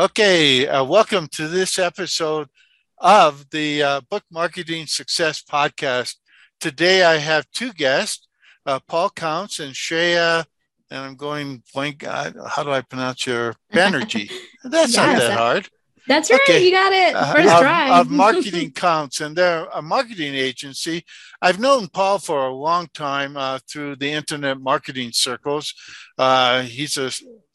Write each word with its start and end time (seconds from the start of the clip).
Okay, 0.00 0.66
uh, 0.66 0.82
welcome 0.82 1.28
to 1.32 1.46
this 1.46 1.78
episode 1.78 2.48
of 2.96 3.50
the 3.50 3.82
uh, 3.82 4.00
Book 4.08 4.22
Marketing 4.32 4.86
Success 4.86 5.42
Podcast. 5.42 6.14
Today 6.58 7.04
I 7.04 7.18
have 7.18 7.44
two 7.52 7.74
guests, 7.74 8.26
uh, 8.64 8.80
Paul 8.88 9.10
Counts 9.10 9.60
and 9.60 9.74
Shreya, 9.74 10.46
and 10.90 11.04
I'm 11.04 11.16
going 11.16 11.62
blank. 11.74 12.02
Uh, 12.02 12.32
how 12.48 12.62
do 12.62 12.70
I 12.70 12.80
pronounce 12.80 13.26
your 13.26 13.56
Banerjee? 13.74 14.32
That's 14.64 14.96
yes, 14.96 14.96
not 14.96 15.18
that 15.18 15.38
hard. 15.38 15.68
That's 16.08 16.30
right. 16.30 16.40
Okay. 16.48 16.64
You 16.64 16.70
got 16.70 16.94
it. 16.94 17.14
Uh, 17.14 17.34
First 17.34 17.48
uh, 17.48 17.60
try. 17.60 18.00
Of, 18.00 18.10
Marketing 18.10 18.70
Counts, 18.70 19.20
and 19.20 19.36
they're 19.36 19.66
a 19.66 19.82
marketing 19.82 20.34
agency. 20.34 21.04
I've 21.42 21.60
known 21.60 21.88
Paul 21.88 22.18
for 22.20 22.46
a 22.46 22.54
long 22.54 22.88
time 22.94 23.36
uh, 23.36 23.58
through 23.70 23.96
the 23.96 24.10
internet 24.10 24.62
marketing 24.62 25.10
circles. 25.12 25.74
Uh, 26.16 26.62
he's 26.62 26.96
a, 26.96 27.10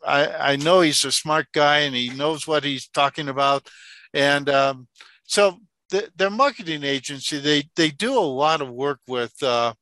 I, 0.06 0.54
I 0.54 0.56
know 0.56 0.82
he's 0.82 1.04
a 1.04 1.12
smart 1.12 1.48
guy, 1.54 1.80
and 1.80 1.96
he 1.96 2.10
knows 2.10 2.48
what 2.48 2.64
he's 2.64 2.88
talking 2.88 3.30
about. 3.30 3.68
And 4.14 4.50
um, 4.50 4.88
so, 5.24 5.60
the, 5.90 6.10
their 6.16 6.30
marketing 6.30 6.84
agency, 6.84 7.40
they 7.40 7.70
they 7.76 7.90
do 7.90 8.18
a 8.18 8.20
lot 8.20 8.62
of 8.62 8.70
work 8.70 9.00
with 9.08 9.42
uh, 9.44 9.74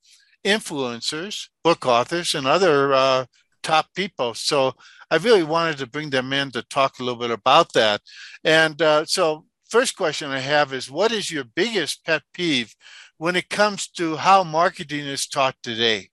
influencers, 0.43 1.47
book 1.63 1.85
authors, 1.85 2.35
and 2.35 2.45
other 2.45 2.93
uh, 2.93 3.25
top 3.63 3.87
people. 3.95 4.33
So 4.33 4.73
I 5.09 5.17
really 5.17 5.43
wanted 5.43 5.77
to 5.77 5.87
bring 5.87 6.09
them 6.09 6.33
in 6.33 6.51
to 6.51 6.61
talk 6.63 6.99
a 6.99 7.03
little 7.03 7.19
bit 7.19 7.31
about 7.31 7.73
that. 7.73 8.01
And 8.43 8.81
uh, 8.81 9.05
so, 9.05 9.45
first 9.69 9.95
question 9.95 10.29
I 10.29 10.39
have 10.39 10.73
is 10.73 10.91
what 10.91 11.11
is 11.11 11.31
your 11.31 11.45
biggest 11.45 12.05
pet 12.05 12.23
peeve 12.33 12.75
when 13.17 13.35
it 13.35 13.49
comes 13.49 13.87
to 13.89 14.17
how 14.17 14.43
marketing 14.43 15.05
is 15.05 15.27
taught 15.27 15.55
today? 15.63 16.09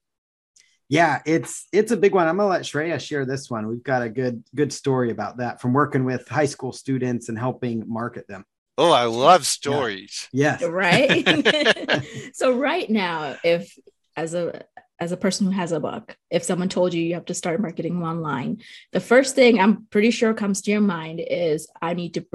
Yeah, 0.91 1.23
it's 1.25 1.69
it's 1.73 1.93
a 1.93 1.97
big 1.97 2.15
one. 2.15 2.27
I'm 2.27 2.37
gonna 2.37 2.49
let 2.49 2.63
Shreya 2.63 3.01
share 3.01 3.25
this 3.25 3.49
one. 3.49 3.69
We've 3.69 3.83
got 3.83 4.03
a 4.03 4.09
good 4.09 4.43
good 4.57 4.73
story 4.73 5.13
about 5.13 5.37
that 5.37 5.61
from 5.61 5.73
working 5.73 6.05
with 6.05 6.29
high 6.29 6.47
school 6.47 6.73
students 6.73 7.29
and 7.29 7.39
helping 7.39 7.85
market 7.89 8.27
them. 8.27 8.45
Oh, 8.77 8.91
I 8.91 9.05
love 9.05 9.47
stories. 9.47 10.29
Yeah. 10.33 10.59
Yes. 10.61 10.69
Right. 10.69 12.05
so 12.35 12.59
right 12.59 12.91
now, 12.91 13.37
if 13.45 13.73
as 14.17 14.35
a 14.35 14.65
as 14.99 15.13
a 15.13 15.17
person 15.17 15.47
who 15.47 15.53
has 15.53 15.71
a 15.71 15.79
book, 15.79 16.17
if 16.29 16.43
someone 16.43 16.69
told 16.69 16.93
you 16.93 17.03
you 17.03 17.15
have 17.15 17.27
to 17.27 17.35
start 17.35 17.61
marketing 17.61 18.03
online, 18.03 18.61
the 18.91 18.99
first 18.99 19.37
thing 19.37 19.61
I'm 19.61 19.87
pretty 19.91 20.11
sure 20.11 20.35
comes 20.35 20.61
to 20.63 20.73
your 20.73 20.81
mind 20.81 21.21
is 21.21 21.69
I 21.81 21.95
need 21.95 22.15
to 22.15 22.27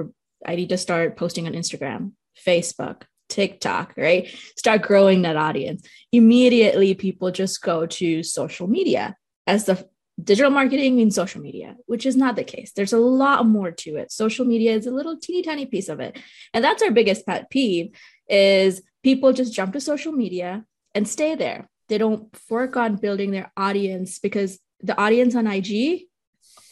I 0.46 0.56
need 0.56 0.70
to 0.70 0.78
start 0.78 1.18
posting 1.18 1.46
on 1.46 1.52
Instagram, 1.52 2.12
Facebook, 2.42 3.02
TikTok, 3.28 3.94
right? 3.96 4.28
Start 4.56 4.82
growing 4.82 5.22
that 5.22 5.36
audience. 5.36 5.86
Immediately 6.12 6.94
people 6.94 7.30
just 7.30 7.62
go 7.62 7.86
to 7.86 8.22
social 8.22 8.66
media 8.66 9.16
as 9.46 9.64
the 9.64 9.88
digital 10.22 10.50
marketing 10.50 10.96
means 10.96 11.14
social 11.14 11.42
media, 11.42 11.76
which 11.86 12.06
is 12.06 12.16
not 12.16 12.36
the 12.36 12.44
case. 12.44 12.72
There's 12.72 12.92
a 12.92 12.98
lot 12.98 13.46
more 13.46 13.70
to 13.70 13.96
it. 13.96 14.10
Social 14.10 14.44
media 14.44 14.74
is 14.74 14.86
a 14.86 14.90
little 14.90 15.18
teeny 15.18 15.42
tiny 15.42 15.66
piece 15.66 15.88
of 15.88 16.00
it. 16.00 16.18
And 16.54 16.64
that's 16.64 16.82
our 16.82 16.90
biggest 16.90 17.26
pet 17.26 17.50
peeve 17.50 17.90
is 18.28 18.82
people 19.02 19.32
just 19.32 19.52
jump 19.52 19.72
to 19.74 19.80
social 19.80 20.12
media 20.12 20.64
and 20.94 21.06
stay 21.06 21.34
there 21.34 21.68
they 21.88 21.98
don't 21.98 22.34
work 22.50 22.76
on 22.76 22.96
building 22.96 23.30
their 23.30 23.52
audience 23.56 24.18
because 24.18 24.58
the 24.80 24.98
audience 25.00 25.34
on 25.34 25.46
IG 25.46 26.02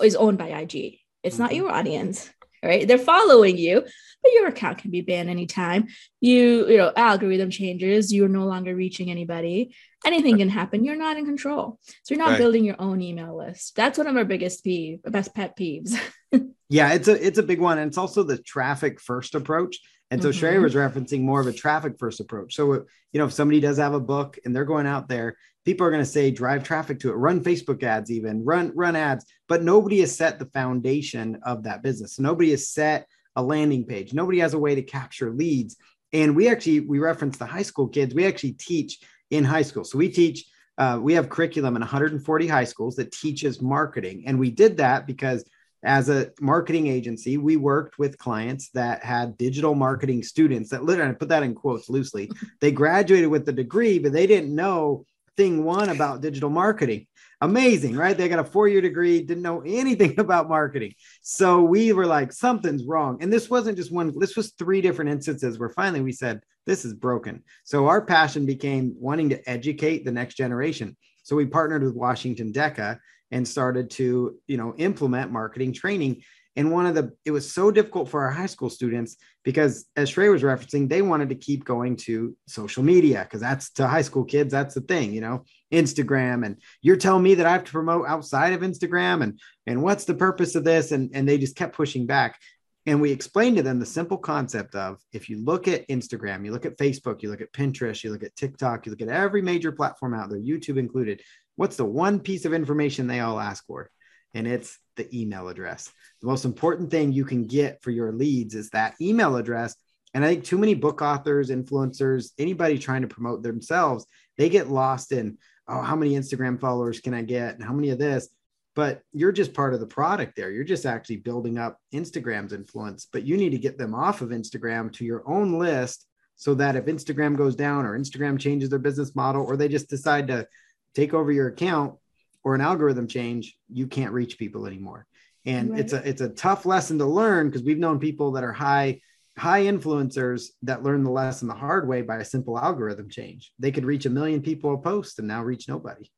is 0.03 0.17
owned 0.17 0.39
by 0.39 0.49
IG. 0.49 0.99
It's 1.23 1.35
mm-hmm. 1.35 1.43
not 1.43 1.55
your 1.55 1.71
audience, 1.71 2.31
right? 2.65 2.87
They're 2.87 2.99
following 2.99 3.57
you, 3.57 3.83
but 4.23 4.33
your 4.33 4.49
account 4.49 4.79
can 4.79 4.91
be 4.91 5.03
banned 5.03 5.31
anytime. 5.31 5.89
You, 6.21 6.69
you 6.69 6.77
know, 6.79 6.93
algorithm 6.97 7.51
changes, 7.51 8.13
you're 8.13 8.29
no 8.29 8.47
longer 8.47 8.75
reaching 8.75 9.11
anybody. 9.11 9.75
Anything 10.07 10.39
can 10.39 10.49
happen. 10.49 10.85
You're 10.85 10.97
not 10.97 11.17
in 11.17 11.25
control. 11.25 11.79
So 12.03 12.15
you're 12.15 12.25
not 12.25 12.31
right. 12.31 12.39
building 12.39 12.65
your 12.65 12.77
own 12.79 13.01
email 13.01 13.37
list. 13.37 13.77
That's 13.77 13.99
one 13.99 14.07
of 14.07 14.17
our 14.17 14.25
biggest 14.25 14.65
peeve, 14.65 15.01
best 15.03 15.35
pet 15.35 15.57
peeves. 15.57 15.99
yeah, 16.69 16.93
it's 16.93 17.09
a 17.09 17.27
it's 17.27 17.39
a 17.39 17.43
big 17.43 17.61
one. 17.61 17.79
And 17.79 17.89
it's 17.89 17.99
also 17.99 18.23
the 18.23 18.39
traffic 18.39 19.01
first 19.01 19.35
approach. 19.35 19.79
And 20.11 20.23
so 20.23 20.31
mm-hmm. 20.31 20.45
Shreya 20.45 20.63
was 20.63 20.75
referencing 20.75 21.23
more 21.23 21.41
of 21.41 21.47
a 21.47 21.53
traffic 21.53 21.99
first 21.99 22.21
approach. 22.21 22.55
So, 22.55 22.73
you 22.73 23.19
know, 23.19 23.25
if 23.25 23.33
somebody 23.33 23.61
does 23.61 23.79
have 23.79 23.95
a 23.95 24.01
book 24.01 24.39
and 24.45 24.55
they're 24.55 24.65
going 24.65 24.87
out 24.87 25.09
there, 25.09 25.37
people 25.65 25.87
are 25.87 25.91
going 25.91 26.03
to 26.03 26.09
say 26.09 26.31
drive 26.31 26.63
traffic 26.63 27.01
to 27.01 27.11
it, 27.11 27.15
run 27.15 27.43
Facebook 27.43 27.83
ads, 27.83 28.11
even 28.11 28.45
run 28.45 28.73
run 28.75 28.97
ads. 28.97 29.25
But 29.49 29.63
nobody 29.63 30.01
has 30.01 30.15
set 30.15 30.39
the 30.39 30.47
foundation 30.47 31.39
of 31.45 31.65
that 31.65 31.83
business. 31.83 32.19
nobody 32.19 32.51
has 32.51 32.69
set 32.69 33.09
a 33.37 33.43
landing 33.43 33.85
page. 33.85 34.15
Nobody 34.15 34.39
has 34.39 34.55
a 34.55 34.59
way 34.59 34.75
to 34.75 34.83
capture 34.83 35.33
leads. 35.33 35.77
And 36.13 36.37
we 36.37 36.49
actually 36.49 36.81
we 36.81 36.99
reference 36.99 37.37
the 37.37 37.47
high 37.47 37.63
school 37.63 37.89
kids. 37.89 38.15
We 38.15 38.27
actually 38.27 38.53
teach 38.53 39.01
in 39.31 39.45
high 39.45 39.63
school. 39.63 39.85
So 39.85 39.99
we 39.99 40.09
teach. 40.09 40.45
Uh, 40.77 40.99
we 41.01 41.15
have 41.15 41.29
curriculum 41.29 41.77
in 41.77 41.83
140 41.83 42.49
high 42.49 42.65
schools 42.65 42.97
that 42.97 43.13
teaches 43.13 43.63
marketing, 43.63 44.25
and 44.27 44.37
we 44.37 44.51
did 44.51 44.77
that 44.79 45.07
because 45.07 45.45
as 45.85 46.09
a 46.09 46.31
marketing 46.41 46.87
agency, 46.87 47.37
we 47.37 47.57
worked 47.57 47.99
with 47.99 48.19
clients 48.19 48.71
that 48.71 49.05
had 49.05 49.37
digital 49.37 49.75
marketing 49.75 50.23
students 50.23 50.71
that 50.71 50.85
literally, 50.85 51.11
I 51.11 51.15
put 51.15 51.29
that 51.29 51.43
in 51.43 51.55
quotes 51.55 51.89
loosely, 51.89 52.31
they 52.61 52.73
graduated 52.73 53.29
with 53.29 53.45
the 53.45 53.53
degree, 53.53 53.99
but 53.99 54.13
they 54.13 54.27
didn't 54.27 54.55
know 54.55 55.05
thing 55.37 55.65
one 55.65 55.91
about 55.91 56.21
digital 56.21 56.51
marketing. 56.51 57.07
Amazing, 57.41 57.97
right? 57.97 58.17
They 58.17 58.29
got 58.29 58.39
a 58.39 58.45
four 58.45 58.69
year 58.69 58.81
degree, 58.81 59.21
didn't 59.21 59.43
know 59.43 59.63
anything 59.67 60.15
about 60.19 60.49
marketing. 60.49 60.95
So 61.21 61.63
we 61.63 61.93
were 61.93 62.07
like, 62.07 62.33
something's 62.33 62.85
wrong. 62.85 63.19
And 63.21 63.33
this 63.33 63.51
wasn't 63.51 63.77
just 63.77 63.93
one, 63.93 64.13
this 64.19 64.37
was 64.37 64.53
three 64.53 64.81
different 64.81 65.11
instances 65.11 65.59
where 65.59 65.69
finally 65.69 66.01
we 66.01 66.13
said, 66.13 66.41
this 66.67 66.85
is 66.85 66.95
broken. 66.95 67.43
So 67.65 67.89
our 67.89 68.01
passion 68.01 68.47
became 68.47 68.95
wanting 68.99 69.29
to 69.31 69.51
educate 69.51 70.05
the 70.05 70.13
next 70.13 70.37
generation. 70.37 70.97
So 71.23 71.37
we 71.37 71.47
partnered 71.47 71.83
with 71.83 71.95
Washington 71.95 72.53
DECA 72.53 72.99
and 73.35 73.47
started 73.47 73.91
to 73.91 74.39
you 74.47 74.57
know 74.57 74.75
implement 74.79 75.31
marketing 75.31 75.75
training. 75.75 76.23
And 76.57 76.71
one 76.71 76.87
of 76.87 76.95
the 76.95 77.13
it 77.25 77.33
was 77.33 77.53
so 77.53 77.73
difficult 77.73 78.09
for 78.09 78.23
our 78.23 78.31
high 78.31 78.47
school 78.47 78.71
students 78.71 79.17
because 79.43 79.87
as 79.97 80.09
Shreya 80.09 80.31
was 80.31 80.43
referencing 80.43 80.89
they 80.89 81.03
wanted 81.03 81.29
to 81.31 81.35
keep 81.35 81.65
going 81.65 81.97
to 82.07 82.35
social 82.47 82.85
media 82.85 83.25
because 83.25 83.41
that's 83.41 83.71
to 83.73 83.89
high 83.89 84.03
school 84.03 84.25
kids 84.25 84.53
that's 84.53 84.77
the 84.77 84.81
thing 84.81 85.13
you 85.13 85.21
know 85.21 85.45
instagram. 85.73 86.47
And 86.47 86.63
you're 86.81 86.97
telling 86.97 87.25
me 87.25 87.35
that 87.35 87.47
i 87.47 87.53
have 87.53 87.65
to 87.65 87.73
promote 87.73 88.07
outside 88.07 88.53
of 88.53 88.61
instagram 88.61 89.25
and 89.25 89.41
and 89.67 89.83
what's 89.83 90.05
the 90.05 90.15
purpose 90.15 90.55
of 90.55 90.63
this? 90.63 90.93
And 90.93 91.11
and 91.13 91.29
they 91.29 91.37
just 91.37 91.57
kept 91.57 91.77
pushing 91.77 92.07
back. 92.07 92.39
And 92.87 93.01
we 93.01 93.11
explained 93.11 93.57
to 93.57 93.63
them 93.63 93.81
the 93.81 93.87
simple 93.87 94.19
concept 94.19 94.75
of 94.75 95.01
if 95.13 95.29
you 95.29 95.43
look 95.43 95.67
at 95.69 95.89
instagram 95.89 96.45
you 96.45 96.53
look 96.53 96.67
at 96.67 96.77
facebook 96.77 97.23
you 97.23 97.31
look 97.31 97.41
at 97.41 97.53
pinterest 97.53 98.05
you 98.05 98.13
look 98.13 98.23
at 98.23 98.37
tiktok 98.37 98.85
you 98.85 98.91
look 98.93 99.01
at 99.01 99.09
every 99.09 99.41
major 99.41 99.73
platform 99.73 100.13
out 100.13 100.29
there 100.29 100.39
youtube 100.39 100.77
included 100.77 101.23
what's 101.57 101.77
the 101.77 101.85
one 101.85 102.21
piece 102.21 102.45
of 102.45 102.55
information 102.55 103.07
they 103.07 103.21
all 103.21 103.41
ask 103.41 103.67
for? 103.67 103.91
And 104.35 104.47
it's 104.47 104.79
the 104.97 105.09
email 105.17 105.49
address. 105.49 105.93
The 106.21 106.27
most 106.27 106.45
important 106.45 106.91
thing 106.91 107.13
you 107.13 107.25
can 107.25 107.45
get 107.45 107.83
for 107.83 107.91
your 107.91 108.13
leads 108.13 108.55
is 108.55 108.71
that 108.71 108.95
email 109.01 109.37
address. 109.37 109.77
And 110.13 110.25
I 110.25 110.29
think 110.29 110.45
too 110.45 110.59
many 110.59 110.75
book 110.75 111.03
authors, 111.03 111.51
influencers, 111.51 112.31
anybody 112.39 112.79
trying 112.79 113.03
to 113.03 113.09
promote 113.09 113.43
themselves, 113.43 114.07
they 114.37 114.49
get 114.49 114.71
lost 114.71 115.13
in, 115.13 115.39
oh, 115.69 115.83
how 115.83 115.97
many 115.97 116.13
Instagram 116.13 116.61
followers 116.61 117.01
can 117.01 117.15
I 117.15 117.23
get? 117.23 117.55
And 117.55 117.65
how 117.65 117.73
many 117.73 117.91
of 117.91 117.99
this? 117.99 118.29
But 118.75 119.03
you're 119.13 119.33
just 119.33 119.55
part 119.55 119.75
of 119.75 119.81
the 119.81 119.87
product 119.87 120.35
there. 120.35 120.51
You're 120.51 120.65
just 120.65 120.87
actually 120.87 121.19
building 121.19 121.59
up 121.59 121.79
Instagram's 121.93 122.53
influence, 122.53 123.07
but 123.13 123.23
you 123.23 123.37
need 123.37 123.51
to 123.51 123.59
get 123.59 123.79
them 123.79 123.95
off 123.95 124.21
of 124.21 124.31
Instagram 124.31 124.93
to 124.95 125.05
your 125.05 125.23
own 125.29 125.59
list 125.59 126.07
so 126.37 126.55
that 126.55 126.75
if 126.75 126.87
Instagram 126.87 127.37
goes 127.37 127.55
down 127.55 127.87
or 127.87 127.97
Instagram 127.97 128.39
changes 128.39 128.71
their 128.71 128.81
business 128.81 129.15
model 129.15 129.45
or 129.45 129.57
they 129.57 129.69
just 129.69 129.89
decide 129.89 130.27
to 130.29 130.47
take 130.95 131.15
over 131.15 131.33
your 131.33 131.49
account 131.49 131.97
or 132.43 132.55
an 132.55 132.61
algorithm 132.61 133.07
change, 133.07 133.57
you 133.73 133.87
can't 133.87 134.13
reach 134.13 134.39
people 134.39 134.67
anymore. 134.67 135.07
And 135.47 135.71
right. 135.71 135.81
it's 135.81 135.93
a 135.93 136.09
it's 136.09 136.21
a 136.21 136.29
tough 136.29 136.65
lesson 136.65 136.99
to 136.99 137.07
learn 137.07 137.49
because 137.49 137.63
we've 137.63 137.79
known 137.79 137.99
people 137.99 138.33
that 138.33 138.45
are 138.45 138.53
high 138.53 139.01
high 139.37 139.65
influencers 139.65 140.51
that 140.63 140.83
learn 140.83 141.03
the 141.03 141.11
lesson 141.11 141.49
the 141.49 141.55
hard 141.55 141.89
way 141.89 142.03
by 142.03 142.19
a 142.19 142.25
simple 142.25 142.59
algorithm 142.59 143.09
change. 143.11 143.53
They 143.59 143.73
could 143.73 143.85
reach 143.85 144.07
a 144.07 144.11
million 144.11 144.41
people 144.41 144.75
a 144.75 144.79
post 144.79 145.19
and 145.19 145.29
now 145.29 145.43
reach 145.43 145.69
nobody. 145.69 146.11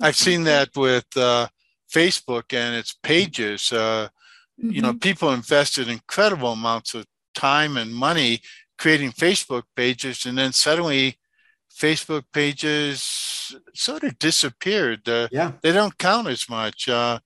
I've 0.00 0.16
seen 0.16 0.44
that 0.44 0.70
with 0.76 1.06
uh, 1.16 1.48
Facebook 1.92 2.52
and 2.52 2.74
its 2.74 2.94
pages. 3.02 3.72
Uh, 3.72 4.08
mm-hmm. 4.60 4.70
You 4.70 4.82
know, 4.82 4.90
mm-hmm. 4.90 4.98
people 4.98 5.32
invested 5.32 5.88
incredible 5.88 6.52
amounts 6.52 6.94
of 6.94 7.06
time 7.34 7.76
and 7.76 7.94
money 7.94 8.40
creating 8.76 9.12
Facebook 9.12 9.64
pages, 9.74 10.26
and 10.26 10.38
then 10.38 10.52
suddenly 10.52 11.18
Facebook 11.78 12.24
pages 12.32 13.54
sort 13.74 14.02
of 14.02 14.18
disappeared. 14.18 15.08
Uh, 15.08 15.28
yeah, 15.30 15.52
they 15.62 15.72
don't 15.72 15.96
count 15.98 16.28
as 16.28 16.48
much. 16.48 16.88
Uh, 16.88 17.18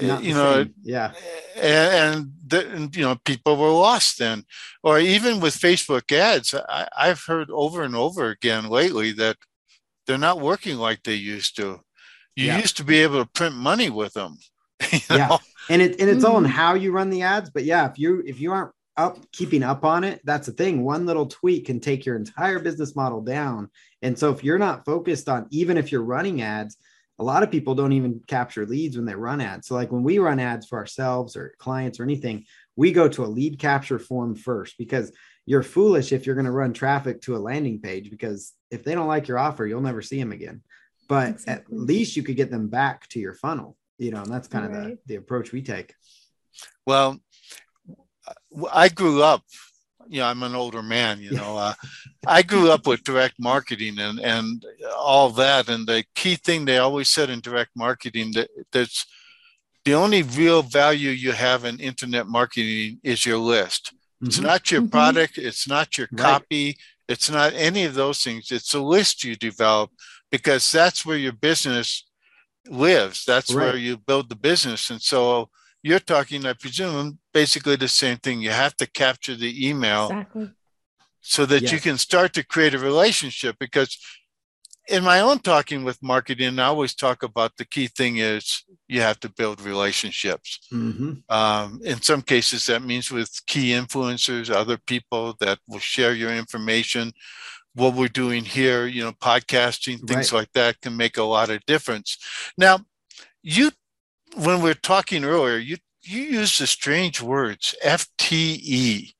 you 0.00 0.34
know, 0.34 0.62
same. 0.62 0.74
yeah, 0.82 1.12
and, 1.56 1.64
and, 1.64 2.32
the, 2.46 2.70
and, 2.70 2.96
you 2.96 3.02
know, 3.02 3.16
people 3.24 3.56
were 3.56 3.70
lost 3.70 4.18
then. 4.18 4.44
Or 4.82 4.98
even 4.98 5.40
with 5.40 5.58
Facebook 5.58 6.12
ads, 6.12 6.54
I, 6.54 6.86
I've 6.96 7.24
heard 7.24 7.50
over 7.50 7.82
and 7.82 7.96
over 7.96 8.28
again 8.28 8.68
lately 8.68 9.12
that 9.12 9.36
they're 10.06 10.18
not 10.18 10.40
working 10.40 10.76
like 10.76 11.02
they 11.02 11.14
used 11.14 11.56
to. 11.56 11.80
You 12.36 12.46
yeah. 12.46 12.58
used 12.58 12.76
to 12.78 12.84
be 12.84 13.02
able 13.02 13.22
to 13.22 13.30
print 13.30 13.54
money 13.54 13.90
with 13.90 14.12
them. 14.14 14.36
yeah, 15.10 15.28
know? 15.28 15.38
and 15.68 15.82
it 15.82 16.00
and 16.00 16.08
it's 16.08 16.24
all 16.24 16.38
in 16.38 16.44
mm-hmm. 16.44 16.52
how 16.52 16.74
you 16.74 16.92
run 16.92 17.10
the 17.10 17.22
ads. 17.22 17.50
But 17.50 17.64
yeah, 17.64 17.90
if 17.90 17.98
you 17.98 18.22
if 18.26 18.40
you 18.40 18.52
aren't 18.52 18.72
up 18.96 19.18
keeping 19.32 19.62
up 19.62 19.84
on 19.84 20.04
it 20.04 20.20
that's 20.24 20.46
the 20.46 20.52
thing 20.52 20.84
one 20.84 21.06
little 21.06 21.26
tweak 21.26 21.66
can 21.66 21.80
take 21.80 22.04
your 22.04 22.16
entire 22.16 22.58
business 22.58 22.94
model 22.94 23.22
down 23.22 23.70
and 24.02 24.18
so 24.18 24.30
if 24.30 24.44
you're 24.44 24.58
not 24.58 24.84
focused 24.84 25.28
on 25.28 25.46
even 25.50 25.78
if 25.78 25.90
you're 25.90 26.02
running 26.02 26.42
ads 26.42 26.76
a 27.18 27.22
lot 27.22 27.42
of 27.42 27.50
people 27.50 27.74
don't 27.74 27.92
even 27.92 28.20
capture 28.26 28.66
leads 28.66 28.96
when 28.96 29.06
they 29.06 29.14
run 29.14 29.40
ads. 29.40 29.68
So, 29.68 29.74
like 29.74 29.92
when 29.92 30.02
we 30.02 30.18
run 30.18 30.40
ads 30.40 30.66
for 30.66 30.78
ourselves 30.78 31.36
or 31.36 31.54
clients 31.58 32.00
or 32.00 32.02
anything, 32.02 32.46
we 32.74 32.90
go 32.90 33.08
to 33.08 33.24
a 33.24 33.26
lead 33.26 33.58
capture 33.58 33.98
form 33.98 34.34
first 34.34 34.76
because 34.76 35.12
you're 35.46 35.62
foolish 35.62 36.12
if 36.12 36.26
you're 36.26 36.34
going 36.34 36.46
to 36.46 36.52
run 36.52 36.72
traffic 36.72 37.20
to 37.22 37.36
a 37.36 37.38
landing 37.38 37.80
page 37.80 38.10
because 38.10 38.52
if 38.70 38.82
they 38.82 38.94
don't 38.94 39.08
like 39.08 39.28
your 39.28 39.38
offer, 39.38 39.66
you'll 39.66 39.80
never 39.80 40.02
see 40.02 40.18
them 40.18 40.32
again. 40.32 40.62
But 41.08 41.30
exactly. 41.30 41.76
at 41.76 41.80
least 41.80 42.16
you 42.16 42.22
could 42.22 42.36
get 42.36 42.50
them 42.50 42.68
back 42.68 43.06
to 43.08 43.20
your 43.20 43.34
funnel, 43.34 43.76
you 43.98 44.10
know, 44.10 44.22
and 44.22 44.32
that's 44.32 44.48
kind 44.48 44.64
of 44.66 44.72
the, 44.72 44.98
the 45.06 45.16
approach 45.16 45.52
we 45.52 45.62
take. 45.62 45.94
Well, 46.86 47.20
I 48.72 48.88
grew 48.88 49.22
up 49.22 49.42
you 50.08 50.20
know, 50.20 50.26
I'm 50.26 50.42
an 50.42 50.54
older 50.54 50.82
man, 50.82 51.20
you 51.20 51.32
know, 51.32 51.56
uh, 51.56 51.74
I 52.26 52.42
grew 52.42 52.70
up 52.70 52.86
with 52.86 53.04
direct 53.04 53.34
marketing 53.38 53.98
and, 53.98 54.20
and 54.20 54.64
all 54.96 55.30
that. 55.30 55.68
And 55.68 55.86
the 55.86 56.04
key 56.14 56.36
thing 56.36 56.64
they 56.64 56.78
always 56.78 57.08
said 57.08 57.30
in 57.30 57.40
direct 57.40 57.70
marketing 57.74 58.32
that 58.34 58.50
that's 58.72 59.06
the 59.84 59.94
only 59.94 60.22
real 60.22 60.62
value 60.62 61.10
you 61.10 61.32
have 61.32 61.64
in 61.64 61.80
internet 61.80 62.26
marketing 62.26 63.00
is 63.02 63.26
your 63.26 63.38
list. 63.38 63.92
Mm-hmm. 63.94 64.26
It's 64.26 64.38
not 64.38 64.70
your 64.70 64.82
mm-hmm. 64.82 64.90
product. 64.90 65.38
It's 65.38 65.66
not 65.66 65.98
your 65.98 66.08
right. 66.12 66.20
copy. 66.20 66.76
It's 67.08 67.30
not 67.30 67.52
any 67.54 67.84
of 67.84 67.94
those 67.94 68.22
things. 68.22 68.50
It's 68.50 68.74
a 68.74 68.80
list 68.80 69.24
you 69.24 69.34
develop 69.34 69.90
because 70.30 70.70
that's 70.70 71.04
where 71.04 71.16
your 71.16 71.32
business 71.32 72.06
lives. 72.68 73.24
That's 73.24 73.52
right. 73.52 73.64
where 73.64 73.76
you 73.76 73.96
build 73.96 74.28
the 74.28 74.36
business. 74.36 74.90
And 74.90 75.00
so 75.00 75.50
you're 75.82 75.98
talking, 75.98 76.46
I 76.46 76.52
presume, 76.52 77.18
basically 77.34 77.76
the 77.76 77.88
same 77.88 78.18
thing. 78.18 78.40
You 78.40 78.50
have 78.50 78.76
to 78.76 78.86
capture 78.86 79.34
the 79.34 79.68
email 79.68 80.06
exactly. 80.10 80.50
so 81.20 81.44
that 81.46 81.62
yes. 81.62 81.72
you 81.72 81.80
can 81.80 81.98
start 81.98 82.32
to 82.34 82.44
create 82.44 82.74
a 82.74 82.78
relationship. 82.78 83.56
Because 83.58 83.98
in 84.88 85.02
my 85.02 85.20
own 85.20 85.40
talking 85.40 85.84
with 85.84 86.02
marketing, 86.02 86.58
I 86.58 86.66
always 86.66 86.94
talk 86.94 87.22
about 87.22 87.56
the 87.56 87.64
key 87.64 87.88
thing 87.88 88.18
is 88.18 88.64
you 88.88 89.00
have 89.00 89.18
to 89.20 89.28
build 89.28 89.60
relationships. 89.60 90.60
Mm-hmm. 90.72 91.12
Um, 91.28 91.80
in 91.84 92.00
some 92.00 92.22
cases, 92.22 92.66
that 92.66 92.82
means 92.82 93.10
with 93.10 93.40
key 93.46 93.70
influencers, 93.70 94.50
other 94.50 94.76
people 94.76 95.34
that 95.40 95.58
will 95.68 95.80
share 95.80 96.14
your 96.14 96.32
information. 96.32 97.12
What 97.74 97.94
we're 97.94 98.08
doing 98.08 98.44
here, 98.44 98.86
you 98.86 99.02
know, 99.02 99.12
podcasting, 99.12 100.06
things 100.06 100.30
right. 100.30 100.40
like 100.40 100.52
that 100.52 100.80
can 100.80 100.96
make 100.96 101.16
a 101.16 101.22
lot 101.22 101.48
of 101.48 101.64
difference. 101.64 102.18
Now, 102.58 102.80
you 103.42 103.70
when 104.36 104.62
we 104.62 104.70
are 104.70 104.74
talking 104.74 105.24
earlier, 105.24 105.58
you 105.58 105.76
you 106.04 106.22
used 106.22 106.60
the 106.60 106.66
strange 106.66 107.22
words 107.22 107.74
FTE, 107.84 109.12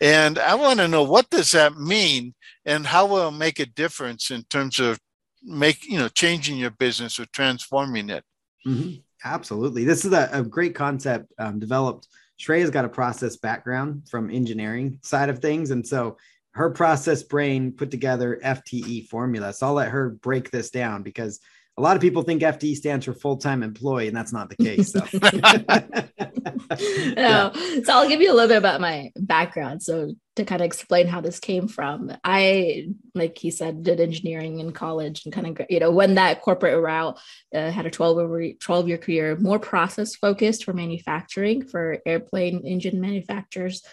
and 0.00 0.38
I 0.38 0.54
want 0.54 0.78
to 0.80 0.88
know 0.88 1.02
what 1.02 1.30
does 1.30 1.52
that 1.52 1.76
mean, 1.76 2.34
and 2.66 2.86
how 2.86 3.06
will 3.06 3.28
it 3.28 3.32
make 3.32 3.60
a 3.60 3.66
difference 3.66 4.30
in 4.30 4.42
terms 4.44 4.78
of 4.78 4.98
make 5.42 5.84
you 5.84 5.98
know 5.98 6.08
changing 6.08 6.58
your 6.58 6.70
business 6.70 7.18
or 7.18 7.26
transforming 7.26 8.10
it. 8.10 8.24
Mm-hmm. 8.66 9.00
Absolutely, 9.24 9.84
this 9.84 10.04
is 10.04 10.12
a, 10.12 10.28
a 10.32 10.42
great 10.42 10.74
concept 10.74 11.32
um, 11.38 11.58
developed. 11.58 12.08
Shreya's 12.36 12.70
got 12.70 12.84
a 12.84 12.88
process 12.88 13.36
background 13.36 14.08
from 14.08 14.30
engineering 14.30 14.98
side 15.02 15.28
of 15.28 15.40
things, 15.40 15.70
and 15.70 15.86
so 15.86 16.16
her 16.52 16.70
process 16.70 17.22
brain 17.22 17.72
put 17.72 17.90
together 17.90 18.40
FTE 18.44 19.08
formula. 19.08 19.52
So 19.52 19.66
I'll 19.66 19.74
let 19.74 19.90
her 19.90 20.10
break 20.10 20.50
this 20.50 20.70
down 20.70 21.02
because 21.02 21.40
a 21.78 21.80
lot 21.80 21.94
of 21.94 22.02
people 22.02 22.22
think 22.22 22.42
FTE 22.42 22.74
stands 22.74 23.06
for 23.06 23.12
full 23.12 23.36
time 23.36 23.62
employee, 23.62 24.08
and 24.08 24.16
that's 24.16 24.32
not 24.32 24.50
the 24.50 24.56
case. 24.56 24.92
So. 24.92 24.98
no. 27.16 27.52
so 27.84 27.92
I'll 27.92 28.08
give 28.08 28.20
you 28.20 28.32
a 28.32 28.34
little 28.34 28.48
bit 28.48 28.58
about 28.58 28.80
my 28.80 29.12
background. 29.14 29.84
So 29.84 30.14
to 30.34 30.44
kind 30.44 30.60
of 30.60 30.66
explain 30.66 31.06
how 31.06 31.20
this 31.20 31.38
came 31.38 31.68
from, 31.68 32.10
I, 32.24 32.88
like 33.14 33.38
he 33.38 33.52
said, 33.52 33.84
did 33.84 34.00
engineering 34.00 34.58
in 34.58 34.72
college 34.72 35.24
and 35.24 35.32
kind 35.32 35.46
of, 35.46 35.66
you 35.70 35.78
know, 35.78 35.92
when 35.92 36.16
that 36.16 36.42
corporate 36.42 36.82
route 36.82 37.16
uh, 37.54 37.70
had 37.70 37.86
a 37.86 37.90
12, 37.90 38.58
12 38.58 38.88
year 38.88 38.98
career, 38.98 39.36
more 39.36 39.60
process 39.60 40.16
focused 40.16 40.64
for 40.64 40.72
manufacturing 40.72 41.64
for 41.64 41.98
airplane 42.04 42.66
engine 42.66 43.00
manufacturers. 43.00 43.84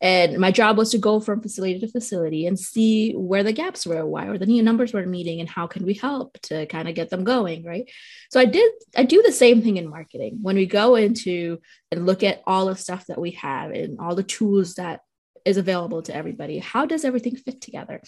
And 0.00 0.38
my 0.38 0.50
job 0.50 0.76
was 0.76 0.90
to 0.90 0.98
go 0.98 1.20
from 1.20 1.40
facility 1.40 1.78
to 1.80 1.88
facility 1.88 2.46
and 2.46 2.58
see 2.58 3.12
where 3.12 3.42
the 3.42 3.52
gaps 3.52 3.86
were, 3.86 4.04
why 4.04 4.26
or 4.26 4.36
the 4.36 4.44
new 4.44 4.62
numbers 4.62 4.92
were 4.92 5.06
meeting, 5.06 5.40
and 5.40 5.48
how 5.48 5.66
can 5.66 5.86
we 5.86 5.94
help 5.94 6.38
to 6.42 6.66
kind 6.66 6.88
of 6.88 6.94
get 6.94 7.08
them 7.08 7.24
going, 7.24 7.64
right? 7.64 7.90
So 8.30 8.38
I 8.38 8.44
did, 8.44 8.70
I 8.94 9.04
do 9.04 9.22
the 9.22 9.32
same 9.32 9.62
thing 9.62 9.78
in 9.78 9.88
marketing. 9.88 10.38
When 10.42 10.56
we 10.56 10.66
go 10.66 10.96
into 10.96 11.58
and 11.90 12.04
look 12.04 12.22
at 12.22 12.42
all 12.46 12.66
the 12.66 12.76
stuff 12.76 13.06
that 13.06 13.20
we 13.20 13.32
have 13.32 13.70
and 13.70 13.98
all 13.98 14.14
the 14.14 14.22
tools 14.22 14.74
that 14.74 15.00
is 15.46 15.56
available 15.56 16.02
to 16.02 16.14
everybody, 16.14 16.58
how 16.58 16.84
does 16.84 17.04
everything 17.04 17.36
fit 17.36 17.62
together? 17.62 18.02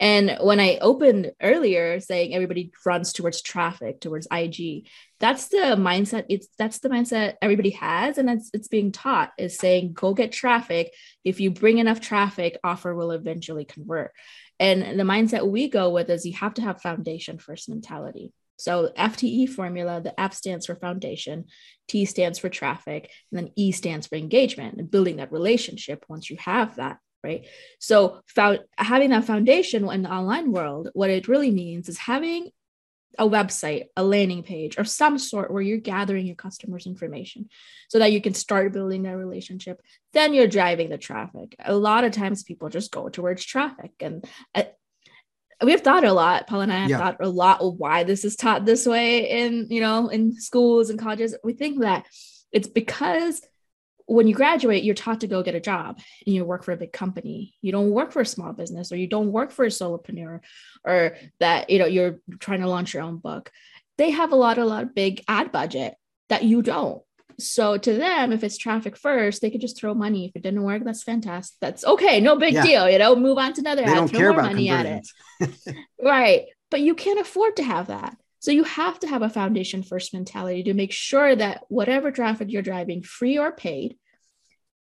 And 0.00 0.38
when 0.40 0.58
I 0.58 0.78
opened 0.78 1.32
earlier 1.40 2.00
saying 2.00 2.34
everybody 2.34 2.72
runs 2.84 3.12
towards 3.12 3.42
traffic, 3.42 4.00
towards 4.00 4.26
IG, 4.30 4.88
that's 5.20 5.48
the 5.48 5.76
mindset. 5.78 6.26
It's 6.28 6.48
that's 6.58 6.80
the 6.80 6.88
mindset 6.88 7.34
everybody 7.40 7.70
has, 7.70 8.18
and 8.18 8.28
it's 8.28 8.50
it's 8.52 8.68
being 8.68 8.92
taught 8.92 9.32
is 9.38 9.56
saying 9.56 9.92
go 9.92 10.12
get 10.12 10.32
traffic. 10.32 10.92
If 11.24 11.40
you 11.40 11.50
bring 11.50 11.78
enough 11.78 12.00
traffic, 12.00 12.58
offer 12.64 12.94
will 12.94 13.12
eventually 13.12 13.64
convert. 13.64 14.12
And 14.58 14.98
the 14.98 15.04
mindset 15.04 15.46
we 15.46 15.68
go 15.68 15.90
with 15.90 16.10
is 16.10 16.26
you 16.26 16.32
have 16.34 16.54
to 16.54 16.62
have 16.62 16.82
foundation 16.82 17.38
first 17.38 17.68
mentality. 17.68 18.32
So 18.56 18.92
FTE 18.96 19.48
formula, 19.48 20.00
the 20.00 20.18
F 20.20 20.32
stands 20.32 20.66
for 20.66 20.76
foundation, 20.76 21.46
T 21.88 22.04
stands 22.04 22.38
for 22.38 22.48
traffic, 22.48 23.10
and 23.30 23.38
then 23.38 23.52
E 23.56 23.72
stands 23.72 24.06
for 24.06 24.16
engagement 24.16 24.78
and 24.78 24.90
building 24.90 25.16
that 25.16 25.32
relationship. 25.32 26.04
Once 26.08 26.30
you 26.30 26.36
have 26.38 26.76
that, 26.76 26.98
right? 27.24 27.46
So 27.80 28.20
found, 28.26 28.60
having 28.76 29.10
that 29.10 29.24
foundation 29.24 29.88
in 29.88 30.02
the 30.02 30.12
online 30.12 30.52
world, 30.52 30.90
what 30.92 31.10
it 31.10 31.26
really 31.26 31.50
means 31.50 31.88
is 31.88 31.98
having 31.98 32.50
a 33.18 33.28
website, 33.28 33.84
a 33.96 34.02
landing 34.02 34.42
page, 34.42 34.78
or 34.78 34.84
some 34.84 35.18
sort 35.18 35.50
where 35.52 35.62
you're 35.62 35.78
gathering 35.78 36.26
your 36.26 36.36
customers' 36.36 36.86
information 36.86 37.48
so 37.88 37.98
that 37.98 38.12
you 38.12 38.20
can 38.20 38.34
start 38.34 38.72
building 38.72 39.04
that 39.04 39.16
relationship. 39.16 39.80
Then 40.12 40.34
you're 40.34 40.48
driving 40.48 40.90
the 40.90 40.98
traffic. 40.98 41.54
A 41.64 41.74
lot 41.74 42.04
of 42.04 42.12
times 42.12 42.42
people 42.42 42.68
just 42.68 42.90
go 42.90 43.08
towards 43.08 43.44
traffic. 43.44 43.92
And 44.00 44.24
uh, 44.54 44.64
we've 45.62 45.80
thought 45.80 46.04
a 46.04 46.12
lot, 46.12 46.46
Paul 46.46 46.62
and 46.62 46.72
I 46.72 46.78
have 46.78 46.90
yeah. 46.90 46.98
thought 46.98 47.16
a 47.20 47.28
lot 47.28 47.60
of 47.60 47.76
why 47.76 48.04
this 48.04 48.24
is 48.24 48.36
taught 48.36 48.64
this 48.64 48.84
way 48.86 49.30
in, 49.30 49.68
you 49.70 49.80
know, 49.80 50.08
in 50.08 50.34
schools 50.34 50.90
and 50.90 50.98
colleges. 50.98 51.36
We 51.44 51.52
think 51.52 51.80
that 51.80 52.06
it's 52.52 52.68
because 52.68 53.40
when 54.06 54.26
you 54.26 54.34
graduate, 54.34 54.84
you're 54.84 54.94
taught 54.94 55.20
to 55.20 55.26
go 55.26 55.42
get 55.42 55.54
a 55.54 55.60
job 55.60 55.98
and 56.26 56.34
you 56.34 56.44
work 56.44 56.64
for 56.64 56.72
a 56.72 56.76
big 56.76 56.92
company. 56.92 57.54
You 57.62 57.72
don't 57.72 57.90
work 57.90 58.12
for 58.12 58.20
a 58.20 58.26
small 58.26 58.52
business 58.52 58.92
or 58.92 58.96
you 58.96 59.06
don't 59.06 59.32
work 59.32 59.50
for 59.50 59.64
a 59.64 59.68
solopreneur 59.68 60.40
or 60.84 61.16
that, 61.40 61.70
you 61.70 61.78
know, 61.78 61.86
you're 61.86 62.18
trying 62.38 62.60
to 62.60 62.68
launch 62.68 62.92
your 62.92 63.02
own 63.02 63.16
book. 63.16 63.50
They 63.96 64.10
have 64.10 64.32
a 64.32 64.36
lot, 64.36 64.58
a 64.58 64.64
lot 64.64 64.82
of 64.82 64.94
big 64.94 65.22
ad 65.28 65.52
budget 65.52 65.94
that 66.28 66.44
you 66.44 66.62
don't. 66.62 67.02
So 67.38 67.76
to 67.76 67.92
them, 67.94 68.32
if 68.32 68.44
it's 68.44 68.58
traffic 68.58 68.96
first, 68.96 69.40
they 69.40 69.50
could 69.50 69.60
just 69.60 69.78
throw 69.78 69.94
money. 69.94 70.26
If 70.26 70.36
it 70.36 70.42
didn't 70.42 70.62
work, 70.62 70.84
that's 70.84 71.02
fantastic. 71.02 71.56
That's 71.60 71.84
okay. 71.84 72.20
No 72.20 72.36
big 72.36 72.54
yeah. 72.54 72.62
deal. 72.62 72.90
You 72.90 72.98
know, 72.98 73.16
move 73.16 73.38
on 73.38 73.54
to 73.54 73.60
another 73.60 73.82
they 73.82 73.90
ad, 73.90 73.96
don't 73.96 74.08
throw 74.08 74.18
care 74.18 74.32
more 74.32 74.40
about 74.40 74.52
money 74.52 74.68
at 74.68 74.86
it. 74.86 75.56
right. 76.02 76.44
But 76.70 76.80
you 76.80 76.94
can't 76.94 77.20
afford 77.20 77.56
to 77.56 77.64
have 77.64 77.88
that. 77.88 78.16
So 78.44 78.50
you 78.50 78.64
have 78.64 79.00
to 79.00 79.06
have 79.06 79.22
a 79.22 79.30
foundation 79.30 79.82
first 79.82 80.12
mentality 80.12 80.64
to 80.64 80.74
make 80.74 80.92
sure 80.92 81.34
that 81.34 81.62
whatever 81.68 82.10
traffic 82.10 82.52
you're 82.52 82.60
driving, 82.60 83.02
free 83.02 83.38
or 83.38 83.52
paid, 83.52 83.96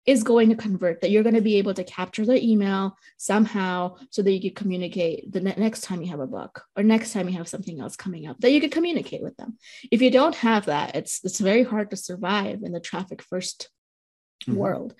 is 0.06 0.24
going 0.24 0.50
to 0.50 0.56
convert, 0.56 1.02
that 1.02 1.12
you're 1.12 1.24
going 1.24 1.36
to 1.36 1.42
be 1.42 1.58
able 1.58 1.74
to 1.74 1.84
capture 1.84 2.26
their 2.26 2.38
email 2.38 2.98
somehow 3.18 3.96
so 4.10 4.22
that 4.22 4.32
you 4.32 4.42
can 4.42 4.54
communicate 4.54 5.32
the 5.32 5.40
ne- 5.40 5.56
next 5.58 5.82
time 5.82 6.02
you 6.02 6.12
have 6.12 6.20
a 6.20 6.28
book 6.28 6.64
or 6.76 6.84
next 6.84 7.14
time 7.14 7.30
you 7.30 7.38
have 7.38 7.48
something 7.48 7.80
else 7.80 7.96
coming 7.96 8.28
up 8.28 8.38
that 8.40 8.52
you 8.52 8.60
can 8.60 8.70
communicate 8.70 9.22
with 9.22 9.36
them. 9.38 9.58
If 9.92 10.02
you 10.02 10.12
don't 10.12 10.36
have 10.36 10.66
that, 10.66 10.96
it's 10.96 11.24
it's 11.24 11.40
very 11.40 11.64
hard 11.64 11.92
to 11.92 11.98
survive 11.98 12.64
in 12.64 12.74
the 12.74 12.80
traffic 12.80 13.24
1st 13.32 13.68
mm-hmm. 14.48 14.56
world 14.56 14.94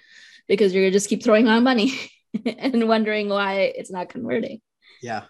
because 0.48 0.74
you're 0.74 0.84
going 0.84 0.92
to 0.92 0.96
just 0.98 1.10
keep 1.10 1.24
throwing 1.24 1.48
on 1.48 1.64
money 1.64 1.94
and 2.46 2.88
wondering 2.88 3.30
why 3.30 3.74
it's 3.76 3.92
not 3.92 4.10
converting. 4.10 4.62
Yeah. 5.02 5.24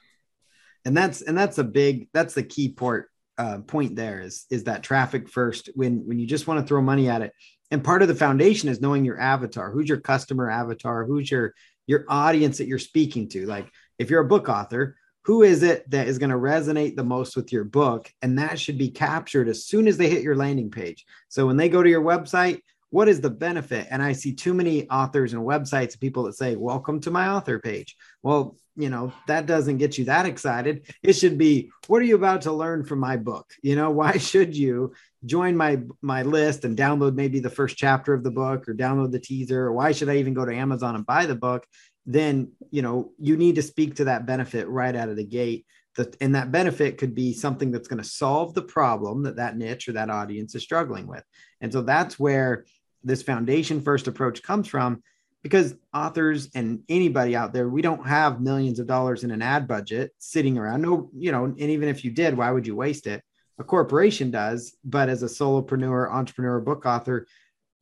And 0.85 0.95
that's 0.95 1.21
and 1.21 1.37
that's 1.37 1.57
a 1.57 1.63
big 1.63 2.09
that's 2.13 2.33
the 2.33 2.43
key 2.43 2.73
port 2.73 3.09
uh, 3.37 3.59
point 3.59 3.95
there 3.95 4.19
is 4.19 4.45
is 4.51 4.65
that 4.65 4.83
traffic 4.83 5.27
first 5.27 5.69
when 5.73 6.05
when 6.05 6.19
you 6.19 6.27
just 6.27 6.45
want 6.45 6.59
to 6.59 6.65
throw 6.67 6.81
money 6.81 7.09
at 7.09 7.23
it 7.23 7.33
and 7.73 7.83
part 7.83 8.03
of 8.03 8.07
the 8.07 8.13
foundation 8.13 8.69
is 8.69 8.81
knowing 8.81 9.03
your 9.03 9.19
avatar. 9.19 9.71
Who's 9.71 9.89
your 9.89 9.99
customer 9.99 10.47
avatar? 10.47 11.05
Who's 11.05 11.31
your 11.31 11.55
your 11.87 12.05
audience 12.07 12.59
that 12.59 12.67
you're 12.67 12.77
speaking 12.77 13.27
to? 13.29 13.47
Like 13.47 13.67
if 13.97 14.11
you're 14.11 14.21
a 14.21 14.27
book 14.27 14.47
author 14.47 14.95
who 15.23 15.41
is 15.41 15.63
it 15.63 15.89
that 15.89 16.07
is 16.07 16.19
going 16.19 16.29
to 16.29 16.35
resonate 16.35 16.95
the 16.95 17.03
most 17.03 17.35
with 17.35 17.51
your 17.51 17.63
book? 17.63 18.11
And 18.21 18.37
that 18.37 18.59
should 18.59 18.77
be 18.77 18.91
captured 18.91 19.47
as 19.47 19.65
soon 19.65 19.87
as 19.87 19.97
they 19.97 20.09
hit 20.09 20.21
your 20.21 20.35
landing 20.35 20.69
page. 20.69 21.05
So 21.29 21.47
when 21.47 21.57
they 21.57 21.67
go 21.67 21.81
to 21.81 21.89
your 21.89 22.03
website 22.03 22.61
what 22.91 23.09
is 23.09 23.21
the 23.21 23.29
benefit? 23.31 23.87
And 23.89 24.03
i 24.03 24.11
see 24.11 24.35
too 24.35 24.53
many 24.53 24.87
authors 24.87 25.33
and 25.33 25.41
websites 25.41 25.93
and 25.93 25.99
people 25.99 26.21
that 26.25 26.37
say 26.37 26.55
welcome 26.55 26.99
to 27.01 27.09
my 27.09 27.29
author 27.29 27.57
page. 27.57 27.97
Well 28.21 28.55
you 28.75 28.89
know 28.89 29.13
that 29.25 29.47
doesn't 29.47 29.77
get 29.77 29.97
you 29.97 30.05
that 30.05 30.27
excited. 30.27 30.93
It 31.01 31.13
should 31.13 31.39
be 31.39 31.71
what 31.87 32.03
are 32.03 32.05
you 32.05 32.15
about 32.15 32.43
to 32.43 32.51
learn 32.51 32.85
from 32.85 32.99
my 32.99 33.17
book? 33.17 33.51
You 33.63 33.75
know 33.75 33.89
why 33.89 34.17
should 34.19 34.55
you 34.55 34.93
join 35.25 35.55
my 35.55 35.79
my 36.01 36.21
list 36.21 36.65
and 36.65 36.77
download 36.77 37.15
maybe 37.15 37.39
the 37.39 37.49
first 37.49 37.77
chapter 37.77 38.13
of 38.13 38.23
the 38.23 38.31
book 38.31 38.67
or 38.67 38.73
download 38.73 39.11
the 39.11 39.19
teaser 39.19 39.65
or 39.65 39.73
why 39.73 39.91
should 39.91 40.09
i 40.09 40.17
even 40.17 40.33
go 40.33 40.45
to 40.45 40.53
amazon 40.53 40.95
and 40.95 41.05
buy 41.05 41.25
the 41.25 41.35
book? 41.35 41.65
Then 42.05 42.51
you 42.71 42.81
know 42.81 43.11
you 43.19 43.37
need 43.37 43.55
to 43.55 43.61
speak 43.61 43.95
to 43.95 44.05
that 44.05 44.25
benefit 44.25 44.67
right 44.67 44.95
out 44.95 45.09
of 45.09 45.15
the 45.15 45.23
gate. 45.23 45.65
The, 45.95 46.13
and 46.19 46.33
that 46.35 46.51
benefit 46.51 46.97
could 46.97 47.13
be 47.13 47.33
something 47.33 47.71
that's 47.71 47.87
going 47.87 48.01
to 48.01 48.07
solve 48.07 48.55
the 48.55 48.63
problem 48.63 49.23
that 49.23 49.35
that 49.35 49.57
niche 49.57 49.87
or 49.87 49.91
that 49.93 50.09
audience 50.09 50.55
is 50.55 50.63
struggling 50.63 51.05
with. 51.05 51.23
And 51.61 51.71
so 51.71 51.83
that's 51.83 52.17
where 52.19 52.65
this 53.03 53.21
foundation 53.21 53.79
first 53.79 54.07
approach 54.07 54.41
comes 54.41 54.67
from 54.67 55.03
because 55.43 55.75
authors 55.93 56.49
and 56.55 56.81
anybody 56.89 57.35
out 57.35 57.53
there 57.53 57.69
we 57.69 57.81
don't 57.81 58.07
have 58.07 58.41
millions 58.41 58.79
of 58.79 58.87
dollars 58.87 59.23
in 59.23 59.31
an 59.31 59.41
ad 59.41 59.67
budget 59.67 60.11
sitting 60.17 60.57
around. 60.57 60.81
No 60.81 61.09
you 61.15 61.31
know 61.31 61.45
and 61.45 61.59
even 61.59 61.87
if 61.87 62.03
you 62.03 62.11
did 62.11 62.35
why 62.35 62.51
would 62.51 62.67
you 62.67 62.75
waste 62.75 63.07
it 63.07 63.23
a 63.59 63.63
corporation 63.63 64.31
does 64.31 64.75
but 64.83 65.09
as 65.09 65.23
a 65.23 65.27
solopreneur 65.27 66.11
entrepreneur 66.11 66.59
book 66.59 66.85
author 66.85 67.27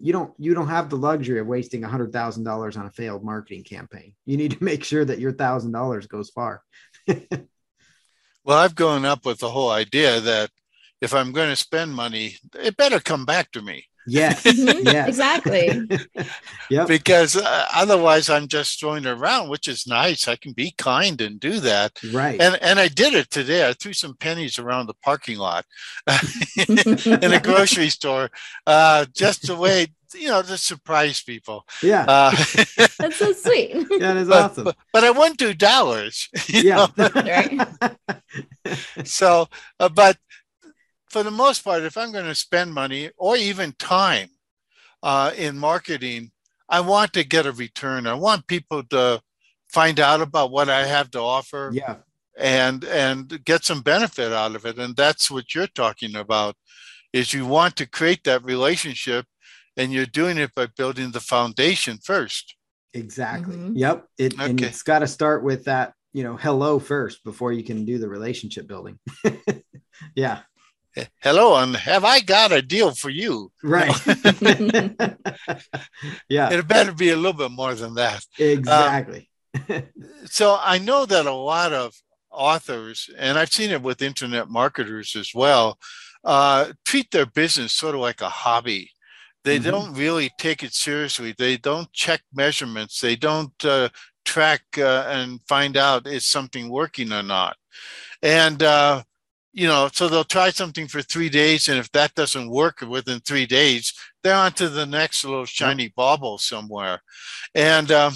you 0.02 0.12
don't 0.12 0.34
you 0.38 0.54
don't 0.54 0.68
have 0.68 0.90
the 0.90 0.98
luxury 0.98 1.40
of 1.40 1.48
wasting 1.48 1.82
$100000 1.82 2.78
on 2.78 2.86
a 2.86 2.90
failed 2.90 3.24
marketing 3.24 3.64
campaign. 3.64 4.14
You 4.26 4.36
need 4.36 4.52
to 4.52 4.64
make 4.64 4.84
sure 4.84 5.06
that 5.06 5.20
your 5.20 5.32
$1000 5.32 6.08
goes 6.10 6.30
far. 6.30 6.64
Well 8.44 8.58
i've 8.58 8.74
grown 8.74 9.06
up 9.06 9.24
with 9.24 9.38
the 9.38 9.52
whole 9.52 9.70
idea 9.70 10.20
that 10.20 10.50
if 11.00 11.14
i'm 11.14 11.32
going 11.32 11.50
to 11.50 11.56
spend 11.56 11.94
money 11.94 12.38
it 12.56 12.76
better 12.76 13.00
come 13.00 13.24
back 13.24 13.52
to 13.52 13.62
me 13.62 13.86
Yes. 14.08 14.44
Mhm, 14.62 14.86
yes. 14.86 15.08
Exactly. 15.08 15.88
yeah. 16.70 16.86
because 16.86 17.36
uh, 17.36 17.66
otherwise 17.76 18.30
i'm 18.30 18.48
just 18.48 18.80
throwing 18.80 19.06
it 19.06 19.10
around 19.10 19.50
which 19.50 19.68
is 19.68 19.88
nice 19.88 20.28
i 20.28 20.36
can 20.36 20.54
be 20.54 20.72
kind 20.78 21.20
and 21.22 21.40
do 21.40 21.60
that 21.60 21.98
Right. 22.12 22.40
and 22.42 22.58
and 22.62 22.80
i 22.80 22.88
did 22.88 23.14
it 23.14 23.30
today 23.30 23.68
i 23.68 23.74
threw 23.74 23.94
some 23.94 24.16
pennies 24.16 24.60
around 24.60 24.88
the 24.88 24.94
parking 25.04 25.38
lot 25.38 25.66
in 26.68 27.34
a 27.34 27.40
grocery 27.42 27.90
store 27.90 28.30
uh 28.68 29.06
just 29.14 29.50
a 29.50 29.56
way 29.56 29.88
you 30.14 30.28
know 30.28 30.42
to 30.42 30.58
surprise 30.58 31.22
people 31.22 31.66
yeah. 31.82 32.06
uh 32.08 32.32
That's 33.00 33.16
so 33.18 33.32
sweet. 33.34 33.74
that 34.00 34.18
is 34.18 34.28
but, 34.28 34.44
awesome. 34.52 34.64
but, 34.66 34.76
but 34.94 35.04
i 35.04 35.12
won 35.12 35.36
two 35.36 35.54
dollars 35.54 36.28
yeah. 36.50 36.88
know? 36.98 37.90
so 39.06 39.48
uh, 39.80 39.90
but 39.90 40.18
for 41.12 41.24
the 41.24 41.32
most 41.32 41.64
part 41.64 41.84
if 41.84 41.98
i'm 41.98 42.12
going 42.12 42.26
to 42.26 42.36
spend 42.36 42.74
money 42.74 43.10
or 43.18 43.36
even 43.36 43.74
time 43.74 44.30
uh, 45.04 45.32
in 45.38 45.58
marketing 45.58 46.32
i 46.70 46.80
want 46.80 47.12
to 47.14 47.24
get 47.24 47.46
a 47.46 47.52
return 47.52 48.08
i 48.08 48.14
want 48.14 48.48
people 48.48 48.82
to 48.84 49.22
find 49.70 50.00
out 50.00 50.22
about 50.22 50.52
what 50.52 50.70
i 50.70 50.86
have 50.86 51.10
to 51.12 51.20
offer 51.20 51.70
yeah. 51.74 51.98
and 52.38 52.84
and 52.86 53.44
get 53.46 53.64
some 53.64 53.82
benefit 53.82 54.32
out 54.32 54.56
of 54.56 54.66
it 54.66 54.78
and 54.78 54.96
that's 54.96 55.30
what 55.30 55.54
you're 55.54 55.68
talking 55.84 56.16
about 56.16 56.56
is 57.14 57.34
you 57.34 57.46
want 57.46 57.76
to 57.76 57.86
create 57.86 58.24
that 58.24 58.44
relationship 58.44 59.26
and 59.78 59.92
you're 59.92 60.06
doing 60.06 60.38
it 60.38 60.54
by 60.56 60.66
building 60.78 61.12
the 61.12 61.20
foundation 61.20 61.98
first 61.98 62.56
Exactly. 62.94 63.56
Mhm. 63.56 63.74
Yep. 63.76 64.08
It 64.18 64.34
and 64.40 64.60
Okay. 64.60 64.68
it's 64.68 64.84
got 64.84 65.00
to 65.00 65.08
start 65.08 65.44
with 65.44 65.64
that, 65.66 65.94
you 66.14 66.24
know, 66.24 66.36
hello 66.36 66.80
first 66.80 67.24
before 67.24 67.54
you 67.54 67.64
can 67.64 67.86
do 67.86 67.98
the 67.98 68.10
relationship 68.10 68.68
building. 68.68 69.00
yeah. 70.16 70.42
Hello 71.22 71.56
and 71.56 71.76
have 71.76 72.04
i 72.04 72.20
got 72.20 72.52
a 72.52 72.62
deal 72.62 72.92
for 72.92 73.10
you 73.10 73.52
Right. 73.64 73.96
yeah. 76.30 76.50
it 76.52 76.68
better 76.68 76.94
be 76.94 77.10
a 77.10 77.16
little 77.16 77.34
bit 77.34 77.52
more 77.52 77.74
than 77.76 77.96
that 77.96 78.26
Exactly. 78.38 79.30
so 80.26 80.58
I 80.62 80.78
know 80.78 81.06
that 81.06 81.26
a 81.26 81.34
lot 81.34 81.74
of 81.74 81.94
authors, 82.32 83.10
and 83.18 83.38
I've 83.38 83.52
seen 83.52 83.72
it 83.72 83.82
with 83.82 84.02
internet 84.02 84.50
marketers 84.50 85.16
as 85.18 85.32
well, 85.36 85.78
uh, 86.24 86.72
treat 86.86 87.12
their 87.12 87.26
business 87.26 87.74
sort 87.74 87.96
of 87.96 88.00
like 88.02 88.22
a 88.22 88.30
hobby. 88.30 88.92
They 89.44 89.60
Mhm. 89.60 89.64
don't 89.64 89.94
really 89.94 90.32
take 90.38 90.64
it 90.64 90.74
seriously. 90.74 91.34
They 91.38 91.58
don't 91.58 91.92
check 91.92 92.22
measurements. 92.34 93.02
They 93.02 93.16
don't 93.18 93.66
uh, 93.66 93.90
track 94.24 94.62
uh, 94.78 95.06
and 95.10 95.42
find 95.48 95.76
out 95.76 96.08
is 96.08 96.26
something 96.26 96.70
working 96.70 97.12
or 97.12 97.24
not. 97.24 97.58
And 98.22 98.64
uh, 98.64 99.04
you 99.54 99.68
know, 99.68 99.90
so 99.92 100.08
they'll 100.08 100.24
try 100.24 100.50
something 100.50 100.88
for 100.88 101.02
three 101.02 101.30
days, 101.30 101.68
and 101.68 101.78
if 101.78 101.92
that 101.92 102.16
doesn't 102.16 102.50
work 102.50 102.82
within 102.82 103.20
three 103.20 103.46
days, 103.46 103.94
they're 104.24 104.36
on 104.36 104.54
to 104.54 104.70
the 104.70 104.86
next 104.86 105.26
little 105.26 105.46
shiny 105.46 105.90
bauble 105.90 106.38
somewhere. 106.38 107.02
And 107.54 107.92
um, 107.92 108.14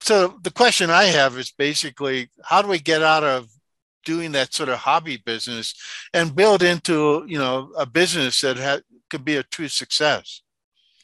so 0.00 0.38
the 0.42 0.50
question 0.50 0.90
I 0.90 1.04
have 1.04 1.38
is 1.38 1.52
basically 1.52 2.30
how 2.44 2.62
do 2.62 2.68
we 2.68 2.78
get 2.78 3.02
out 3.02 3.24
of 3.24 3.48
doing 4.04 4.32
that 4.32 4.52
sort 4.52 4.68
of 4.68 4.78
hobby 4.78 5.16
business 5.24 5.74
and 6.12 6.36
build 6.36 6.62
into 6.62 7.24
you 7.26 7.38
know 7.38 7.70
a 7.78 7.86
business 7.86 8.40
that 8.40 8.58
ha- 8.58 8.80
could 9.08 9.24
be 9.24 9.36
a 9.36 9.42
true 9.42 9.68
success? 9.68 10.42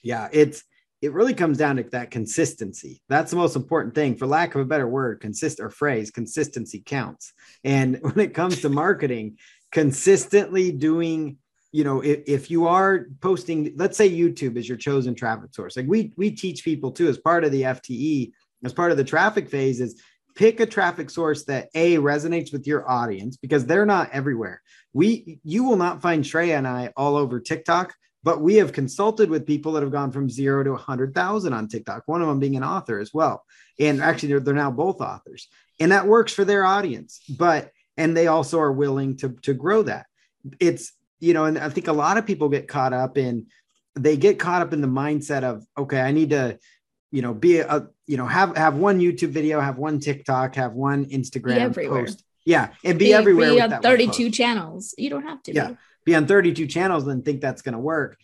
yeah. 0.02 0.28
It's 0.32 0.64
it 1.02 1.12
really 1.12 1.34
comes 1.34 1.56
down 1.56 1.76
to 1.76 1.82
that 1.84 2.10
consistency. 2.10 3.02
That's 3.08 3.30
the 3.30 3.36
most 3.36 3.56
important 3.56 3.94
thing. 3.94 4.16
For 4.16 4.26
lack 4.26 4.54
of 4.54 4.60
a 4.60 4.66
better 4.66 4.86
word, 4.86 5.20
consist 5.20 5.60
or 5.60 5.70
phrase, 5.70 6.10
consistency 6.10 6.82
counts. 6.84 7.32
And 7.64 7.98
when 8.02 8.20
it 8.20 8.34
comes 8.34 8.60
to 8.62 8.68
marketing, 8.68 9.38
consistently 9.72 10.72
doing 10.72 11.36
you 11.72 11.84
know 11.84 12.00
if, 12.00 12.20
if 12.26 12.50
you 12.50 12.66
are 12.66 13.06
posting 13.20 13.72
let's 13.76 13.96
say 13.96 14.10
youtube 14.10 14.56
is 14.56 14.68
your 14.68 14.76
chosen 14.76 15.14
traffic 15.14 15.54
source 15.54 15.76
like 15.76 15.86
we 15.86 16.12
we 16.16 16.30
teach 16.30 16.64
people 16.64 16.90
too 16.90 17.08
as 17.08 17.18
part 17.18 17.44
of 17.44 17.52
the 17.52 17.62
fte 17.62 18.32
as 18.64 18.72
part 18.72 18.90
of 18.90 18.96
the 18.96 19.04
traffic 19.04 19.48
phase 19.48 19.80
is 19.80 20.02
pick 20.34 20.58
a 20.58 20.66
traffic 20.66 21.08
source 21.08 21.44
that 21.44 21.68
a 21.76 21.96
resonates 21.98 22.52
with 22.52 22.66
your 22.66 22.90
audience 22.90 23.36
because 23.36 23.64
they're 23.64 23.86
not 23.86 24.10
everywhere 24.10 24.60
we 24.92 25.38
you 25.44 25.62
will 25.62 25.76
not 25.76 26.02
find 26.02 26.24
Shreya 26.24 26.58
and 26.58 26.66
i 26.66 26.92
all 26.96 27.14
over 27.14 27.38
tiktok 27.38 27.94
but 28.22 28.40
we 28.40 28.56
have 28.56 28.72
consulted 28.72 29.30
with 29.30 29.46
people 29.46 29.72
that 29.72 29.82
have 29.82 29.92
gone 29.92 30.12
from 30.12 30.28
zero 30.28 30.62
to 30.62 30.70
100000 30.70 31.52
on 31.52 31.68
tiktok 31.68 32.02
one 32.06 32.22
of 32.22 32.28
them 32.28 32.38
being 32.38 32.56
an 32.56 32.64
author 32.64 32.98
as 32.98 33.12
well 33.12 33.44
and 33.78 34.00
actually 34.00 34.28
they're, 34.28 34.40
they're 34.40 34.54
now 34.54 34.70
both 34.70 35.00
authors 35.00 35.48
and 35.78 35.92
that 35.92 36.06
works 36.06 36.32
for 36.32 36.44
their 36.44 36.64
audience 36.64 37.20
but 37.28 37.70
and 37.96 38.16
they 38.16 38.26
also 38.26 38.58
are 38.60 38.72
willing 38.72 39.16
to 39.16 39.30
to 39.42 39.54
grow 39.54 39.82
that 39.82 40.06
it's 40.58 40.92
you 41.18 41.34
know 41.34 41.44
and 41.44 41.58
i 41.58 41.68
think 41.68 41.88
a 41.88 41.92
lot 41.92 42.16
of 42.16 42.26
people 42.26 42.48
get 42.48 42.68
caught 42.68 42.92
up 42.92 43.18
in 43.18 43.46
they 43.94 44.16
get 44.16 44.38
caught 44.38 44.62
up 44.62 44.72
in 44.72 44.80
the 44.80 44.88
mindset 44.88 45.42
of 45.42 45.64
okay 45.76 46.00
i 46.00 46.12
need 46.12 46.30
to 46.30 46.58
you 47.10 47.22
know 47.22 47.34
be 47.34 47.58
a 47.58 47.88
you 48.06 48.16
know 48.16 48.26
have 48.26 48.56
have 48.56 48.76
one 48.76 49.00
youtube 49.00 49.30
video 49.30 49.60
have 49.60 49.78
one 49.78 49.98
tiktok 49.98 50.54
have 50.54 50.72
one 50.72 51.06
instagram 51.06 51.74
post 51.88 52.22
yeah 52.44 52.68
and 52.84 52.98
be, 52.98 53.12
everywhere 53.12 53.50
Be 53.50 53.60
on 53.60 53.70
that 53.70 53.82
32 53.82 54.30
channels. 54.30 54.94
You 54.96 55.10
don't 55.10 55.22
have 55.22 55.42
to. 55.44 55.52
Yeah. 55.52 55.68
be 55.68 55.76
on 56.14 56.26
32 56.26 56.66
channels 56.66 57.06
and 57.06 57.24
think 57.24 57.40
that's 57.40 57.62
going 57.62 57.74
to 57.74 57.78
work. 57.78 58.16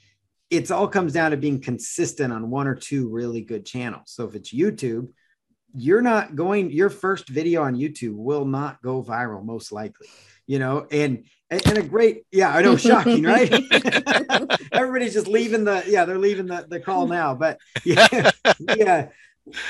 It's 0.51 0.71
all 0.71 0.87
comes 0.87 1.13
down 1.13 1.33
to 1.33 1.37
being 1.37 1.61
consistent 1.61 2.33
on 2.33 2.51
one 2.51 2.69
or 2.69 2.75
two 2.75 3.09
really 3.09 3.41
good 3.41 3.67
channels. 3.67 4.13
So 4.13 4.27
if 4.27 4.35
it's 4.35 4.53
youtube 4.53 5.09
you're 5.79 6.01
not 6.01 6.35
going 6.37 6.71
your 6.71 6.89
first 6.89 7.29
video 7.29 7.63
on 7.63 7.77
youtube 7.77 8.15
will 8.15 8.47
not 8.47 8.81
go 8.81 9.03
viral 9.03 9.45
most 9.45 9.73
likely 9.73 10.07
you 10.47 10.59
know? 10.59 10.87
And 10.91 11.25
and 11.51 11.65
and 11.67 11.79
a 11.79 11.83
great 11.83 12.25
yeah 12.33 12.49
i 12.49 12.61
know 12.63 12.77
shocking 12.77 13.23
right? 13.23 13.53
Everybody's 14.73 15.15
just 15.15 15.29
leaving 15.29 15.65
the 15.65 15.85
yeah 15.87 16.05
they're 16.05 16.19
leaving 16.19 16.47
the, 16.47 16.67
the 16.69 16.81
call 16.81 17.07
now 17.07 17.35
but 17.35 17.59
yeah 17.85 18.31
yeah 18.77 19.09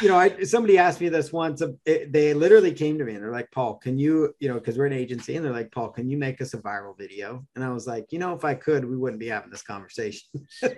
you 0.00 0.08
know 0.08 0.16
i 0.16 0.42
somebody 0.42 0.78
asked 0.78 1.00
me 1.00 1.08
this 1.08 1.32
once 1.32 1.60
uh, 1.60 1.68
it, 1.84 2.10
they 2.10 2.32
literally 2.32 2.72
came 2.72 2.96
to 2.96 3.04
me 3.04 3.14
and 3.14 3.22
they're 3.22 3.32
like 3.32 3.50
paul 3.50 3.74
can 3.74 3.98
you 3.98 4.34
you 4.40 4.48
know 4.48 4.54
because 4.54 4.78
we're 4.78 4.86
an 4.86 4.92
agency 4.92 5.36
and 5.36 5.44
they're 5.44 5.52
like 5.52 5.70
paul 5.70 5.90
can 5.90 6.08
you 6.08 6.16
make 6.16 6.40
us 6.40 6.54
a 6.54 6.58
viral 6.58 6.96
video? 6.96 7.44
And 7.54 7.64
i 7.64 7.68
was 7.70 7.86
like 7.86 8.10
you 8.10 8.18
know 8.18 8.34
if 8.34 8.44
i 8.44 8.54
could 8.54 8.84
we 8.84 8.96
wouldn't 8.96 9.20
be 9.20 9.28
having 9.28 9.50
this 9.50 9.62
conversation. 9.62 10.28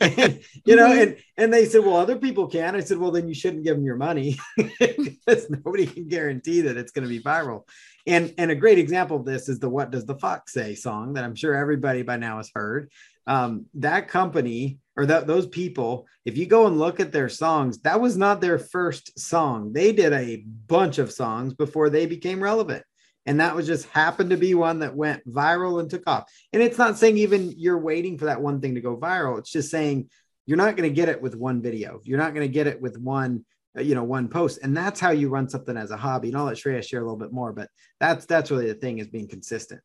And, 0.00 0.40
you 0.64 0.76
know 0.76 0.92
and 0.92 1.16
and 1.36 1.52
they 1.52 1.64
said 1.64 1.84
well 1.84 1.96
other 1.96 2.16
people 2.16 2.46
can. 2.46 2.76
I 2.76 2.80
said 2.80 2.98
well 2.98 3.10
then 3.10 3.28
you 3.28 3.34
shouldn't 3.34 3.64
give 3.64 3.76
them 3.76 3.84
your 3.84 3.96
money 3.96 4.38
because 4.56 5.50
nobody 5.50 5.86
can 5.86 6.08
guarantee 6.08 6.60
that 6.62 6.76
it's 6.76 6.92
going 6.92 7.04
to 7.04 7.08
be 7.08 7.20
viral. 7.20 7.62
And 8.06 8.34
and 8.38 8.50
a 8.50 8.56
great 8.56 8.78
example 8.78 9.16
of 9.16 9.24
this 9.24 9.48
is 9.48 9.58
the 9.58 9.68
what 9.68 9.90
does 9.90 10.06
the 10.06 10.18
fox 10.18 10.52
say 10.52 10.74
song 10.74 11.14
that 11.14 11.24
i'm 11.24 11.34
sure 11.34 11.54
everybody 11.54 12.02
by 12.02 12.16
now 12.16 12.36
has 12.38 12.50
heard. 12.54 12.90
Um, 13.26 13.66
that 13.74 14.08
company 14.08 14.78
or 14.96 15.06
that 15.06 15.26
those 15.26 15.46
people 15.46 16.06
if 16.24 16.36
you 16.36 16.46
go 16.46 16.66
and 16.66 16.78
look 16.78 17.00
at 17.00 17.12
their 17.12 17.28
songs 17.28 17.78
that 17.80 18.00
was 18.00 18.16
not 18.16 18.40
their 18.40 18.58
first 18.58 19.18
song. 19.18 19.72
They 19.72 19.92
did 19.92 20.12
a 20.12 20.44
bunch 20.66 20.98
of 20.98 21.12
songs 21.12 21.54
before 21.54 21.90
they 21.90 22.06
became 22.06 22.42
relevant. 22.42 22.84
And 23.24 23.40
that 23.40 23.54
was 23.54 23.66
just 23.66 23.88
happened 23.88 24.30
to 24.30 24.36
be 24.36 24.54
one 24.54 24.80
that 24.80 24.96
went 24.96 25.28
viral 25.28 25.78
and 25.78 25.88
took 25.88 26.02
off. 26.08 26.30
And 26.52 26.60
it's 26.60 26.78
not 26.78 26.98
saying 26.98 27.18
even 27.18 27.54
you're 27.56 27.78
waiting 27.78 28.18
for 28.18 28.24
that 28.24 28.42
one 28.42 28.60
thing 28.60 28.74
to 28.74 28.80
go 28.80 28.96
viral. 28.96 29.38
It's 29.38 29.52
just 29.52 29.70
saying 29.70 30.10
you're 30.44 30.58
not 30.58 30.76
going 30.76 30.88
to 30.88 30.94
get 30.94 31.08
it 31.08 31.22
with 31.22 31.36
one 31.36 31.62
video. 31.62 32.00
You're 32.02 32.18
not 32.18 32.34
going 32.34 32.46
to 32.46 32.52
get 32.52 32.66
it 32.66 32.80
with 32.80 32.98
one 32.98 33.44
uh, 33.76 33.80
you 33.80 33.94
know 33.94 34.04
one 34.04 34.28
post. 34.28 34.58
And 34.62 34.76
that's 34.76 35.00
how 35.00 35.10
you 35.12 35.28
run 35.28 35.48
something 35.48 35.76
as 35.76 35.90
a 35.90 35.96
hobby. 35.96 36.28
And 36.28 36.36
i'll 36.36 36.44
let 36.44 36.56
shreya 36.56 36.86
share 36.86 37.00
a 37.00 37.04
little 37.04 37.16
bit 37.16 37.32
more 37.32 37.52
but 37.52 37.68
that's 38.00 38.26
that's 38.26 38.50
really 38.50 38.66
the 38.66 38.74
thing 38.74 38.98
is 38.98 39.06
being 39.06 39.28
consistent. 39.28 39.80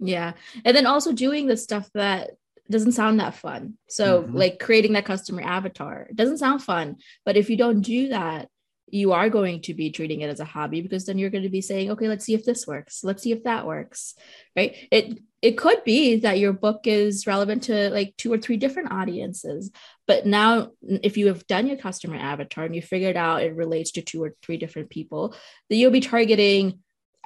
Yeah. 0.00 0.34
And 0.64 0.76
then 0.76 0.86
also 0.86 1.12
doing 1.12 1.46
the 1.46 1.56
stuff 1.56 1.88
that 1.94 2.32
doesn't 2.70 2.92
sound 2.92 3.20
that 3.20 3.34
fun. 3.34 3.74
So, 3.88 4.22
Mhm. 4.22 4.34
like 4.34 4.58
creating 4.58 4.94
that 4.94 5.04
customer 5.04 5.42
avatar 5.42 6.08
doesn't 6.14 6.38
sound 6.38 6.62
fun, 6.62 6.96
but 7.24 7.36
if 7.36 7.50
you 7.50 7.56
don't 7.56 7.80
do 7.80 8.08
that, 8.08 8.48
you 8.88 9.12
are 9.12 9.30
going 9.30 9.60
to 9.62 9.74
be 9.74 9.90
treating 9.90 10.20
it 10.20 10.30
as 10.30 10.40
a 10.40 10.44
hobby 10.44 10.80
because 10.80 11.06
then 11.06 11.18
you're 11.18 11.30
going 11.30 11.42
to 11.42 11.48
be 11.48 11.62
saying 11.62 11.90
okay 11.90 12.06
let's 12.06 12.24
see 12.24 12.34
if 12.34 12.44
this 12.44 12.66
works 12.66 13.02
let's 13.02 13.22
see 13.22 13.32
if 13.32 13.42
that 13.44 13.66
works 13.66 14.14
right 14.54 14.76
it 14.92 15.18
it 15.42 15.58
could 15.58 15.82
be 15.84 16.20
that 16.20 16.38
your 16.38 16.52
book 16.52 16.86
is 16.86 17.26
relevant 17.26 17.64
to 17.64 17.90
like 17.90 18.14
two 18.16 18.32
or 18.32 18.38
three 18.38 18.56
different 18.56 18.92
audiences 18.92 19.70
but 20.06 20.26
now 20.26 20.70
if 20.82 21.16
you 21.16 21.28
have 21.28 21.46
done 21.46 21.66
your 21.66 21.78
customer 21.78 22.16
avatar 22.16 22.64
and 22.64 22.76
you 22.76 22.82
figured 22.82 23.16
out 23.16 23.42
it 23.42 23.56
relates 23.56 23.90
to 23.92 24.02
two 24.02 24.22
or 24.22 24.34
three 24.42 24.58
different 24.58 24.90
people 24.90 25.34
that 25.70 25.76
you'll 25.76 25.90
be 25.90 26.00
targeting 26.00 26.78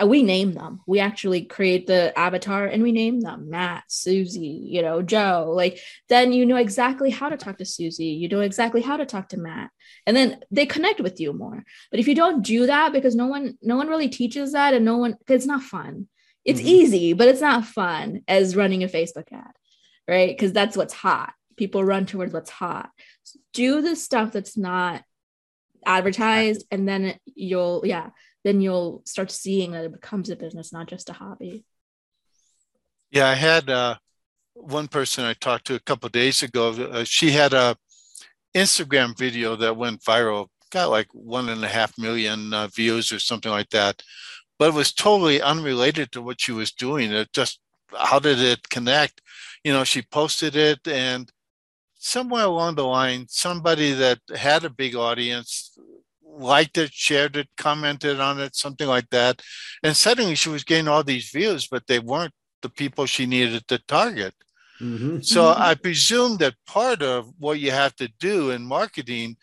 we 0.06 0.22
name 0.22 0.52
them. 0.52 0.80
We 0.86 1.00
actually 1.00 1.42
create 1.42 1.86
the 1.86 2.16
avatar 2.16 2.66
and 2.66 2.82
we 2.82 2.92
name 2.92 3.20
them 3.20 3.50
Matt, 3.50 3.84
Susie, 3.88 4.62
you 4.64 4.80
know, 4.80 5.02
Joe. 5.02 5.52
Like 5.54 5.80
then 6.08 6.32
you 6.32 6.46
know 6.46 6.56
exactly 6.56 7.10
how 7.10 7.28
to 7.28 7.36
talk 7.36 7.58
to 7.58 7.64
Susie. 7.64 8.06
You 8.06 8.28
know 8.28 8.40
exactly 8.40 8.80
how 8.80 8.96
to 8.96 9.06
talk 9.06 9.30
to 9.30 9.38
Matt. 9.38 9.70
And 10.06 10.16
then 10.16 10.40
they 10.50 10.66
connect 10.66 11.00
with 11.00 11.18
you 11.18 11.32
more. 11.32 11.64
But 11.90 11.98
if 11.98 12.06
you 12.06 12.14
don't 12.14 12.42
do 12.42 12.66
that 12.66 12.92
because 12.92 13.16
no 13.16 13.26
one 13.26 13.58
no 13.60 13.76
one 13.76 13.88
really 13.88 14.08
teaches 14.08 14.52
that 14.52 14.72
and 14.74 14.84
no 14.84 14.98
one 14.98 15.16
it's 15.26 15.46
not 15.46 15.62
fun. 15.62 16.08
It's 16.44 16.60
mm-hmm. 16.60 16.68
easy, 16.68 17.12
but 17.12 17.28
it's 17.28 17.40
not 17.40 17.64
fun 17.64 18.22
as 18.28 18.56
running 18.56 18.84
a 18.84 18.88
Facebook 18.88 19.32
ad. 19.32 19.52
Right? 20.06 20.30
Because 20.30 20.52
that's 20.52 20.76
what's 20.76 20.94
hot. 20.94 21.32
People 21.56 21.82
run 21.82 22.06
towards 22.06 22.32
what's 22.32 22.50
hot. 22.50 22.90
Do 23.52 23.82
the 23.82 23.96
stuff 23.96 24.32
that's 24.32 24.56
not 24.56 25.02
advertised 25.86 26.66
and 26.70 26.88
then 26.88 27.18
you'll 27.24 27.82
yeah 27.84 28.10
then 28.44 28.60
you'll 28.60 29.02
start 29.04 29.30
seeing 29.30 29.72
that 29.72 29.84
it 29.84 29.92
becomes 29.92 30.30
a 30.30 30.36
business, 30.36 30.72
not 30.72 30.86
just 30.86 31.10
a 31.10 31.12
hobby. 31.12 31.64
Yeah, 33.10 33.28
I 33.28 33.34
had 33.34 33.70
uh, 33.70 33.96
one 34.54 34.88
person 34.88 35.24
I 35.24 35.34
talked 35.34 35.66
to 35.66 35.74
a 35.74 35.80
couple 35.80 36.08
days 36.08 36.42
ago. 36.42 36.70
Uh, 36.70 37.04
she 37.04 37.30
had 37.30 37.52
a 37.52 37.76
Instagram 38.54 39.16
video 39.16 39.56
that 39.56 39.76
went 39.76 40.02
viral, 40.02 40.48
got 40.70 40.90
like 40.90 41.08
one 41.12 41.48
and 41.48 41.64
a 41.64 41.68
half 41.68 41.96
million 41.98 42.52
uh, 42.52 42.66
views 42.68 43.12
or 43.12 43.18
something 43.18 43.50
like 43.50 43.70
that, 43.70 44.02
but 44.58 44.68
it 44.68 44.74
was 44.74 44.92
totally 44.92 45.40
unrelated 45.40 46.12
to 46.12 46.22
what 46.22 46.40
she 46.40 46.52
was 46.52 46.72
doing. 46.72 47.12
It 47.12 47.32
just 47.32 47.60
how 47.96 48.18
did 48.18 48.38
it 48.38 48.68
connect? 48.68 49.22
You 49.64 49.72
know, 49.72 49.84
she 49.84 50.02
posted 50.02 50.56
it 50.56 50.86
and 50.86 51.30
somewhere 51.98 52.44
along 52.44 52.76
the 52.76 52.84
line, 52.84 53.26
somebody 53.28 53.92
that 53.92 54.20
had 54.36 54.64
a 54.64 54.70
big 54.70 54.94
audience 54.94 55.76
liked 56.36 56.78
it, 56.78 56.92
shared 56.92 57.36
it, 57.36 57.48
commented 57.56 58.20
on 58.20 58.40
it, 58.40 58.54
something 58.54 58.86
like 58.86 59.08
that. 59.10 59.42
And 59.82 59.96
suddenly 59.96 60.34
she 60.34 60.48
was 60.48 60.64
getting 60.64 60.88
all 60.88 61.02
these 61.02 61.30
views, 61.30 61.68
but 61.68 61.86
they 61.86 61.98
weren't 61.98 62.34
the 62.62 62.68
people 62.68 63.06
she 63.06 63.26
needed 63.26 63.66
to 63.68 63.78
target. 63.86 64.34
Mm-hmm. 64.80 65.20
So. 65.22 65.48
I 65.48 65.74
presume 65.74 66.36
that 66.36 66.54
part 66.66 67.02
of 67.02 67.30
what 67.38 67.58
you 67.58 67.72
have 67.72 67.96
to 67.96 68.08
do 68.20 68.50
in 68.50 68.62
marketing 68.62 69.36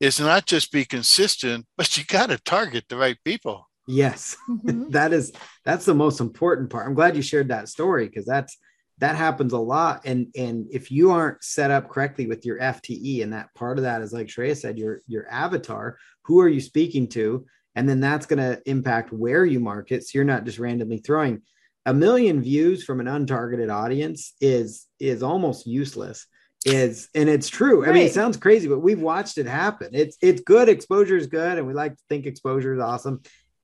is 0.00 0.18
not 0.18 0.46
just 0.46 0.72
be 0.72 0.84
consistent, 0.84 1.66
but 1.76 1.96
you 1.96 2.04
got 2.04 2.30
to 2.30 2.38
target 2.38 2.84
the 2.88 2.96
right 2.96 3.18
people. 3.24 3.68
Yes, 3.86 4.36
mm-hmm. 4.48 4.90
that 4.90 5.12
is 5.12 5.32
that's 5.64 5.84
the 5.84 5.94
most 5.94 6.20
important 6.20 6.70
part. 6.70 6.86
I'm 6.86 6.94
glad 6.94 7.16
you 7.16 7.22
shared 7.22 7.48
that 7.48 7.68
story 7.68 8.06
because 8.06 8.24
that's 8.24 8.56
that 9.00 9.16
happens 9.16 9.52
a 9.52 9.58
lot. 9.58 10.02
And 10.04 10.28
and 10.36 10.66
if 10.70 10.90
you 10.90 11.10
aren't 11.10 11.42
set 11.42 11.70
up 11.70 11.88
correctly 11.88 12.26
with 12.26 12.46
your 12.46 12.58
fte 12.58 13.22
and 13.22 13.32
that 13.32 13.52
part 13.54 13.78
of 13.78 13.84
that 13.84 14.02
is 14.02 14.12
like 14.12 14.28
shreya 14.28 14.56
said 14.56 14.78
your 14.78 15.00
your 15.06 15.26
avatar 15.30 15.96
who 16.22 16.40
are 16.40 16.48
you 16.48 16.60
speaking 16.60 17.08
to? 17.08 17.44
And 17.74 17.88
then 17.88 18.00
that's 18.00 18.26
going 18.26 18.38
to 18.38 18.60
impact 18.66 19.12
where 19.12 19.44
you 19.44 19.58
market. 19.58 20.04
So 20.04 20.10
you're 20.14 20.24
not 20.24 20.44
just 20.44 20.58
randomly 20.58 20.98
throwing. 20.98 21.42
A 21.86 21.94
million 21.94 22.42
views 22.42 22.84
from 22.84 23.00
an 23.00 23.06
untargeted 23.06 23.72
audience 23.72 24.34
is 24.40 24.86
is 24.98 25.22
almost 25.22 25.66
useless. 25.66 26.26
Is 26.66 27.08
and 27.14 27.28
it's 27.28 27.48
true. 27.48 27.82
Right. 27.82 27.90
i 27.90 27.94
mean 27.94 28.06
it 28.06 28.12
sounds 28.12 28.36
crazy 28.36 28.68
but 28.68 28.80
we've 28.80 29.00
watched 29.00 29.38
it 29.38 29.46
happen. 29.46 29.90
It's 29.92 30.18
it's 30.20 30.42
good. 30.42 30.68
Exposure 30.68 31.16
is 31.16 31.26
good 31.26 31.56
and 31.56 31.66
we 31.66 31.72
like 31.72 31.96
to 31.96 32.02
think 32.08 32.26
exposure 32.26 32.74
is 32.74 32.80
awesome. 32.80 33.22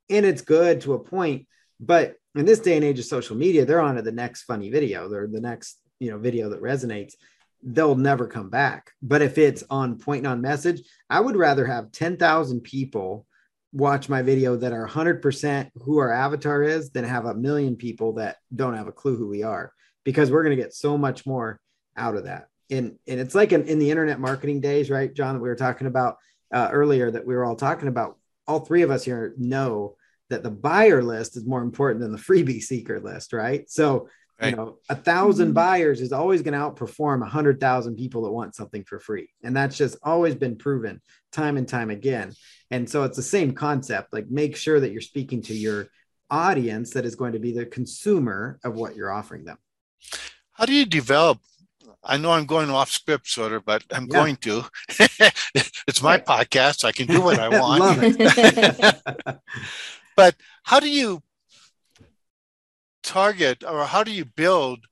And 0.09 0.25
it's 0.25 0.43
good 0.43 0.81
to 0.83 0.95
a 0.95 0.99
point 0.99 1.47
but 1.78 2.14
in 2.37 2.45
this 2.45 2.61
day 2.61 2.76
and 2.76 2.85
age 2.85 2.99
of 2.99 3.05
social 3.07 3.37
media, 3.37 3.64
they're 3.64 3.81
on 3.81 3.97
to 3.97 4.02
the 4.02 4.12
next 4.12 4.43
funny 4.43 4.71
video. 4.71 5.09
They're 5.09 5.26
the 5.26 5.40
next, 5.40 5.78
you 5.99 6.11
know, 6.11 6.19
video 6.19 6.50
that 6.50 6.62
resonates. 6.62 7.14
They'll 7.62 7.97
never 7.97 8.28
come 8.28 8.50
back. 8.50 8.93
But 9.02 9.23
if 9.23 9.38
it's 9.38 9.64
on 9.71 9.99
point 9.99 10.19
and 10.19 10.26
on 10.28 10.40
message, 10.43 10.83
I 11.09 11.21
would 11.21 11.37
rather 11.37 11.66
have 11.66 11.93
10,000 11.93 12.61
people 12.61 13.26
watch 13.73 14.09
my 14.09 14.23
video 14.23 14.57
that 14.57 14.73
are 14.73 14.87
100% 14.87 15.71
who 15.83 15.99
our 15.99 16.12
avatar 16.12 16.62
is 16.62 16.90
than 16.90 17.05
have 17.05 17.25
a 17.25 17.35
million 17.35 17.76
people 17.76 18.14
that 18.14 18.37
don't 18.55 18.76
have 18.76 18.87
a 18.87 18.93
clue 18.93 19.16
who 19.16 19.28
we 19.28 19.43
are 19.43 19.73
because 20.05 20.31
we're 20.31 20.45
going 20.45 20.57
to 20.57 20.62
get 20.62 20.75
so 20.75 20.97
much 20.97 21.26
more 21.26 21.59
out 21.97 22.16
of 22.16 22.25
that. 22.25 22.49
And, 22.71 22.99
and 23.07 23.19
it's 23.19 23.35
like 23.35 23.52
in, 23.52 23.66
in 23.66 23.78
the 23.78 23.90
internet 23.90 24.21
marketing 24.21 24.61
days, 24.61 24.90
right, 24.90 25.12
John, 25.12 25.35
that 25.35 25.43
we 25.43 25.49
were 25.49 25.57
talking 25.57 25.87
about 25.87 26.16
uh, 26.52 26.69
earlier 26.73 27.11
that 27.11 27.26
we 27.26 27.35
were 27.35 27.45
all 27.45 27.57
talking 27.57 27.88
about. 27.88 28.19
All 28.47 28.60
three 28.60 28.82
of 28.82 28.91
us 28.91 29.04
here 29.04 29.34
know 29.37 29.97
that 30.30 30.43
the 30.43 30.50
buyer 30.50 31.02
list 31.02 31.36
is 31.36 31.47
more 31.47 31.62
important 31.62 32.00
than 32.00 32.12
the 32.12 32.19
freebie 32.19 32.62
seeker 32.62 33.00
list, 33.00 33.32
right? 33.32 33.69
So, 33.71 34.08
right. 34.41 34.50
you 34.50 34.56
know, 34.56 34.78
a 34.89 34.95
1000 34.95 35.47
mm-hmm. 35.47 35.52
buyers 35.54 36.00
is 36.00 36.12
always 36.12 36.43
going 36.43 36.54
to 36.54 36.60
outperform 36.60 37.23
a 37.23 37.28
hundred 37.28 37.60
thousand 37.60 37.97
people 37.97 38.23
that 38.23 38.32
want 38.32 38.54
something 38.54 38.84
for 38.84 38.99
free. 38.99 39.28
And 39.43 39.56
that's 39.56 39.76
just 39.76 39.97
always 40.02 40.34
been 40.34 40.56
proven 40.56 41.00
time 41.32 41.56
and 41.56 41.69
time 41.69 41.91
again. 41.91 42.32
And 42.71 42.89
so 42.89 43.04
it's 43.04 43.17
the 43.17 43.23
same 43.23 43.52
concept, 43.52 44.12
like 44.12 44.28
make 44.28 44.56
sure 44.56 44.80
that 44.80 44.91
you're 44.91 45.00
speaking 45.00 45.43
to 45.43 45.54
your 45.54 45.89
audience 46.30 46.91
that 46.91 47.04
is 47.04 47.15
going 47.15 47.32
to 47.34 47.39
be 47.39 47.52
the 47.52 47.67
consumer 47.67 48.58
of 48.65 48.75
what 48.75 48.97
you're 48.97 49.12
offering 49.12 49.45
them. 49.45 49.58
How 50.52 50.65
do 50.65 50.73
you 50.73 50.86
develop 50.86 51.39
I 52.08 52.17
know 52.19 52.30
I'm 52.30 52.47
going 52.47 52.71
off 52.71 52.91
script 52.91 53.28
sort 53.28 53.52
of, 53.52 53.65
but 53.65 53.82
I'm 53.91 54.04
yeah. 54.04 54.12
going 54.12 54.36
to. 54.36 54.65
it's 55.89 56.02
my 56.02 56.19
podcast. 56.19 56.84
I 56.84 56.93
can 56.93 57.08
do 57.08 57.21
what 57.21 57.39
I 57.39 57.49
want. 57.60 59.41
But 60.17 60.37
how 60.65 60.81
do 60.81 60.89
you 60.89 61.23
target 63.02 63.63
or 63.63 63.85
how 63.85 64.02
do 64.02 64.11
you 64.11 64.25
build 64.25 64.87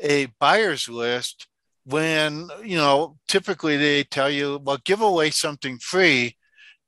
a 0.00 0.26
buyer's 0.38 0.88
list 0.88 1.46
when, 1.84 2.48
you 2.64 2.76
know, 2.76 3.18
typically 3.28 3.76
they 3.76 4.04
tell 4.04 4.30
you, 4.30 4.60
well, 4.62 4.78
give 4.84 5.00
away 5.00 5.30
something 5.30 5.78
free 5.78 6.36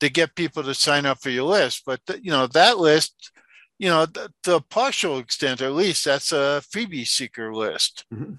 to 0.01 0.09
get 0.09 0.35
people 0.35 0.63
to 0.63 0.75
sign 0.75 1.07
up 1.07 1.21
for 1.21 1.31
your 1.31 1.45
list. 1.45 1.83
But, 1.87 2.01
you 2.23 2.31
know, 2.31 2.47
that 2.49 2.79
list, 2.79 3.31
you 3.79 3.89
know, 3.89 4.07
to 4.45 4.57
a 4.57 4.61
partial 4.61 5.19
extent, 5.19 5.61
at 5.61 5.73
least, 5.73 6.05
that's 6.05 6.33
a 6.33 6.63
freebie 6.73 7.07
seeker 7.07 7.55
list. 7.55 8.05
Mm-hmm. 8.13 8.35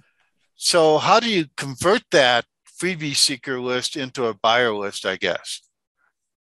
So, 0.56 0.98
how 0.98 1.20
do 1.20 1.30
you 1.30 1.46
convert 1.58 2.04
that 2.12 2.46
freebie 2.66 3.16
seeker 3.16 3.60
list 3.60 3.96
into 3.96 4.26
a 4.26 4.34
buyer 4.34 4.74
list, 4.74 5.06
I 5.06 5.18
guess? 5.18 5.62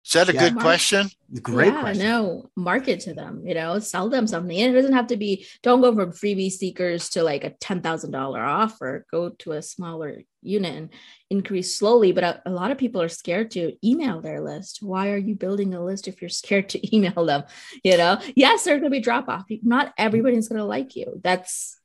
Is 0.04 0.12
that 0.12 0.30
a 0.30 0.32
yeah. 0.32 0.48
good 0.48 0.58
question? 0.58 1.10
Great 1.42 1.74
yeah, 1.74 1.80
question. 1.80 2.06
No, 2.06 2.50
market 2.56 3.00
to 3.00 3.14
them, 3.14 3.42
you 3.46 3.54
know, 3.54 3.78
sell 3.78 4.08
them 4.08 4.26
something. 4.26 4.56
And 4.56 4.72
it 4.72 4.80
doesn't 4.80 4.94
have 4.94 5.08
to 5.08 5.16
be, 5.16 5.46
don't 5.62 5.82
go 5.82 5.94
from 5.94 6.12
freebie 6.12 6.50
seekers 6.50 7.10
to 7.10 7.22
like 7.22 7.44
a 7.44 7.50
$10,000 7.50 8.38
offer. 8.38 9.04
Go 9.10 9.28
to 9.28 9.52
a 9.52 9.62
smaller 9.62 10.22
unit 10.42 10.74
and 10.74 10.88
increase 11.28 11.76
slowly. 11.76 12.12
But 12.12 12.24
a, 12.24 12.42
a, 12.46 12.50
lot 12.50 12.70
of 12.70 12.78
people 12.78 13.02
are 13.02 13.10
scared 13.10 13.50
to 13.52 13.74
email 13.86 14.22
their 14.22 14.40
list. 14.40 14.78
Why 14.80 15.10
are 15.10 15.18
you 15.18 15.34
building 15.34 15.74
a 15.74 15.84
list 15.84 16.08
if 16.08 16.22
you're 16.22 16.30
scared 16.30 16.70
to 16.70 16.96
email 16.96 17.26
them? 17.26 17.44
You 17.84 17.98
know, 17.98 18.20
yes, 18.34 18.64
there's 18.64 18.80
going 18.80 18.90
to 18.90 18.96
be 18.96 19.00
drop 19.00 19.28
off. 19.28 19.44
Not 19.62 19.92
everybody's 19.98 20.48
going 20.48 20.60
to 20.60 20.64
like 20.64 20.96
you. 20.96 21.20
That's 21.22 21.78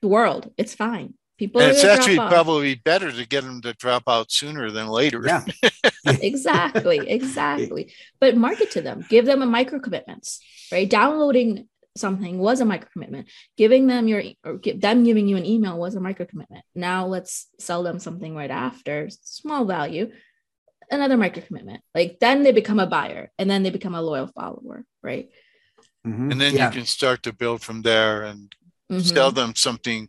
the 0.00 0.08
world. 0.08 0.50
It's 0.56 0.74
fine. 0.74 1.14
People 1.38 1.60
and 1.60 1.70
it's 1.72 1.82
actually 1.82 2.16
probably 2.16 2.74
better 2.74 3.10
to 3.10 3.26
get 3.26 3.42
them 3.42 3.60
to 3.62 3.72
drop 3.74 4.04
out 4.06 4.30
sooner 4.30 4.70
than 4.70 4.86
later. 4.88 5.22
Yeah. 5.24 5.44
exactly. 6.06 6.98
Exactly. 7.08 7.92
But 8.20 8.36
market 8.36 8.70
to 8.72 8.80
them, 8.80 9.04
give 9.08 9.26
them 9.26 9.42
a 9.42 9.46
micro 9.46 9.80
commitments, 9.80 10.40
right? 10.70 10.88
Downloading 10.88 11.68
something 11.96 12.38
was 12.38 12.60
a 12.60 12.64
micro 12.64 12.88
commitment. 12.92 13.28
Giving 13.56 13.86
them 13.86 14.08
your 14.08 14.22
or 14.44 14.58
give 14.58 14.80
them 14.80 15.04
giving 15.04 15.28
you 15.28 15.36
an 15.36 15.46
email 15.46 15.78
was 15.78 15.94
a 15.94 16.00
micro 16.00 16.26
commitment. 16.26 16.64
Now 16.74 17.06
let's 17.06 17.48
sell 17.58 17.82
them 17.82 17.98
something 17.98 18.34
right 18.34 18.50
after, 18.50 19.08
small 19.10 19.64
value, 19.64 20.12
another 20.90 21.16
micro 21.16 21.42
commitment. 21.42 21.82
Like 21.94 22.18
then 22.20 22.42
they 22.42 22.52
become 22.52 22.78
a 22.78 22.86
buyer 22.86 23.30
and 23.38 23.50
then 23.50 23.62
they 23.62 23.70
become 23.70 23.94
a 23.94 24.02
loyal 24.02 24.28
follower, 24.28 24.84
right? 25.02 25.30
Mm-hmm. 26.06 26.32
And 26.32 26.40
then 26.40 26.54
yeah. 26.54 26.66
you 26.66 26.72
can 26.72 26.86
start 26.86 27.22
to 27.24 27.32
build 27.32 27.62
from 27.62 27.82
there 27.82 28.22
and 28.22 28.54
mm-hmm. 28.90 29.00
sell 29.00 29.30
them 29.30 29.54
something 29.54 30.08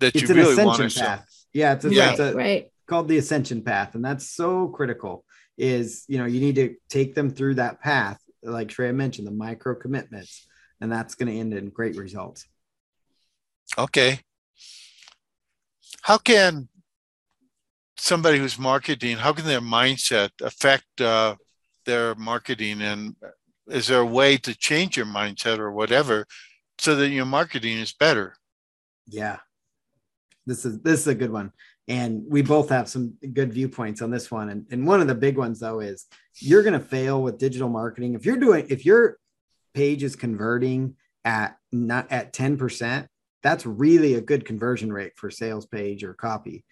that 0.00 0.14
it's 0.14 0.28
you 0.28 0.34
really 0.34 0.64
want 0.64 0.90
to 0.90 1.00
path. 1.00 1.26
Yeah, 1.52 1.72
it's, 1.72 1.84
a, 1.84 1.92
yeah. 1.92 2.10
It's 2.10 2.20
a, 2.20 2.34
right. 2.34 2.70
called 2.86 3.08
the 3.08 3.18
ascension 3.18 3.62
path, 3.62 3.94
and 3.94 4.04
that's 4.04 4.28
so 4.28 4.68
critical. 4.68 5.24
Is 5.58 6.04
you 6.06 6.18
know 6.18 6.26
you 6.26 6.40
need 6.40 6.56
to 6.56 6.76
take 6.90 7.14
them 7.14 7.30
through 7.30 7.54
that 7.54 7.80
path, 7.80 8.20
like 8.42 8.68
Shreya 8.68 8.94
mentioned, 8.94 9.26
the 9.26 9.32
micro 9.32 9.74
commitments, 9.74 10.46
and 10.80 10.92
that's 10.92 11.14
going 11.14 11.32
to 11.32 11.38
end 11.38 11.54
in 11.54 11.70
great 11.70 11.96
results. 11.96 12.46
Okay. 13.78 14.20
How 16.02 16.18
can 16.18 16.68
somebody 17.96 18.38
who's 18.38 18.58
marketing, 18.58 19.16
how 19.16 19.32
can 19.32 19.46
their 19.46 19.60
mindset 19.60 20.30
affect 20.42 21.00
uh, 21.00 21.34
their 21.84 22.14
marketing? 22.14 22.82
And 22.82 23.16
is 23.68 23.88
there 23.88 24.00
a 24.00 24.06
way 24.06 24.36
to 24.38 24.56
change 24.56 24.96
your 24.96 25.06
mindset 25.06 25.58
or 25.58 25.72
whatever 25.72 26.26
so 26.78 26.94
that 26.96 27.08
your 27.08 27.26
marketing 27.26 27.78
is 27.78 27.92
better? 27.92 28.36
Yeah, 29.08 29.38
this 30.46 30.64
is 30.64 30.80
this 30.80 31.00
is 31.00 31.06
a 31.08 31.14
good 31.14 31.32
one 31.32 31.52
And 31.88 32.24
we 32.28 32.42
both 32.42 32.70
have 32.70 32.88
some 32.88 33.14
good 33.32 33.52
viewpoints 33.52 34.02
on 34.02 34.10
this 34.10 34.30
one. 34.30 34.48
And, 34.48 34.66
and 34.70 34.86
one 34.86 35.00
of 35.00 35.06
the 35.06 35.14
big 35.14 35.36
ones 35.36 35.60
though 35.60 35.80
is 35.80 36.06
you're 36.36 36.62
going 36.62 36.78
to 36.78 36.84
fail 36.84 37.22
with 37.22 37.38
digital 37.38 37.68
marketing. 37.68 38.14
If 38.14 38.24
you're 38.24 38.36
doing, 38.36 38.66
if 38.68 38.84
your 38.84 39.18
page 39.74 40.02
is 40.02 40.16
converting 40.16 40.96
at 41.24 41.56
not 41.70 42.10
at 42.10 42.32
10%, 42.32 43.06
that's 43.42 43.66
really 43.66 44.14
a 44.14 44.20
good 44.20 44.44
conversion 44.44 44.92
rate 44.92 45.12
for 45.16 45.30
sales 45.30 45.66
page 45.66 46.02
or 46.02 46.14
copy. 46.14 46.64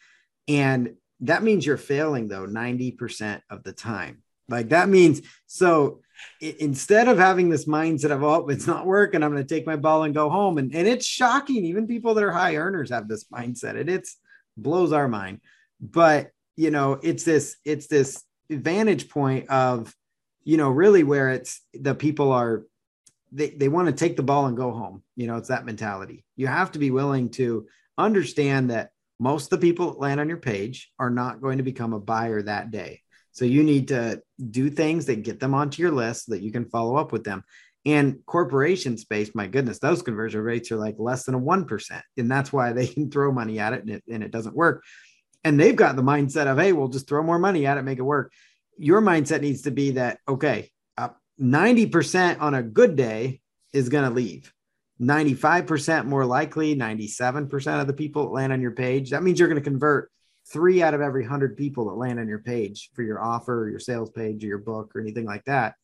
And 0.49 0.95
that 1.21 1.43
means 1.43 1.65
you're 1.65 1.77
failing 1.77 2.29
though 2.29 2.47
90% 2.47 3.41
of 3.51 3.63
the 3.63 3.73
time. 3.73 4.24
Like 4.49 4.71
that 4.71 4.89
means 4.89 5.23
so 5.47 6.01
instead 6.41 7.09
of 7.09 7.19
having 7.19 7.49
this 7.49 7.67
mindset 7.67 8.11
of 8.11 8.23
oh 8.23 8.47
it's 8.49 8.67
not 8.67 8.87
working 8.87 9.23
i'm 9.23 9.33
going 9.33 9.43
to 9.43 9.55
take 9.55 9.67
my 9.67 9.75
ball 9.75 10.05
and 10.05 10.15
go 10.15 10.31
home 10.31 10.59
and, 10.59 10.73
and 10.75 10.87
it's 10.87 11.05
shocking 11.05 11.65
even 11.65 11.89
people 11.89 12.15
that 12.15 12.23
are 12.23 12.31
high 12.31 12.55
earners 12.55 12.91
have 12.91 13.09
this 13.09 13.25
mindset 13.25 13.75
it 13.75 13.89
it's 13.89 14.17
blows 14.57 14.93
our 14.93 15.09
mind. 15.09 15.41
But 15.81 16.31
you 16.57 16.71
know 16.71 16.99
it's 17.03 17.25
this 17.25 17.57
it's 17.65 17.89
this 17.89 18.23
vantage 18.49 19.09
point 19.09 19.49
of 19.49 19.95
you 20.45 20.57
know 20.57 20.71
really 20.71 21.03
where 21.03 21.31
it's 21.31 21.61
the 21.73 21.95
people 21.95 22.33
are 22.33 22.65
they, 23.33 23.51
they 23.51 23.69
want 23.69 23.89
to 23.89 23.93
take 23.93 24.17
the 24.17 24.23
ball 24.23 24.47
and 24.47 24.57
go 24.57 24.71
home 24.71 25.03
you 25.17 25.27
know 25.27 25.37
it's 25.37 25.49
that 25.49 25.67
mentality. 25.67 26.25
You 26.37 26.47
have 26.47 26.73
to 26.73 26.79
be 26.79 26.91
willing 26.91 27.31
to 27.31 27.67
understand 27.99 28.71
that 28.71 28.91
most 29.19 29.53
of 29.53 29.61
the 29.61 29.67
people 29.67 29.93
that 29.93 30.01
land 30.01 30.21
on 30.21 30.29
your 30.29 30.39
page 30.39 30.93
are 30.99 31.11
not 31.11 31.41
going 31.41 31.59
to 31.59 31.65
become 31.65 31.93
a 31.93 32.01
buyer 32.01 32.43
that 32.43 32.71
day 32.71 33.01
so 33.35 33.45
you 33.45 33.65
need 33.65 33.89
to 33.89 34.23
do 34.51 34.71
things 34.71 35.07
that 35.07 35.25
get 35.25 35.41
them 35.41 35.55
onto 35.55 35.83
your 35.83 35.91
list 35.91 36.27
so 36.27 36.33
that 36.33 36.43
you 36.43 36.53
can 36.53 36.67
follow 36.67 36.97
up 36.97 37.11
with 37.11 37.25
them. 37.25 37.43
And 37.85 38.21
corporation 38.27 38.97
space, 38.97 39.35
my 39.35 39.49
goodness, 39.49 39.81
those 39.81 40.03
conversion 40.03 40.41
rates 40.41 40.71
are 40.71 40.77
like 40.77 40.95
less 40.99 41.25
than 41.25 41.35
a 41.35 41.41
1%. 41.41 42.01
And 42.17 42.31
that's 42.31 42.53
why 42.53 42.73
they 42.73 42.87
can 42.87 43.11
throw 43.11 43.33
money 43.33 43.59
at 43.59 43.73
it 43.73 43.81
and 43.81 43.91
it, 43.91 44.05
and 44.09 44.23
it 44.23 44.31
doesn't 44.31 44.55
work. 44.55 44.85
And 45.43 45.59
they've 45.59 45.75
got 45.75 45.97
the 45.97 46.03
mindset 46.03 46.47
of, 46.47 46.59
hey, 46.59 46.73
we'll 46.73 46.89
just 46.89 47.09
throw 47.09 47.25
more 47.25 47.41
money 47.41 47.67
at 47.67 47.77
it, 47.77 47.83
make 47.83 47.99
it 47.99 48.03
work. 48.03 48.33
Your 48.79 49.03
mindset 49.03 49.41
needs 49.41 49.63
to 49.63 49.73
be 49.73 49.91
that, 49.93 50.21
okay, 50.29 50.71
uh, 50.97 51.11
90% 51.41 52.41
on 52.41 52.55
a 52.55 52.63
good 52.63 52.95
day 52.95 53.41
is 53.73 53.89
going 53.89 54.09
to 54.09 54.15
leave. 54.15 54.53
95% 55.01 56.07
more 56.07 56.25
likely, 56.25 56.77
97% 56.77 57.81
of 57.81 57.89
the 57.89 57.93
people 57.93 58.33
land 58.33 58.53
on 58.53 58.63
your 58.63 58.71
page. 58.71 59.11
That 59.11 59.25
means 59.25 59.41
you're 59.41 59.49
going 59.49 59.63
to 59.63 59.71
convert 59.71 60.11
three 60.47 60.83
out 60.83 60.95
of 60.95 61.01
every 61.01 61.25
hundred 61.25 61.57
people 61.57 61.87
that 61.87 61.95
land 61.95 62.19
on 62.19 62.29
your 62.29 62.39
page 62.39 62.91
for 62.95 63.03
your 63.03 63.23
offer 63.23 63.69
your 63.71 63.79
sales 63.79 64.11
page 64.11 64.45
or 64.45 64.49
your 64.49 64.59
book 64.59 64.93
or 64.95 65.01
anything 65.01 65.25
like 65.25 65.45
that, 65.45 65.75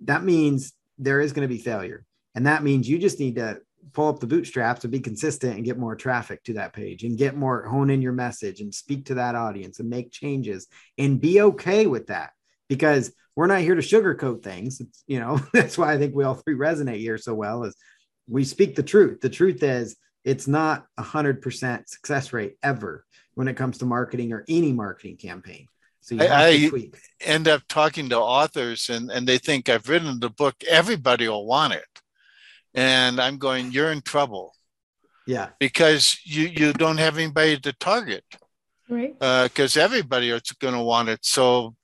that 0.00 0.24
means 0.24 0.72
there 0.98 1.20
is 1.20 1.32
going 1.32 1.46
to 1.48 1.54
be 1.54 1.60
failure. 1.60 2.04
And 2.34 2.46
that 2.46 2.62
means 2.62 2.88
you 2.88 2.98
just 2.98 3.20
need 3.20 3.36
to 3.36 3.60
pull 3.92 4.08
up 4.08 4.20
the 4.20 4.26
bootstraps 4.26 4.84
and 4.84 4.90
be 4.90 5.00
consistent 5.00 5.56
and 5.56 5.64
get 5.64 5.78
more 5.78 5.94
traffic 5.94 6.42
to 6.44 6.54
that 6.54 6.72
page 6.72 7.04
and 7.04 7.18
get 7.18 7.36
more 7.36 7.66
hone 7.66 7.90
in 7.90 8.02
your 8.02 8.12
message 8.12 8.60
and 8.60 8.74
speak 8.74 9.06
to 9.06 9.14
that 9.14 9.34
audience 9.34 9.78
and 9.78 9.88
make 9.88 10.10
changes 10.10 10.66
and 10.98 11.20
be 11.20 11.40
okay 11.40 11.86
with 11.86 12.06
that 12.06 12.30
because 12.68 13.12
we're 13.36 13.46
not 13.46 13.60
here 13.60 13.74
to 13.74 13.82
sugarcoat 13.82 14.42
things. 14.42 14.80
It's, 14.80 15.04
you 15.06 15.20
know, 15.20 15.40
that's 15.52 15.76
why 15.76 15.92
I 15.92 15.98
think 15.98 16.14
we 16.14 16.24
all 16.24 16.34
three 16.34 16.54
resonate 16.54 16.98
here 16.98 17.18
so 17.18 17.34
well 17.34 17.64
is 17.64 17.76
we 18.28 18.44
speak 18.44 18.74
the 18.74 18.82
truth. 18.82 19.20
The 19.20 19.28
truth 19.28 19.62
is 19.62 19.96
it's 20.24 20.48
not 20.48 20.86
a 20.96 21.02
hundred 21.02 21.42
percent 21.42 21.88
success 21.88 22.32
rate 22.32 22.56
ever 22.62 23.04
when 23.34 23.48
it 23.48 23.56
comes 23.56 23.78
to 23.78 23.84
marketing 23.84 24.32
or 24.32 24.44
any 24.48 24.72
marketing 24.72 25.16
campaign. 25.16 25.66
So 26.00 26.16
I, 26.20 26.28
I 26.30 26.70
end 27.20 27.48
up 27.48 27.62
talking 27.68 28.10
to 28.10 28.18
authors 28.18 28.90
and, 28.90 29.10
and 29.10 29.26
they 29.26 29.38
think 29.38 29.68
I've 29.68 29.88
written 29.88 30.20
the 30.20 30.28
book, 30.28 30.56
everybody 30.68 31.28
will 31.28 31.46
want 31.46 31.72
it. 31.72 31.86
And 32.74 33.20
I'm 33.20 33.38
going, 33.38 33.72
you're 33.72 33.92
in 33.92 34.02
trouble. 34.02 34.54
Yeah. 35.26 35.48
Because 35.58 36.18
you, 36.24 36.46
you 36.48 36.72
don't 36.74 36.98
have 36.98 37.16
anybody 37.16 37.58
to 37.60 37.72
target. 37.72 38.24
Right. 38.88 39.18
Because 39.18 39.76
uh, 39.78 39.80
everybody 39.80 40.28
is 40.28 40.42
going 40.60 40.74
to 40.74 40.82
want 40.82 41.08
it. 41.08 41.24
So 41.24 41.74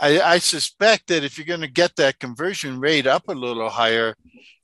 I, 0.00 0.20
I 0.20 0.38
suspect 0.38 1.06
that 1.08 1.22
if 1.22 1.38
you're 1.38 1.46
going 1.46 1.60
to 1.60 1.68
get 1.68 1.94
that 1.96 2.18
conversion 2.18 2.80
rate 2.80 3.06
up 3.06 3.28
a 3.28 3.32
little 3.32 3.68
higher, 3.68 4.16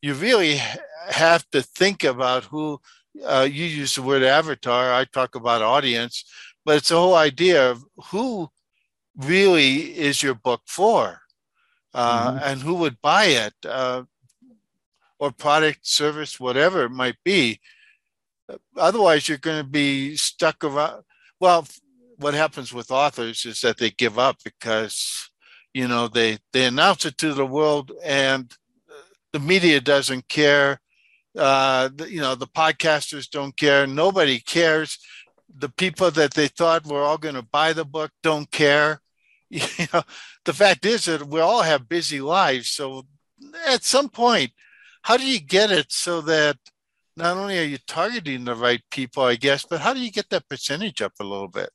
you 0.03 0.14
really 0.14 0.61
have 1.09 1.48
to 1.50 1.62
think 1.62 2.03
about 2.03 2.44
who 2.44 2.81
uh, 3.22 3.46
you 3.50 3.64
use 3.64 3.94
the 3.94 4.03
word 4.03 4.22
avatar, 4.22 4.92
I 4.92 5.05
talk 5.05 5.35
about 5.35 5.62
audience, 5.62 6.24
but 6.64 6.77
it's 6.77 6.88
the 6.88 6.96
whole 6.96 7.14
idea 7.14 7.70
of 7.70 7.85
who 8.11 8.48
really 9.16 9.96
is 9.96 10.22
your 10.22 10.35
book 10.35 10.62
for 10.66 11.20
uh, 11.92 12.31
mm-hmm. 12.31 12.38
and 12.42 12.62
who 12.62 12.74
would 12.74 13.00
buy 13.00 13.27
it 13.27 13.55
uh, 13.66 14.03
or 15.18 15.31
product, 15.31 15.87
service, 15.87 16.40
whatever 16.40 16.85
it 16.85 16.90
might 16.90 17.16
be. 17.24 17.61
Otherwise, 18.77 19.29
you're 19.29 19.38
going 19.38 19.62
to 19.62 19.68
be 19.68 20.16
stuck 20.16 20.64
around. 20.64 21.03
Well, 21.40 21.66
what 22.18 22.35
happens 22.35 22.72
with 22.72 22.90
authors 22.90 23.44
is 23.44 23.61
that 23.61 23.79
they 23.79 23.90
give 23.90 24.18
up 24.18 24.37
because 24.44 25.31
you 25.72 25.88
know 25.88 26.09
they 26.09 26.38
they 26.53 26.66
announce 26.66 27.05
it 27.05 27.18
to 27.18 27.35
the 27.35 27.46
world 27.46 27.90
and 28.05 28.53
the 29.33 29.40
media 29.40 29.81
doesn't 29.81 30.29
care 30.29 30.81
uh, 31.36 31.88
you 32.08 32.20
know, 32.20 32.34
the 32.34 32.46
podcasters 32.46 33.28
don't 33.28 33.56
care. 33.56 33.86
Nobody 33.86 34.38
cares. 34.38 34.98
The 35.56 35.68
people 35.68 36.10
that 36.12 36.34
they 36.34 36.48
thought 36.48 36.86
were 36.86 37.02
all 37.02 37.18
going 37.18 37.34
to 37.34 37.42
buy 37.42 37.72
the 37.72 37.84
book 37.84 38.10
don't 38.22 38.50
care. 38.50 39.00
You 39.50 39.86
know, 39.92 40.02
the 40.44 40.52
fact 40.52 40.84
is 40.84 41.04
that 41.04 41.28
we 41.28 41.38
all 41.38 41.62
have 41.62 41.88
busy 41.88 42.20
lives. 42.20 42.70
So 42.70 43.06
at 43.68 43.84
some 43.84 44.08
point, 44.08 44.50
how 45.02 45.16
do 45.16 45.24
you 45.24 45.38
get 45.38 45.70
it 45.70 45.92
so 45.92 46.22
that 46.22 46.56
not 47.16 47.36
only 47.36 47.60
are 47.60 47.64
you 47.64 47.78
targeting 47.86 48.44
the 48.44 48.56
right 48.56 48.82
people, 48.90 49.22
I 49.22 49.36
guess, 49.36 49.64
but 49.64 49.80
how 49.80 49.94
do 49.94 50.00
you 50.00 50.10
get 50.10 50.28
that 50.30 50.48
percentage 50.48 51.00
up 51.02 51.12
a 51.20 51.24
little 51.24 51.46
bit? 51.46 51.70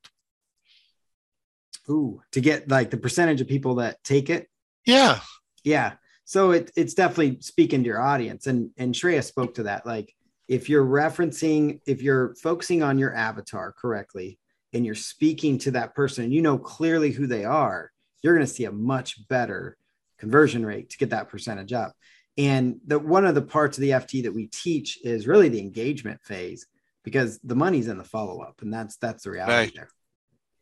Ooh, 1.90 2.22
to 2.34 2.42
get 2.42 2.68
like 2.68 2.90
the 2.90 2.98
percentage 2.98 3.40
of 3.40 3.48
people 3.48 3.76
that 3.76 4.04
take 4.04 4.30
it. 4.30 4.50
Yeah. 4.86 5.22
Yeah 5.64 5.94
so 6.30 6.52
it, 6.52 6.70
it's 6.76 6.94
definitely 6.94 7.40
speaking 7.42 7.82
to 7.82 7.88
your 7.88 8.00
audience. 8.00 8.46
And 8.46 8.70
and 8.78 8.94
Shreya 8.94 9.24
spoke 9.24 9.56
to 9.56 9.64
that. 9.64 9.88
Like 9.88 10.14
if 10.48 10.70
you're 10.70 10.86
referencing 10.86 11.80
if 11.88 12.04
you're 12.04 12.36
focusing 12.36 12.84
on 12.84 13.00
your 13.00 13.16
avatar 13.16 13.72
correctly 13.72 14.38
and 14.72 14.86
you're 14.86 14.94
speaking 14.94 15.58
to 15.58 15.72
that 15.72 15.96
person 15.96 16.26
and 16.26 16.34
you 16.34 16.44
know 16.44 16.60
clearly 16.60 17.10
who 17.10 17.26
they 17.26 17.46
are 17.46 17.92
you're 18.22 18.36
going 18.36 18.46
to 18.46 18.54
see 18.54 18.66
a 18.66 18.72
much 18.72 19.28
better 19.28 19.76
conversion 20.20 20.64
rate 20.64 20.92
to 20.92 21.00
get 21.00 21.10
that 21.10 21.30
percentage 21.30 21.74
up. 21.74 21.96
And 22.38 22.80
the 22.86 23.00
one 23.00 23.26
of 23.26 23.34
the 23.34 23.42
parts 23.42 23.80
of 23.80 23.82
the 23.82 23.90
ft 23.90 24.22
that 24.22 24.34
we 24.36 24.46
teach 24.46 25.00
is 25.04 25.26
really 25.26 25.50
the 25.50 25.60
engagement 25.60 26.22
phase 26.22 26.68
because 27.04 27.40
the 27.40 27.56
money's 27.56 27.88
in 27.88 27.98
the 27.98 28.04
follow-up 28.04 28.62
and 28.62 28.72
that's 28.72 28.98
that's 28.98 29.24
the 29.24 29.32
reality 29.32 29.54
right. 29.54 29.74
there. 29.74 29.90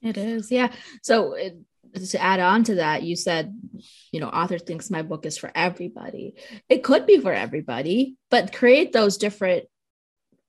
It 0.02 0.16
is 0.16 0.50
yeah. 0.50 0.72
So 1.02 1.34
it, 1.34 1.58
to 1.94 2.22
add 2.22 2.40
on 2.40 2.64
to 2.66 2.76
that, 2.76 3.04
you 3.04 3.16
said, 3.16 3.54
you 4.12 4.20
know, 4.20 4.30
author 4.30 4.58
thinks 4.58 4.90
my 4.90 5.02
book 5.02 5.26
is 5.26 5.38
for 5.38 5.52
everybody. 5.54 6.36
It 6.70 6.84
could 6.84 7.06
be 7.06 7.20
for 7.20 7.34
everybody, 7.34 8.16
but 8.30 8.54
create 8.54 8.94
those 8.94 9.18
different, 9.18 9.66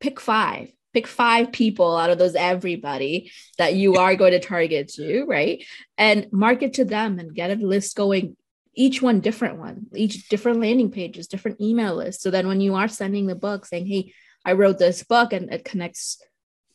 pick 0.00 0.20
five, 0.20 0.70
pick 0.94 1.06
five 1.06 1.52
people 1.52 1.96
out 1.96 2.10
of 2.10 2.18
those 2.18 2.34
everybody 2.34 3.30
that 3.58 3.74
you 3.74 3.96
are 3.96 4.16
going 4.16 4.32
to 4.32 4.40
target 4.40 4.88
to, 4.88 5.24
right? 5.24 5.64
And 5.96 6.26
market 6.32 6.74
to 6.74 6.84
them 6.84 7.18
and 7.18 7.34
get 7.34 7.50
a 7.50 7.54
list 7.54 7.96
going, 7.96 8.36
each 8.74 9.02
one 9.02 9.20
different 9.20 9.58
one, 9.58 9.86
each 9.94 10.28
different 10.28 10.60
landing 10.60 10.90
pages, 10.90 11.26
different 11.26 11.60
email 11.60 11.96
lists. 11.96 12.22
So 12.22 12.30
then 12.30 12.46
when 12.46 12.60
you 12.60 12.76
are 12.76 12.88
sending 12.88 13.26
the 13.26 13.34
book 13.34 13.66
saying, 13.66 13.86
hey, 13.86 14.12
I 14.44 14.52
wrote 14.52 14.78
this 14.78 15.02
book 15.02 15.32
and 15.32 15.52
it 15.52 15.64
connects 15.64 16.22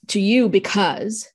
to 0.09 0.19
you 0.19 0.49
because 0.49 1.29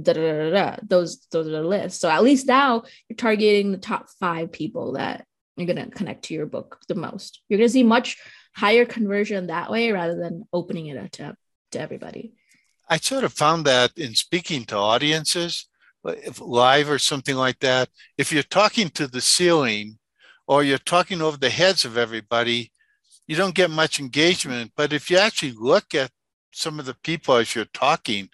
da, 0.00 0.12
da, 0.12 0.20
da, 0.20 0.50
da, 0.50 0.76
those 0.82 1.26
those 1.30 1.46
are 1.46 1.50
the 1.50 1.62
lists. 1.62 2.00
So 2.00 2.08
at 2.08 2.22
least 2.22 2.46
now 2.46 2.84
you're 3.08 3.16
targeting 3.16 3.72
the 3.72 3.78
top 3.78 4.08
five 4.20 4.52
people 4.52 4.92
that 4.92 5.26
you're 5.56 5.66
gonna 5.66 5.90
connect 5.90 6.24
to 6.24 6.34
your 6.34 6.46
book 6.46 6.78
the 6.88 6.94
most. 6.94 7.40
You're 7.48 7.58
gonna 7.58 7.68
see 7.68 7.82
much 7.82 8.16
higher 8.54 8.84
conversion 8.84 9.46
that 9.46 9.70
way 9.70 9.92
rather 9.92 10.16
than 10.16 10.46
opening 10.52 10.86
it 10.86 10.98
up 10.98 11.10
to, 11.12 11.36
to 11.72 11.80
everybody. 11.80 12.32
I 12.88 12.98
sort 12.98 13.24
of 13.24 13.32
found 13.32 13.64
that 13.66 13.92
in 13.96 14.14
speaking 14.14 14.64
to 14.66 14.76
audiences, 14.76 15.68
live 16.40 16.90
or 16.90 16.98
something 16.98 17.36
like 17.36 17.58
that, 17.60 17.88
if 18.18 18.32
you're 18.32 18.42
talking 18.42 18.90
to 18.90 19.06
the 19.06 19.20
ceiling 19.20 19.98
or 20.46 20.62
you're 20.62 20.78
talking 20.78 21.22
over 21.22 21.36
the 21.36 21.50
heads 21.50 21.84
of 21.84 21.96
everybody, 21.96 22.72
you 23.26 23.36
don't 23.36 23.54
get 23.54 23.70
much 23.70 24.00
engagement. 24.00 24.72
But 24.76 24.92
if 24.92 25.10
you 25.10 25.18
actually 25.18 25.52
look 25.52 25.94
at 25.94 26.10
some 26.52 26.78
of 26.78 26.86
the 26.86 26.96
people 27.02 27.36
as 27.36 27.54
you're 27.54 27.64
talking 27.66 28.28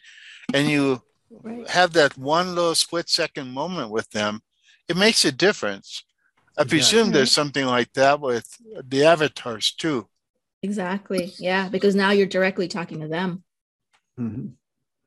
and 0.52 0.68
you 0.68 1.02
right. 1.30 1.68
have 1.68 1.92
that 1.94 2.16
one 2.16 2.54
little 2.54 2.74
split 2.74 3.08
second 3.08 3.52
moment 3.52 3.90
with 3.90 4.10
them, 4.10 4.40
it 4.88 4.96
makes 4.96 5.24
a 5.24 5.32
difference. 5.32 6.04
I 6.56 6.62
exactly. 6.62 6.78
presume 6.78 7.12
there's 7.12 7.32
something 7.32 7.66
like 7.66 7.92
that 7.92 8.20
with 8.20 8.48
the 8.84 9.04
avatars 9.04 9.72
too. 9.72 10.08
Exactly. 10.62 11.32
Yeah, 11.38 11.68
because 11.68 11.94
now 11.94 12.10
you're 12.10 12.26
directly 12.26 12.66
talking 12.68 13.00
to 13.00 13.08
them. 13.08 13.44
Mm-hmm. 14.18 14.48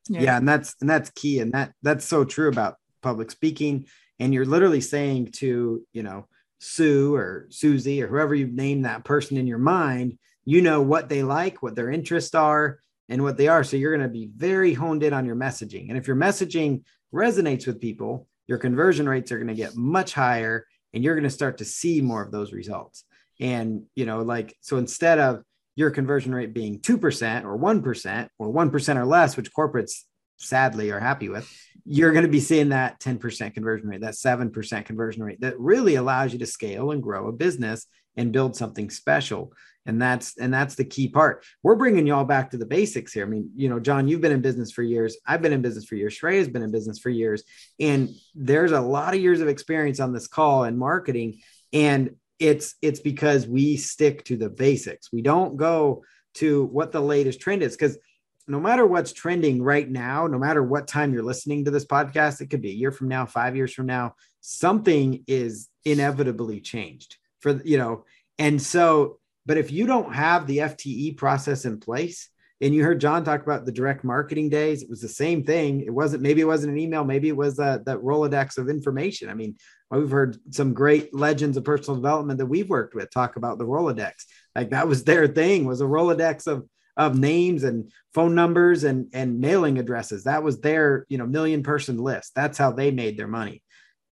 Yeah. 0.10 0.22
yeah, 0.22 0.38
and 0.38 0.48
that's 0.48 0.76
and 0.82 0.90
that's 0.90 1.10
key, 1.12 1.40
and 1.40 1.52
that 1.54 1.74
that's 1.82 2.06
so 2.06 2.24
true 2.24 2.50
about 2.50 2.78
public 3.02 3.32
speaking. 3.32 3.86
And 4.20 4.34
you're 4.34 4.46
literally 4.46 4.82
saying 4.82 5.32
to 5.38 5.86
you 5.94 6.04
know 6.04 6.28
Sue 6.60 7.14
or 7.16 7.48
Susie 7.50 8.02
or 8.02 8.08
whoever 8.08 8.34
you've 8.34 8.54
named 8.54 8.86
that 8.86 9.04
person 9.04 9.38
in 9.38 9.48
your 9.48 9.58
mind, 9.58 10.18
you 10.46 10.62
know 10.62 10.82
what 10.82 11.10
they 11.10 11.24
like, 11.24 11.62
what 11.62 11.76
their 11.76 11.92
interests 11.92 12.34
are, 12.34 12.80
and 13.10 13.24
what 13.24 13.38
they 13.38 13.48
are. 13.48 13.64
So 13.64 13.78
you're 13.78 13.96
going 13.96 14.08
to 14.08 14.14
be 14.14 14.30
very 14.36 14.74
honed 14.74 15.04
in 15.04 15.14
on 15.14 15.26
your 15.26 15.36
messaging. 15.36 15.90
And 15.90 15.98
if 15.98 16.08
your 16.08 16.16
messaging 16.16 16.84
resonates 17.14 17.68
with 17.68 17.82
people, 17.82 18.28
your 18.48 18.58
conversion 18.58 19.08
rates 19.08 19.32
are 19.32 19.38
going 19.38 19.48
to 19.48 19.54
get 19.54 19.76
much 19.76 20.14
higher 20.14 20.66
and 20.94 21.04
you're 21.04 21.16
going 21.16 21.24
to 21.24 21.30
start 21.30 21.58
to 21.60 21.66
see 21.66 22.02
more 22.02 22.22
of 22.22 22.32
those 22.32 22.54
results. 22.54 23.06
And, 23.40 23.84
you 23.96 24.06
know, 24.06 24.22
like, 24.22 24.56
so 24.62 24.78
instead 24.78 25.20
of 25.20 25.44
your 25.76 25.92
conversion 25.92 26.34
rate 26.34 26.54
being 26.54 26.80
2% 26.80 27.44
or 27.44 27.58
1% 27.58 28.30
or 28.40 28.54
1% 28.54 28.96
or 28.98 29.06
less, 29.06 29.38
which 29.38 29.54
corporates 29.54 30.02
sadly 30.38 30.92
are 30.92 31.00
happy 31.00 31.30
with, 31.30 31.50
you're 31.86 32.12
going 32.12 32.26
to 32.26 32.32
be 32.32 32.40
seeing 32.40 32.70
that 32.70 33.00
10% 33.00 33.54
conversion 33.54 33.88
rate, 33.88 34.02
that 34.02 34.14
7% 34.14 34.86
conversion 34.86 35.24
rate 35.24 35.42
that 35.42 35.60
really 35.60 35.96
allows 35.96 36.34
you 36.34 36.40
to 36.40 36.46
scale 36.46 36.92
and 36.92 37.02
grow 37.02 37.28
a 37.28 37.32
business 37.32 37.88
and 38.18 38.34
build 38.34 38.56
something 38.56 38.90
special 38.90 39.54
and 39.86 40.02
that's 40.02 40.38
and 40.38 40.54
that's 40.54 40.76
the 40.76 40.86
key 40.86 41.08
part. 41.08 41.44
We're 41.64 41.76
bringing 41.76 42.08
y'all 42.08 42.24
back 42.24 42.52
to 42.52 42.58
the 42.58 42.66
basics 42.66 43.14
here. 43.14 43.26
I 43.26 43.30
mean 43.30 43.52
you 43.56 43.70
know 43.70 43.80
john 43.80 44.08
you've 44.08 44.22
been 44.22 44.32
in 44.32 44.42
business 44.42 44.72
for 44.72 44.84
years. 44.84 45.18
I've 45.26 45.42
been 45.42 45.54
in 45.54 45.62
business 45.62 45.86
for 45.86 45.96
years. 45.96 46.18
Shrey 46.18 46.38
has 46.38 46.48
been 46.48 46.64
in 46.64 46.72
business 46.72 47.00
for 47.00 47.10
years. 47.10 47.44
And 47.80 48.10
there's 48.36 48.72
a 48.72 48.82
lot 48.82 49.14
of 49.14 49.22
years 49.22 49.42
of 49.42 49.48
experience 49.48 50.00
on 50.00 50.14
this 50.14 50.28
call 50.28 50.66
in 50.66 50.78
marketing. 50.78 51.40
And 51.74 52.16
it's 52.40 52.76
it's 52.82 53.00
because 53.00 53.48
we 53.48 53.78
stick 53.78 54.24
to 54.26 54.38
the 54.38 54.50
basics. 54.50 55.12
We 55.12 55.22
don't 55.22 55.58
go 55.58 56.04
to 56.36 56.66
what 56.66 56.92
the 56.92 57.02
latest 57.02 57.40
trend 57.40 57.64
is. 57.64 57.76
Because 57.76 57.98
no 58.48 58.60
matter 58.60 58.86
what's 58.86 59.14
trending 59.14 59.62
right 59.62 59.90
now, 59.90 60.28
no 60.28 60.40
matter 60.40 60.64
what 60.64 60.88
time 60.88 61.14
you're 61.14 61.24
listening 61.24 61.66
to 61.66 61.72
this 61.72 61.86
podcast, 61.86 62.42
it 62.42 62.50
could 62.50 62.62
be 62.62 62.72
a 62.72 62.76
year 62.76 62.92
from 62.92 63.08
now, 63.08 63.26
five 63.26 63.56
years 63.56 63.74
from 63.74 63.86
now, 63.86 64.16
something 64.42 65.24
is 65.28 65.70
inevitably 65.86 66.60
changed 66.60 67.18
for, 67.40 67.62
you 67.64 67.78
know, 67.78 68.06
and 68.38 68.62
so, 68.62 69.20
but 69.46 69.58
if 69.58 69.72
you 69.72 69.86
don't 69.86 70.14
have 70.14 70.48
the 70.48 70.60
FTE 70.60 71.18
process 71.18 71.66
in 71.66 71.80
place, 71.80 72.30
and 72.62 72.76
you 72.76 72.84
heard 72.84 73.02
John 73.02 73.24
talk 73.24 73.42
about 73.42 73.66
the 73.66 73.72
direct 73.72 74.04
marketing 74.04 74.50
days, 74.50 74.84
it 74.84 74.90
was 74.90 75.02
the 75.02 75.10
same 75.10 75.44
thing. 75.44 75.82
It 75.82 75.90
wasn't, 75.90 76.22
maybe 76.22 76.42
it 76.42 76.46
wasn't 76.46 76.74
an 76.74 76.80
email, 76.80 77.04
maybe 77.04 77.28
it 77.28 77.36
was 77.36 77.60
uh, 77.60 77.80
that 77.86 77.98
Rolodex 77.98 78.60
of 78.60 78.70
information. 78.70 79.30
I 79.30 79.34
mean, 79.34 79.56
we've 79.90 80.12
heard 80.12 80.38
some 80.52 80.74
great 80.74 81.14
legends 81.14 81.58
of 81.58 81.64
personal 81.64 81.96
development 81.96 82.38
that 82.38 82.46
we've 82.46 82.70
worked 82.70 82.94
with 82.94 83.10
talk 83.12 83.36
about 83.36 83.58
the 83.58 83.66
Rolodex. 83.66 84.14
Like 84.56 84.70
that 84.70 84.88
was 84.88 85.04
their 85.04 85.28
thing 85.28 85.66
was 85.66 85.82
a 85.82 85.86
Rolodex 85.86 86.48
of 86.48 86.68
of 86.98 87.18
names 87.18 87.64
and 87.64 87.92
phone 88.14 88.36
numbers 88.36 88.84
and 88.84 89.08
and 89.14 89.40
mailing 89.40 89.80
addresses. 89.80 90.26
That 90.26 90.44
was 90.44 90.60
their, 90.60 91.06
you 91.10 91.18
know, 91.18 91.26
million 91.26 91.64
person 91.64 91.98
list. 91.98 92.34
That's 92.36 92.58
how 92.58 92.72
they 92.72 92.92
made 92.92 93.18
their 93.18 93.28
money. 93.28 93.64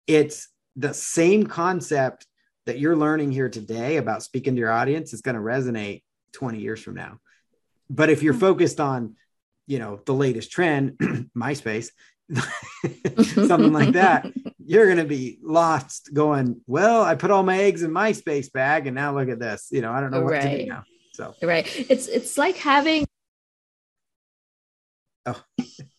It's 0.07 0.49
the 0.75 0.93
same 0.93 1.45
concept 1.45 2.25
that 2.69 2.77
you're 2.77 2.95
learning 2.95 3.31
here 3.31 3.49
today 3.49 3.97
about 3.97 4.21
speaking 4.21 4.53
to 4.53 4.59
your 4.59 4.69
audience 4.69 5.11
is 5.11 5.21
going 5.21 5.33
to 5.33 5.41
resonate 5.41 6.03
20 6.33 6.59
years 6.59 6.79
from 6.79 6.93
now. 6.93 7.17
But 7.89 8.11
if 8.11 8.21
you're 8.21 8.35
hmm. 8.35 8.39
focused 8.39 8.79
on, 8.79 9.15
you 9.65 9.79
know, 9.79 9.99
the 10.05 10.13
latest 10.13 10.51
trend, 10.51 10.99
MySpace, 11.35 11.89
something 13.47 13.73
like 13.73 13.93
that, 13.93 14.31
you're 14.63 14.85
going 14.85 14.99
to 14.99 15.03
be 15.03 15.39
lost 15.41 16.13
going, 16.13 16.61
well, 16.67 17.01
I 17.01 17.15
put 17.15 17.31
all 17.31 17.41
my 17.41 17.57
eggs 17.57 17.81
in 17.81 17.89
MySpace 17.89 18.53
bag 18.53 18.85
and 18.85 18.93
now 18.93 19.15
look 19.17 19.29
at 19.29 19.39
this. 19.39 19.69
You 19.71 19.81
know, 19.81 19.91
I 19.91 19.99
don't 19.99 20.11
know 20.11 20.21
what 20.21 20.33
right. 20.33 20.43
to 20.43 20.57
do 20.59 20.69
now. 20.69 20.83
So 21.13 21.33
right, 21.41 21.67
it's 21.89 22.07
it's 22.07 22.37
like 22.37 22.55
having. 22.55 23.07
Oh. 25.25 25.41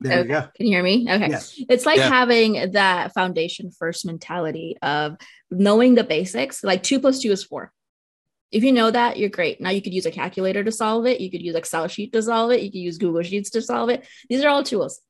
there 0.00 0.20
okay. 0.20 0.28
you 0.28 0.34
go. 0.34 0.48
Can 0.56 0.66
you 0.66 0.72
hear 0.72 0.82
me? 0.82 1.06
Okay. 1.08 1.28
Yes. 1.28 1.54
It's 1.68 1.84
like 1.84 1.98
yeah. 1.98 2.08
having 2.08 2.72
that 2.72 3.12
foundation 3.12 3.70
first 3.70 4.06
mentality 4.06 4.76
of 4.82 5.16
knowing 5.50 5.94
the 5.94 6.04
basics. 6.04 6.64
Like 6.64 6.82
two 6.82 7.00
plus 7.00 7.20
two 7.20 7.32
is 7.32 7.44
four. 7.44 7.72
If 8.50 8.64
you 8.64 8.72
know 8.72 8.90
that, 8.90 9.18
you're 9.18 9.28
great. 9.28 9.60
Now 9.60 9.70
you 9.70 9.82
could 9.82 9.94
use 9.94 10.06
a 10.06 10.10
calculator 10.10 10.64
to 10.64 10.72
solve 10.72 11.06
it. 11.06 11.20
You 11.20 11.30
could 11.30 11.42
use 11.42 11.54
Excel 11.54 11.86
sheet 11.86 12.12
to 12.14 12.22
solve 12.22 12.50
it. 12.50 12.62
You 12.62 12.70
could 12.70 12.80
use 12.80 12.98
Google 12.98 13.22
Sheets 13.22 13.50
to 13.50 13.62
solve 13.62 13.90
it. 13.90 14.06
These 14.28 14.42
are 14.42 14.48
all 14.48 14.64
tools, 14.64 15.00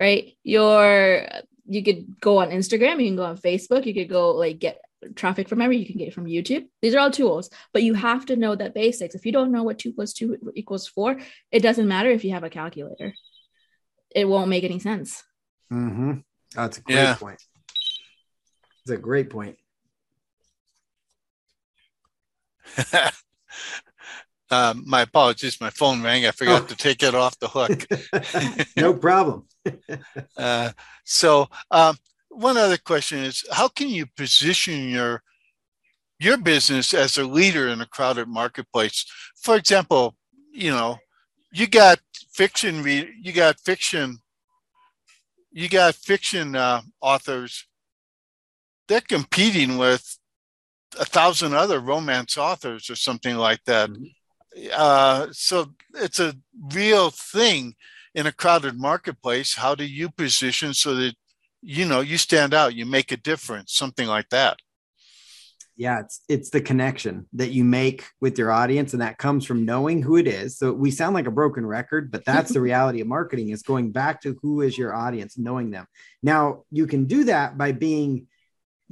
right? 0.00 0.32
Your 0.44 1.26
you 1.68 1.82
could 1.82 2.20
go 2.20 2.38
on 2.38 2.50
Instagram, 2.50 3.00
you 3.00 3.08
can 3.08 3.16
go 3.16 3.24
on 3.24 3.36
Facebook, 3.36 3.84
you 3.84 3.94
could 3.94 4.08
go 4.08 4.30
like 4.30 4.60
get 4.60 4.80
traffic 5.14 5.48
from 5.48 5.58
memory 5.58 5.76
you 5.76 5.86
can 5.86 5.98
get 5.98 6.12
from 6.12 6.24
youtube 6.24 6.66
these 6.80 6.94
are 6.94 6.98
all 6.98 7.10
tools 7.10 7.50
but 7.72 7.82
you 7.82 7.94
have 7.94 8.26
to 8.26 8.34
know 8.34 8.56
the 8.56 8.70
basics 8.70 9.14
if 9.14 9.26
you 9.26 9.30
don't 9.30 9.52
know 9.52 9.62
what 9.62 9.78
two 9.78 9.92
plus 9.92 10.12
two 10.12 10.36
equals 10.54 10.88
four 10.88 11.18
it 11.52 11.60
doesn't 11.60 11.86
matter 11.86 12.10
if 12.10 12.24
you 12.24 12.32
have 12.32 12.44
a 12.44 12.50
calculator 12.50 13.14
it 14.16 14.26
won't 14.26 14.48
make 14.48 14.64
any 14.64 14.78
sense. 14.78 15.22
Mm-hmm. 15.70 16.14
that's 16.54 16.78
a 16.78 16.80
great 16.80 16.94
yeah. 16.94 17.14
point. 17.16 17.42
It's 18.82 18.90
a 18.90 18.96
great 18.96 19.28
point. 19.28 19.56
Um, 24.50 24.84
my 24.86 25.02
apologies 25.02 25.60
my 25.60 25.70
phone 25.70 26.02
rang. 26.02 26.24
I 26.24 26.30
forgot 26.30 26.62
oh. 26.62 26.66
to 26.66 26.76
take 26.76 27.02
it 27.02 27.14
off 27.14 27.38
the 27.38 27.48
hook. 27.48 27.86
No 28.76 28.94
problem. 28.94 29.46
Uh, 30.38 30.70
so 31.04 31.48
um, 31.72 31.96
one 32.28 32.56
other 32.56 32.78
question 32.78 33.18
is 33.18 33.44
how 33.50 33.66
can 33.66 33.88
you 33.88 34.06
position 34.16 34.88
your 34.88 35.22
your 36.20 36.36
business 36.36 36.94
as 36.94 37.18
a 37.18 37.24
leader 37.24 37.66
in 37.66 37.80
a 37.80 37.86
crowded 37.86 38.28
marketplace? 38.28 39.04
For 39.42 39.56
example 39.56 40.14
you 40.52 40.70
know 40.70 40.98
you 41.52 41.66
got 41.66 41.98
fiction 42.36 42.84
you 42.86 43.32
got 43.32 43.58
fiction 43.60 44.18
you 45.56 45.70
got 45.70 45.94
fiction 45.94 46.54
uh, 46.54 46.82
authors. 47.00 47.66
They're 48.88 49.00
competing 49.00 49.78
with 49.78 50.18
a 51.00 51.06
thousand 51.06 51.54
other 51.54 51.80
romance 51.80 52.36
authors 52.36 52.90
or 52.90 52.94
something 52.94 53.36
like 53.36 53.64
that. 53.64 53.88
Mm-hmm. 53.88 54.68
uh, 54.74 55.28
so 55.32 55.72
it's 55.94 56.20
a 56.20 56.34
real 56.74 57.08
thing 57.08 57.74
in 58.14 58.26
a 58.26 58.32
crowded 58.32 58.78
marketplace. 58.78 59.54
How 59.54 59.74
do 59.74 59.86
you 59.86 60.10
position 60.10 60.74
so 60.74 60.94
that 60.96 61.14
you 61.62 61.86
know 61.86 62.00
you 62.00 62.18
stand 62.18 62.52
out 62.52 62.74
you 62.74 62.84
make 62.84 63.10
a 63.10 63.16
difference 63.16 63.72
something 63.72 64.06
like 64.06 64.28
that 64.28 64.58
yeah 65.76 66.00
it's 66.00 66.20
it's 66.28 66.50
the 66.50 66.60
connection 66.60 67.26
that 67.34 67.50
you 67.50 67.64
make 67.64 68.04
with 68.20 68.38
your 68.38 68.50
audience 68.50 68.92
and 68.92 69.02
that 69.02 69.18
comes 69.18 69.44
from 69.44 69.64
knowing 69.64 70.02
who 70.02 70.16
it 70.16 70.26
is. 70.26 70.58
So 70.58 70.72
we 70.72 70.90
sound 70.90 71.14
like 71.14 71.26
a 71.26 71.30
broken 71.30 71.66
record 71.66 72.10
but 72.10 72.24
that's 72.24 72.52
the 72.52 72.60
reality 72.70 73.00
of 73.00 73.06
marketing 73.06 73.50
is 73.50 73.62
going 73.62 73.92
back 73.92 74.22
to 74.22 74.38
who 74.42 74.62
is 74.62 74.76
your 74.76 74.94
audience 74.94 75.38
knowing 75.38 75.70
them. 75.70 75.86
Now 76.22 76.64
you 76.70 76.86
can 76.86 77.04
do 77.04 77.24
that 77.24 77.58
by 77.58 77.72
being 77.72 78.26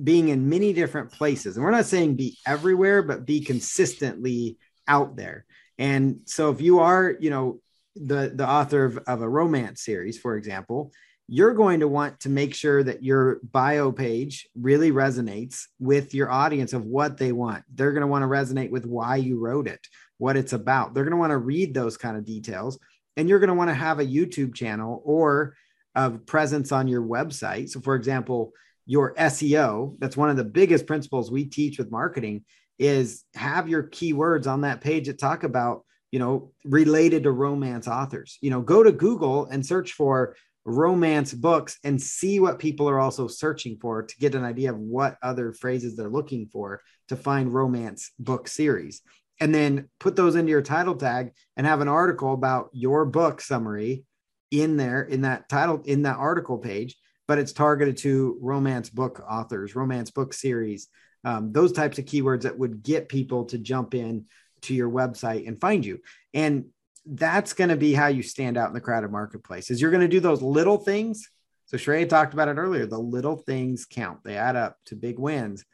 being 0.03 0.29
in 0.29 0.49
many 0.49 0.73
different 0.73 1.13
places. 1.13 1.57
And 1.57 1.65
we're 1.65 1.71
not 1.71 1.87
saying 1.87 2.17
be 2.17 2.39
everywhere 2.47 3.03
but 3.03 3.25
be 3.25 3.41
consistently 3.41 4.59
out 4.87 5.17
there. 5.17 5.47
And 5.79 6.21
so 6.27 6.51
if 6.51 6.61
you 6.61 6.81
are 6.81 7.17
you 7.19 7.31
know 7.31 7.61
the 7.97 8.33
the 8.35 8.49
author 8.49 8.85
of, 8.85 8.99
of 9.07 9.23
a 9.23 9.29
romance 9.29 9.83
series 9.83 10.19
for 10.19 10.37
example 10.37 10.93
you're 11.27 11.55
going 11.55 11.81
to 11.81 11.89
want 11.89 12.21
to 12.21 12.29
make 12.29 12.55
sure 12.55 12.83
that 12.83 13.03
your 13.03 13.41
bio 13.43 13.91
page 13.91 14.47
really 14.55 14.93
resonates 14.93 15.65
with 15.79 16.15
your 16.15 16.31
audience 16.31 16.73
of 16.73 16.85
what 16.85 17.17
they 17.17 17.33
want. 17.33 17.65
They're 17.75 17.93
going 17.93 18.03
to 18.03 18.07
want 18.07 18.23
to 18.23 18.29
resonate 18.29 18.71
with 18.71 18.85
why 18.85 19.17
you 19.17 19.39
wrote 19.39 19.67
it, 19.67 19.81
what 20.19 20.37
it's 20.37 20.53
about. 20.53 20.93
They're 20.93 21.05
going 21.05 21.13
to 21.13 21.19
want 21.19 21.31
to 21.31 21.39
read 21.39 21.73
those 21.73 21.97
kind 21.97 22.17
of 22.17 22.27
details. 22.27 22.79
And 23.17 23.29
you're 23.29 23.39
going 23.39 23.49
to 23.49 23.55
want 23.55 23.71
to 23.71 23.75
have 23.75 24.01
a 24.01 24.07
YouTube 24.07 24.55
channel 24.55 25.01
or 25.05 25.55
a 25.95 26.11
presence 26.11 26.73
on 26.73 26.89
your 26.89 27.03
website. 27.03 27.71
So, 27.71 27.81
for 27.81 27.95
example, 27.95 28.53
your 28.85 29.15
SEO, 29.15 29.97
that's 29.99 30.17
one 30.17 30.29
of 30.29 30.37
the 30.37 30.45
biggest 30.45 30.87
principles 30.87 31.31
we 31.31 31.47
teach 31.47 31.79
with 31.79 31.91
marketing 31.91 32.45
is 32.79 33.25
have 33.35 33.69
your 33.69 33.85
keywords 33.85 34.47
on 34.47 34.63
that 34.63 34.81
page 34.81 35.07
that 35.07 35.19
talk 35.19 35.45
about, 35.45 35.85
you 36.11 36.19
know, 36.19 36.53
related 36.65 37.23
to 37.23 37.31
romance 37.31 37.89
authors. 37.89 38.37
You 38.43 38.51
know, 38.51 38.61
go 38.61 38.83
to 38.83 38.93
Google 38.93 39.47
and 39.47 39.65
search 39.65 39.93
for 39.93 40.37
romance 40.65 41.33
books 41.33 41.79
and 41.85 42.01
see 42.01 42.41
what 42.41 42.59
people 42.59 42.89
are 42.89 42.99
also 42.99 43.27
searching 43.27 43.77
for 43.81 44.03
to 44.03 44.17
get 44.19 44.35
an 44.35 44.45
idea 44.45 44.73
of 44.73 44.79
what 44.79 45.19
other 45.23 45.53
phrases 45.53 45.97
they're 45.97 46.09
looking 46.09 46.47
for 46.47 46.81
to 47.09 47.17
find 47.17 47.53
romance 47.53 48.13
book 48.19 48.49
series. 48.49 49.03
And 49.41 49.55
then 49.55 49.89
put 49.99 50.17
those 50.17 50.37
into 50.37 50.51
your 50.51 50.63
title 50.63 50.95
tag 50.95 51.33
and 51.57 51.67
have 51.67 51.81
an 51.81 51.89
article 51.89 52.33
about 52.33 52.71
your 52.73 53.05
book 53.05 53.41
summary 53.41 54.05
in 54.51 54.77
there 54.77 55.03
in 55.03 55.23
that 55.23 55.49
title 55.49 55.83
in 55.85 56.03
that 56.03 56.17
article 56.17 56.59
page, 56.59 56.97
but 57.27 57.39
it's 57.39 57.53
targeted 57.53 57.97
to 57.99 58.39
romance 58.41 58.89
book 58.89 59.23
authors, 59.29 59.75
romance 59.75 60.11
book 60.11 60.33
series, 60.33 60.89
um, 61.25 61.53
those 61.53 61.73
types 61.73 61.99
of 61.99 62.05
keywords 62.05 62.43
that 62.43 62.59
would 62.59 62.83
get 62.83 63.09
people 63.09 63.45
to 63.47 63.59
jump 63.59 63.95
in 63.95 64.27
to 64.63 64.75
your 64.75 64.91
website 64.91 65.49
and 65.49 65.61
find 65.61 65.85
you. 65.85 65.99
And 66.33 66.67
that's 67.07 67.53
going 67.53 67.71
to 67.71 67.77
be 67.77 67.93
how 67.93 68.07
you 68.07 68.23
stand 68.23 68.57
out 68.57 68.69
in 68.69 68.75
the 68.75 68.81
crowded 68.81 69.11
marketplace 69.11 69.71
is 69.71 69.81
you're 69.81 69.91
going 69.91 70.01
to 70.01 70.09
do 70.09 70.21
those 70.21 70.43
little 70.43 70.79
things. 70.79 71.29
So 71.67 71.77
Shrey 71.77 72.09
talked 72.09 72.35
about 72.35 72.49
it 72.49 72.57
earlier 72.57 72.87
the 72.87 72.99
little 72.99 73.37
things 73.37 73.85
count. 73.85 74.25
They 74.25 74.37
add 74.37 74.57
up 74.57 74.77
to 74.87 74.97
big 74.97 75.19
wins 75.19 75.65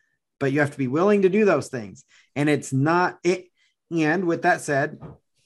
but 0.41 0.51
you 0.53 0.59
have 0.59 0.73
to 0.73 0.79
be 0.79 0.89
willing 0.89 1.23
to 1.23 1.29
do 1.29 1.45
those 1.45 1.69
things. 1.69 2.05
And 2.35 2.49
it's 2.49 2.73
not 2.73 3.19
it. 3.23 3.47
And 3.97 4.25
with 4.25 4.43
that 4.43 4.63
said 4.63 4.99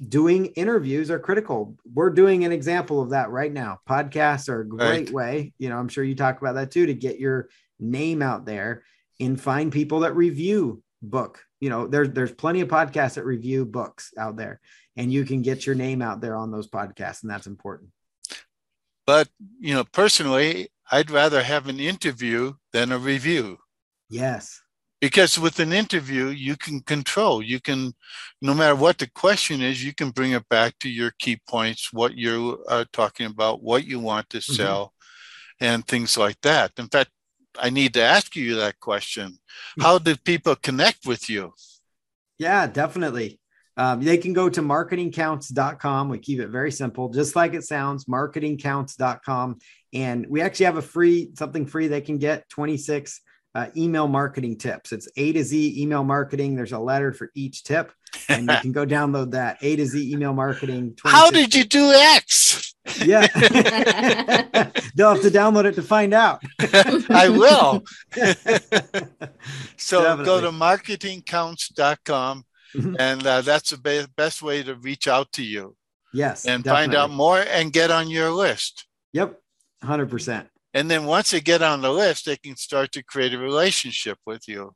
doing 0.06 0.46
interviews 0.46 1.10
are 1.10 1.18
critical. 1.18 1.76
We're 1.92 2.10
doing 2.10 2.44
an 2.44 2.52
example 2.52 3.00
of 3.00 3.10
that 3.10 3.30
right 3.30 3.52
now. 3.52 3.80
Podcasts 3.88 4.48
are 4.48 4.60
a 4.60 4.68
great 4.68 5.08
right. 5.08 5.10
way. 5.10 5.52
You 5.58 5.68
know 5.68 5.76
i'm 5.76 5.88
sure 5.88 6.04
you 6.04 6.14
talk 6.14 6.40
about 6.40 6.54
that 6.54 6.70
too 6.70 6.86
to 6.86 6.94
get 6.94 7.18
your 7.18 7.48
name 7.78 8.22
out 8.22 8.46
there 8.46 8.84
and 9.20 9.40
find 9.40 9.72
people 9.72 10.00
that 10.00 10.16
review 10.16 10.82
book. 11.02 11.44
You 11.60 11.70
know 11.70 11.86
there's 11.86 12.10
there's 12.10 12.32
plenty 12.32 12.60
of 12.60 12.68
podcasts 12.68 13.14
that 13.14 13.24
review 13.24 13.64
books 13.64 14.12
out 14.18 14.36
there 14.36 14.60
and 14.96 15.12
you 15.12 15.24
can 15.24 15.42
get 15.42 15.66
your 15.66 15.74
name 15.74 16.02
out 16.02 16.20
there 16.20 16.36
on 16.36 16.50
those 16.50 16.68
podcasts 16.68 17.22
and 17.22 17.30
that's 17.30 17.46
important. 17.46 17.90
But 19.06 19.28
you 19.60 19.74
know 19.74 19.84
personally 19.84 20.68
i'd 20.92 21.10
rather 21.10 21.42
have 21.42 21.66
an 21.68 21.80
interview 21.80 22.54
than 22.72 22.92
a 22.92 22.98
review. 22.98 23.58
Yes. 24.10 24.60
Because 25.00 25.38
with 25.38 25.58
an 25.60 25.72
interview 25.72 26.26
you 26.28 26.56
can 26.56 26.80
control. 26.80 27.42
You 27.42 27.60
can 27.60 27.92
no 28.40 28.54
matter 28.54 28.74
what 28.74 28.98
the 28.98 29.10
question 29.10 29.60
is 29.60 29.84
you 29.84 29.94
can 29.94 30.10
bring 30.10 30.32
it 30.32 30.48
back 30.48 30.78
to 30.80 30.88
your 30.88 31.12
key 31.18 31.38
points 31.48 31.92
what 31.92 32.14
you 32.16 32.64
are 32.68 32.86
talking 32.92 33.26
about 33.26 33.62
what 33.62 33.84
you 33.86 33.98
want 34.00 34.30
to 34.30 34.38
Mm-hmm. 34.38 34.52
sell 34.54 34.92
and 35.60 35.86
things 35.86 36.16
like 36.16 36.40
that. 36.42 36.72
In 36.78 36.88
fact 36.88 37.10
i 37.58 37.70
need 37.70 37.94
to 37.94 38.02
ask 38.02 38.34
you 38.36 38.56
that 38.56 38.80
question. 38.80 39.38
How 39.78 39.98
do 39.98 40.16
people 40.16 40.56
connect 40.56 41.06
with 41.06 41.28
you? 41.30 41.52
Yeah, 42.38 42.66
definitely. 42.66 43.38
Um, 43.76 44.00
they 44.02 44.18
can 44.18 44.32
go 44.32 44.48
to 44.48 44.60
marketingcounts.com. 44.62 46.08
We 46.08 46.18
keep 46.18 46.38
it 46.40 46.48
very 46.48 46.70
simple, 46.70 47.08
just 47.08 47.34
like 47.34 47.54
it 47.54 47.64
sounds, 47.64 48.04
marketingcounts.com. 48.04 49.58
And 49.92 50.26
we 50.28 50.40
actually 50.42 50.66
have 50.66 50.76
a 50.76 50.82
free, 50.82 51.30
something 51.34 51.66
free 51.66 51.88
they 51.88 52.00
can 52.00 52.18
get 52.18 52.48
26 52.50 53.20
uh, 53.54 53.66
email 53.76 54.08
marketing 54.08 54.58
tips. 54.58 54.92
It's 54.92 55.08
A 55.16 55.32
to 55.32 55.44
Z 55.44 55.80
email 55.80 56.02
marketing. 56.04 56.56
There's 56.56 56.72
a 56.72 56.78
letter 56.78 57.12
for 57.12 57.30
each 57.34 57.62
tip, 57.62 57.92
and 58.28 58.48
you 58.50 58.56
can 58.60 58.72
go 58.72 58.84
download 58.96 59.30
that 59.32 59.58
A 59.62 59.76
to 59.76 59.86
Z 59.86 60.12
email 60.12 60.32
marketing. 60.32 60.96
how 61.04 61.30
did 61.30 61.54
you 61.54 61.64
do 61.64 61.92
x 61.92 62.74
Yeah. 63.04 63.26
They'll 64.96 65.14
have 65.14 65.22
to 65.22 65.30
download 65.30 65.64
it 65.66 65.74
to 65.76 65.82
find 65.82 66.12
out. 66.14 66.42
i 67.10 67.28
will 67.28 67.84
so 69.76 70.02
go 70.24 70.40
Definitely. 70.40 70.40
to 70.42 70.50
marketingcounts.com 70.50 72.44
Mhm. 72.74 72.96
and 72.98 73.26
uh, 73.26 73.40
that's 73.40 73.70
the 73.70 73.78
be- 73.78 74.06
best 74.16 74.42
way 74.42 74.62
to 74.62 74.74
reach 74.74 75.06
out 75.08 75.30
to 75.32 75.42
you 75.44 75.76
yes. 76.12 76.44
and 76.46 76.64
find 76.64 76.94
out 76.94 77.10
more 77.10 77.38
and 77.40 77.72
get 77.72 77.90
on 77.90 78.08
your 78.10 78.30
list 78.30 78.86
Yep. 79.12 79.40
100%. 79.82 80.48
and 80.74 80.90
then 80.90 81.04
once 81.04 81.30
they 81.30 81.40
get 81.40 81.62
on 81.62 81.80
the 81.82 81.92
list 81.92 82.26
they 82.26 82.36
can 82.36 82.56
start 82.56 82.90
to 82.92 83.02
create 83.02 83.32
a 83.34 83.38
relationship 83.38 84.18
with 84.26 84.48
you 84.48 84.74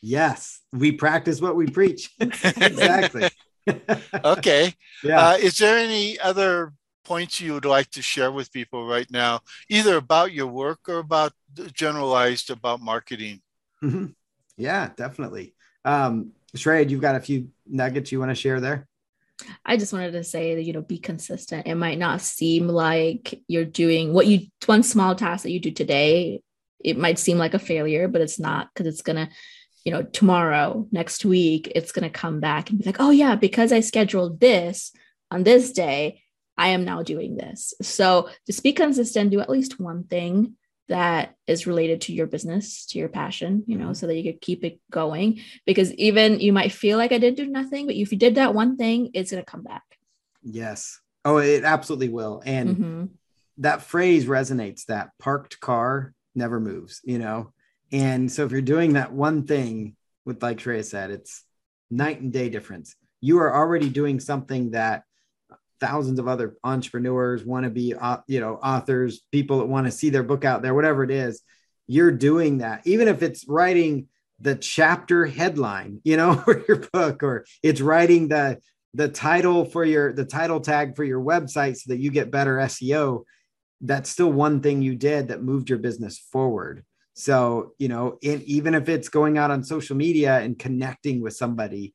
Yes. 0.00 0.60
We 0.72 0.92
practice 0.92 1.40
what 1.40 1.56
we 1.56 1.66
preach. 1.66 2.10
exactly. 2.20 3.28
okay 4.24 4.74
Yeah. 5.02 5.20
uh, 5.30 5.36
is 5.36 5.58
there 5.58 5.76
any 5.78 6.18
other 6.20 6.72
points 7.04 7.40
you 7.40 7.54
would 7.54 7.64
like 7.64 7.90
to 7.90 8.02
share 8.02 8.30
with 8.30 8.52
people 8.52 8.86
right 8.86 9.10
now 9.10 9.40
either 9.68 9.96
about 9.96 10.32
your 10.32 10.46
work 10.46 10.80
or 10.88 10.98
about 10.98 11.32
generalized 11.72 12.50
about 12.50 12.80
marketing 12.80 13.40
Mhm. 13.82 14.14
Yeah, 14.56 14.90
definitely. 14.96 15.54
Um, 15.84 16.32
Shred, 16.58 16.90
you've 16.90 17.00
got 17.00 17.14
a 17.14 17.20
few 17.20 17.48
nuggets 17.66 18.12
you 18.12 18.18
want 18.18 18.30
to 18.30 18.34
share 18.34 18.60
there? 18.60 18.86
I 19.64 19.76
just 19.76 19.92
wanted 19.92 20.12
to 20.12 20.24
say 20.24 20.56
that, 20.56 20.64
you 20.64 20.72
know, 20.72 20.82
be 20.82 20.98
consistent. 20.98 21.66
It 21.66 21.76
might 21.76 21.98
not 21.98 22.20
seem 22.20 22.66
like 22.66 23.40
you're 23.46 23.64
doing 23.64 24.12
what 24.12 24.26
you, 24.26 24.48
one 24.66 24.82
small 24.82 25.14
task 25.14 25.44
that 25.44 25.52
you 25.52 25.60
do 25.60 25.70
today, 25.70 26.42
it 26.80 26.98
might 26.98 27.18
seem 27.18 27.38
like 27.38 27.54
a 27.54 27.58
failure, 27.58 28.08
but 28.08 28.20
it's 28.20 28.38
not 28.38 28.68
because 28.72 28.86
it's 28.86 29.02
going 29.02 29.16
to, 29.16 29.32
you 29.84 29.92
know, 29.92 30.02
tomorrow, 30.02 30.86
next 30.90 31.24
week, 31.24 31.72
it's 31.74 31.92
going 31.92 32.02
to 32.02 32.10
come 32.10 32.40
back 32.40 32.70
and 32.70 32.78
be 32.78 32.84
like, 32.84 33.00
oh, 33.00 33.10
yeah, 33.10 33.36
because 33.36 33.72
I 33.72 33.80
scheduled 33.80 34.40
this 34.40 34.92
on 35.30 35.44
this 35.44 35.72
day, 35.72 36.22
I 36.56 36.68
am 36.68 36.84
now 36.84 37.02
doing 37.02 37.36
this. 37.36 37.74
So 37.80 38.28
just 38.46 38.62
be 38.64 38.72
consistent, 38.72 39.30
do 39.30 39.40
at 39.40 39.48
least 39.48 39.78
one 39.78 40.04
thing 40.04 40.56
that 40.88 41.34
is 41.46 41.66
related 41.66 42.00
to 42.02 42.12
your 42.12 42.26
business, 42.26 42.86
to 42.86 42.98
your 42.98 43.08
passion, 43.08 43.62
you 43.66 43.76
know, 43.76 43.92
so 43.92 44.06
that 44.06 44.16
you 44.16 44.32
could 44.32 44.40
keep 44.40 44.64
it 44.64 44.80
going. 44.90 45.40
Because 45.66 45.92
even 45.94 46.40
you 46.40 46.52
might 46.52 46.72
feel 46.72 46.98
like 46.98 47.12
I 47.12 47.18
did 47.18 47.34
do 47.36 47.46
nothing, 47.46 47.86
but 47.86 47.94
if 47.94 48.10
you 48.10 48.18
did 48.18 48.36
that 48.36 48.54
one 48.54 48.76
thing, 48.76 49.10
it's 49.14 49.30
going 49.30 49.42
to 49.42 49.50
come 49.50 49.62
back. 49.62 49.82
Yes. 50.42 51.00
Oh, 51.24 51.38
it 51.38 51.64
absolutely 51.64 52.08
will. 52.08 52.42
And 52.44 52.76
Mhm. 52.76 53.08
that 53.58 53.82
phrase 53.82 54.26
resonates 54.26 54.86
that 54.86 55.10
parked 55.18 55.60
car 55.60 56.14
never 56.34 56.60
moves, 56.60 57.00
you 57.04 57.18
know? 57.18 57.52
And 57.92 58.30
so 58.30 58.44
if 58.44 58.52
you're 58.52 58.60
doing 58.60 58.94
that 58.94 59.12
one 59.12 59.46
thing 59.46 59.96
with, 60.24 60.42
like 60.42 60.58
Shreya 60.58 60.84
said, 60.84 61.10
it's 61.10 61.44
night 61.90 62.20
and 62.20 62.32
day 62.32 62.48
difference. 62.48 62.96
You 63.20 63.38
are 63.38 63.54
already 63.54 63.90
doing 63.90 64.20
something 64.20 64.70
that 64.70 65.02
thousands 65.80 66.18
of 66.18 66.28
other 66.28 66.56
entrepreneurs 66.64 67.44
want 67.44 67.64
to 67.64 67.70
be, 67.70 67.94
au- 67.94 67.98
uh, 67.98 68.20
you 68.26 68.40
know, 68.40 68.54
authors, 68.56 69.20
people 69.32 69.58
that 69.58 69.66
want 69.66 69.86
to 69.86 69.90
see 69.90 70.10
their 70.10 70.22
book 70.22 70.44
out 70.44 70.62
there, 70.62 70.74
whatever 70.74 71.04
it 71.04 71.10
is, 71.10 71.42
you're 71.86 72.12
doing 72.12 72.58
that. 72.58 72.86
Even 72.86 73.08
if 73.08 73.22
it's 73.22 73.46
writing 73.48 74.08
the 74.40 74.54
chapter 74.54 75.26
headline, 75.26 76.00
you 76.04 76.16
know, 76.16 76.34
for 76.44 76.64
your 76.68 76.78
book, 76.92 77.22
or 77.22 77.44
it's 77.62 77.80
writing 77.80 78.28
the 78.28 78.58
the 78.94 79.08
title 79.08 79.64
for 79.64 79.84
your 79.84 80.12
the 80.12 80.24
title 80.24 80.60
tag 80.60 80.96
for 80.96 81.04
your 81.04 81.20
website 81.20 81.76
so 81.76 81.92
that 81.92 82.00
you 82.00 82.10
get 82.10 82.30
better 82.30 82.56
SEO. 82.56 83.24
That's 83.80 84.10
still 84.10 84.32
one 84.32 84.60
thing 84.60 84.82
you 84.82 84.96
did 84.96 85.28
that 85.28 85.42
moved 85.42 85.68
your 85.68 85.78
business 85.78 86.18
forward. 86.18 86.84
So, 87.14 87.74
you 87.78 87.88
know, 87.88 88.18
it, 88.22 88.42
even 88.42 88.74
if 88.74 88.88
it's 88.88 89.08
going 89.08 89.38
out 89.38 89.50
on 89.50 89.64
social 89.64 89.96
media 89.96 90.38
and 90.38 90.58
connecting 90.58 91.20
with 91.20 91.34
somebody, 91.34 91.94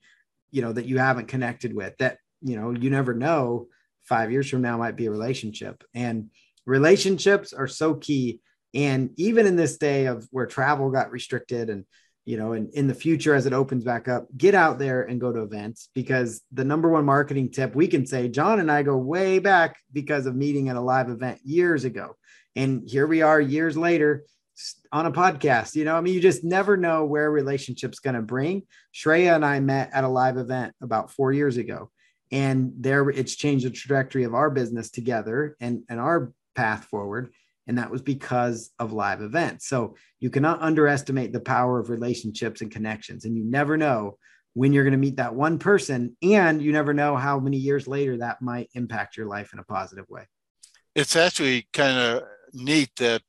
you 0.51 0.61
know, 0.61 0.73
that 0.73 0.85
you 0.85 0.97
haven't 0.97 1.29
connected 1.29 1.73
with, 1.73 1.95
that, 1.97 2.17
you 2.41 2.57
know, 2.57 2.71
you 2.71 2.89
never 2.89 3.13
know 3.13 3.67
five 4.03 4.31
years 4.31 4.49
from 4.49 4.61
now 4.61 4.77
might 4.77 4.95
be 4.95 5.05
a 5.05 5.11
relationship. 5.11 5.83
And 5.93 6.29
relationships 6.65 7.53
are 7.53 7.67
so 7.67 7.95
key. 7.95 8.41
And 8.73 9.11
even 9.17 9.45
in 9.45 9.55
this 9.55 9.77
day 9.77 10.05
of 10.05 10.27
where 10.31 10.45
travel 10.45 10.89
got 10.89 11.11
restricted 11.11 11.69
and, 11.69 11.85
you 12.25 12.37
know, 12.37 12.53
and 12.53 12.73
in 12.73 12.87
the 12.87 12.95
future 12.95 13.35
as 13.35 13.45
it 13.45 13.53
opens 13.53 13.83
back 13.83 14.07
up, 14.07 14.27
get 14.35 14.55
out 14.55 14.79
there 14.79 15.03
and 15.03 15.21
go 15.21 15.31
to 15.31 15.41
events 15.41 15.89
because 15.93 16.41
the 16.51 16.63
number 16.63 16.89
one 16.89 17.05
marketing 17.05 17.51
tip 17.51 17.75
we 17.75 17.87
can 17.87 18.05
say, 18.05 18.29
John 18.29 18.59
and 18.59 18.71
I 18.71 18.83
go 18.83 18.97
way 18.97 19.39
back 19.39 19.77
because 19.91 20.25
of 20.25 20.35
meeting 20.35 20.69
at 20.69 20.75
a 20.75 20.81
live 20.81 21.09
event 21.09 21.39
years 21.43 21.83
ago. 21.85 22.15
And 22.55 22.87
here 22.87 23.07
we 23.07 23.21
are 23.21 23.41
years 23.41 23.75
later 23.75 24.25
on 24.91 25.05
a 25.05 25.11
podcast. 25.11 25.75
You 25.75 25.85
know, 25.85 25.95
I 25.95 26.01
mean, 26.01 26.13
you 26.13 26.19
just 26.19 26.43
never 26.43 26.77
know 26.77 27.05
where 27.05 27.29
relationship's 27.29 27.99
going 27.99 28.15
to 28.15 28.21
bring. 28.21 28.63
Shreya 28.93 29.35
and 29.35 29.45
I 29.45 29.59
met 29.59 29.89
at 29.93 30.03
a 30.03 30.09
live 30.09 30.37
event 30.37 30.73
about 30.81 31.11
four 31.11 31.31
years 31.31 31.57
ago, 31.57 31.89
and 32.33 32.73
there 32.79 33.09
it's 33.09 33.35
changed 33.35 33.65
the 33.65 33.69
trajectory 33.69 34.23
of 34.25 34.33
our 34.33 34.49
business 34.49 34.89
together 34.91 35.55
and, 35.61 35.83
and 35.89 35.99
our 35.99 36.33
path 36.55 36.85
forward. 36.85 37.31
And 37.67 37.77
that 37.77 37.89
was 37.91 38.01
because 38.01 38.71
of 38.77 38.91
live 38.91 39.21
events. 39.21 39.67
So 39.67 39.95
you 40.19 40.29
cannot 40.29 40.61
underestimate 40.61 41.31
the 41.31 41.39
power 41.39 41.79
of 41.79 41.89
relationships 41.89 42.59
and 42.61 42.69
connections. 42.69 43.23
And 43.23 43.37
you 43.37 43.45
never 43.45 43.77
know 43.77 44.17
when 44.53 44.73
you're 44.73 44.83
going 44.83 44.99
to 44.99 45.05
meet 45.07 45.15
that 45.17 45.33
one 45.33 45.57
person. 45.59 46.17
And 46.21 46.61
you 46.61 46.71
never 46.73 46.93
know 46.93 47.15
how 47.15 47.39
many 47.39 47.57
years 47.57 47.87
later 47.87 48.17
that 48.17 48.41
might 48.41 48.69
impact 48.73 49.15
your 49.15 49.27
life 49.27 49.53
in 49.53 49.59
a 49.59 49.63
positive 49.63 50.09
way. 50.09 50.23
it's 50.95 51.15
actually 51.15 51.67
kind 51.71 51.97
of 51.97 52.23
neat 52.53 52.91
that 52.97 53.21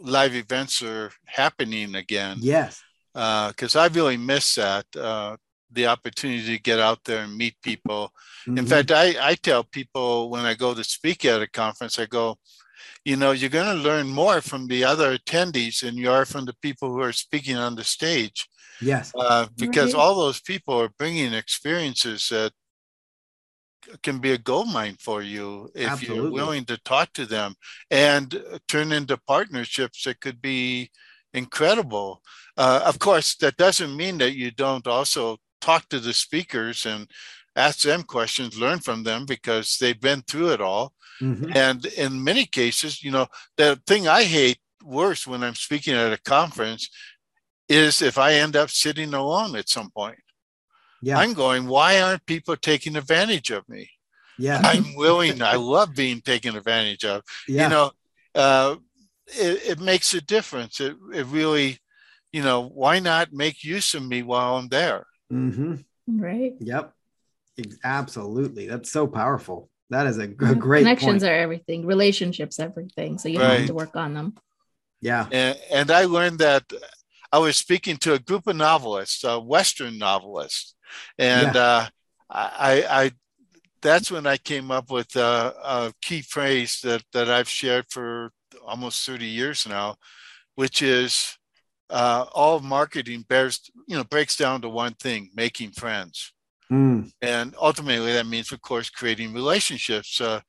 live 0.00 0.34
events 0.34 0.82
are 0.82 1.10
happening 1.26 1.94
again 1.94 2.38
Yes. 2.40 2.82
because 3.14 3.76
I 3.76 3.86
really 3.88 4.16
miss 4.16 4.54
that 4.56 4.86
uh, 4.96 5.36
the 5.72 5.86
opportunity 5.86 6.56
to 6.56 6.62
get 6.62 6.78
out 6.78 7.04
there 7.04 7.22
and 7.24 7.36
meet 7.36 7.56
people. 7.62 8.12
In 8.56 8.64
Mhm. 8.64 8.68
fact, 8.68 8.90
I, 8.90 9.14
I 9.30 9.34
tell 9.34 9.64
people 9.64 10.30
when 10.30 10.44
I 10.44 10.54
go 10.54 10.74
to 10.74 10.84
speak 10.84 11.24
at 11.24 11.42
a 11.42 11.48
conference, 11.48 11.98
I 11.98 12.06
go, 12.06 12.36
you 13.04 13.16
know, 13.16 13.32
you're 13.32 13.50
going 13.50 13.76
to 13.76 13.82
learn 13.82 14.08
more 14.08 14.40
from 14.40 14.66
the 14.66 14.84
other 14.84 15.16
attendees 15.16 15.80
than 15.80 15.96
you 15.96 16.10
are 16.10 16.24
from 16.24 16.44
the 16.44 16.56
people 16.62 16.90
who 16.90 17.00
are 17.00 17.12
speaking 17.12 17.56
on 17.56 17.74
the 17.74 17.84
stage 17.84 18.48
yes. 18.80 19.12
uh, 19.14 19.46
because 19.56 19.94
Right. 19.94 20.00
all 20.00 20.14
those 20.14 20.40
people 20.40 20.80
are 20.80 20.90
bringing 20.98 21.32
experiences 21.32 22.28
that 22.28 22.52
can 24.02 24.18
be 24.18 24.32
a 24.32 24.38
gold 24.38 24.68
mine 24.72 24.96
for 25.00 25.22
you 25.22 25.70
if 25.74 26.02
you're 26.02 26.30
willing 26.30 26.64
to 26.66 26.76
talk 26.78 27.12
to 27.14 27.26
them 27.26 27.54
and 27.90 28.42
turn 28.68 28.92
into 28.92 29.16
partnerships 29.26 30.04
that 30.04 30.20
could 30.20 30.40
be 30.40 30.90
incredible. 31.32 32.22
Uh, 32.56 32.82
of 32.84 32.98
course, 32.98 33.36
that 33.36 33.56
doesn't 33.56 33.96
mean 33.96 34.18
that 34.18 34.34
you 34.34 34.50
don't 34.50 34.86
also 34.86 35.38
talk 35.60 35.88
to 35.88 36.00
the 36.00 36.12
speakers 36.12 36.86
and 36.86 37.08
ask 37.56 37.80
them 37.80 38.02
questions, 38.02 38.58
learn 38.58 38.78
from 38.80 39.02
them 39.02 39.26
because 39.26 39.76
they've 39.78 40.00
been 40.00 40.22
through 40.22 40.52
it 40.52 40.60
all. 40.60 40.92
Mhm. 41.20 41.54
And 41.54 41.84
in 41.86 42.22
many 42.24 42.46
cases, 42.46 43.02
you 43.02 43.10
know, 43.10 43.26
the 43.56 43.80
thing 43.86 44.08
I 44.08 44.24
hate 44.24 44.58
worse 44.82 45.26
when 45.26 45.42
I'm 45.42 45.54
speaking 45.54 45.94
at 45.94 46.12
a 46.12 46.18
conference 46.22 46.88
is 47.68 48.02
if 48.02 48.18
I 48.18 48.34
end 48.34 48.56
up 48.56 48.70
sitting 48.70 49.14
alone 49.14 49.54
at 49.56 49.68
some 49.68 49.90
point. 49.90 50.18
Yeah. 51.02 51.18
I'm 51.18 51.32
going, 51.34 51.66
why 51.66 52.00
aren't 52.00 52.26
people 52.26 52.56
taking 52.56 52.96
advantage 52.96 53.50
of 53.50 53.68
me? 53.68 53.90
yeah. 54.38 54.60
I'm 54.64 54.94
willing, 54.94 55.42
I 55.42 55.56
love 55.56 55.94
being 55.94 56.20
taken 56.22 56.56
advantage 56.56 57.04
of. 57.04 57.22
yeah. 57.46 57.64
You 57.64 57.68
know, 57.68 57.90
uh, 58.34 58.76
it, 59.26 59.62
it 59.72 59.80
makes 59.80 60.14
a 60.14 60.20
difference. 60.22 60.80
It, 60.80 60.96
it 61.12 61.26
really, 61.26 61.78
you 62.32 62.42
know, 62.42 62.62
why 62.62 63.00
not 63.00 63.32
make 63.32 63.62
use 63.64 63.92
of 63.94 64.02
me 64.06 64.22
while 64.22 64.56
I'm 64.56 64.68
there? 64.68 65.06
Hmm 65.30 65.76
Right. 66.06 66.54
Yep. 66.60 66.92
Absolutely. 67.84 68.66
That's 68.66 68.90
so 68.90 69.06
powerful. 69.06 69.70
That 69.90 70.06
is 70.06 70.18
a, 70.18 70.26
g- 70.28 70.34
Yeah. 70.40 70.54
great 70.54 70.82
Connections 70.82 71.22
point. 71.22 71.30
are 71.30 71.34
everything, 71.34 71.86
relationships, 71.86 72.58
everything. 72.58 73.18
So 73.18 73.28
you 73.28 73.38
Right. 73.38 73.58
have 73.58 73.66
to 73.68 73.74
work 73.74 73.96
on 73.96 74.14
them. 74.14 74.34
yeah. 75.00 75.26
And, 75.30 75.58
and 75.70 75.90
I 75.90 76.04
learned 76.04 76.38
that 76.40 76.64
I 77.32 77.38
was 77.38 77.56
speaking 77.56 77.96
to 77.98 78.14
a 78.14 78.18
group 78.18 78.46
of 78.46 78.56
novelists, 78.56 79.24
uh, 79.24 79.38
Western 79.38 79.98
novelists, 79.98 80.74
and 81.18 81.54
uh, 81.54 81.88
I, 82.28 82.84
I 82.88 83.12
that's 83.82 84.10
when 84.10 84.26
I 84.26 84.36
came 84.36 84.70
up 84.70 84.90
with 84.90 85.14
a, 85.16 85.54
a 85.62 85.92
key 86.02 86.22
phrase 86.22 86.80
that 86.82 87.02
that 87.12 87.30
I've 87.30 87.48
shared 87.48 87.86
for 87.88 88.32
almost 88.66 89.06
30 89.06 89.26
years 89.26 89.66
now, 89.66 89.96
which 90.56 90.82
is 90.82 91.38
uh, 91.90 92.26
all 92.32 92.60
marketing 92.60 93.24
bears 93.28 93.70
you 93.86 93.96
know 93.96 94.04
breaks 94.04 94.36
down 94.36 94.62
to 94.62 94.68
one 94.68 94.94
thing: 94.94 95.30
making 95.34 95.72
friends. 95.72 96.32
Mm. 96.70 97.10
And 97.20 97.54
ultimately, 97.60 98.12
that 98.12 98.26
means, 98.26 98.52
of 98.52 98.60
course, 98.62 98.90
creating 98.90 99.34
relationships. 99.34 100.20
Uh, 100.20 100.40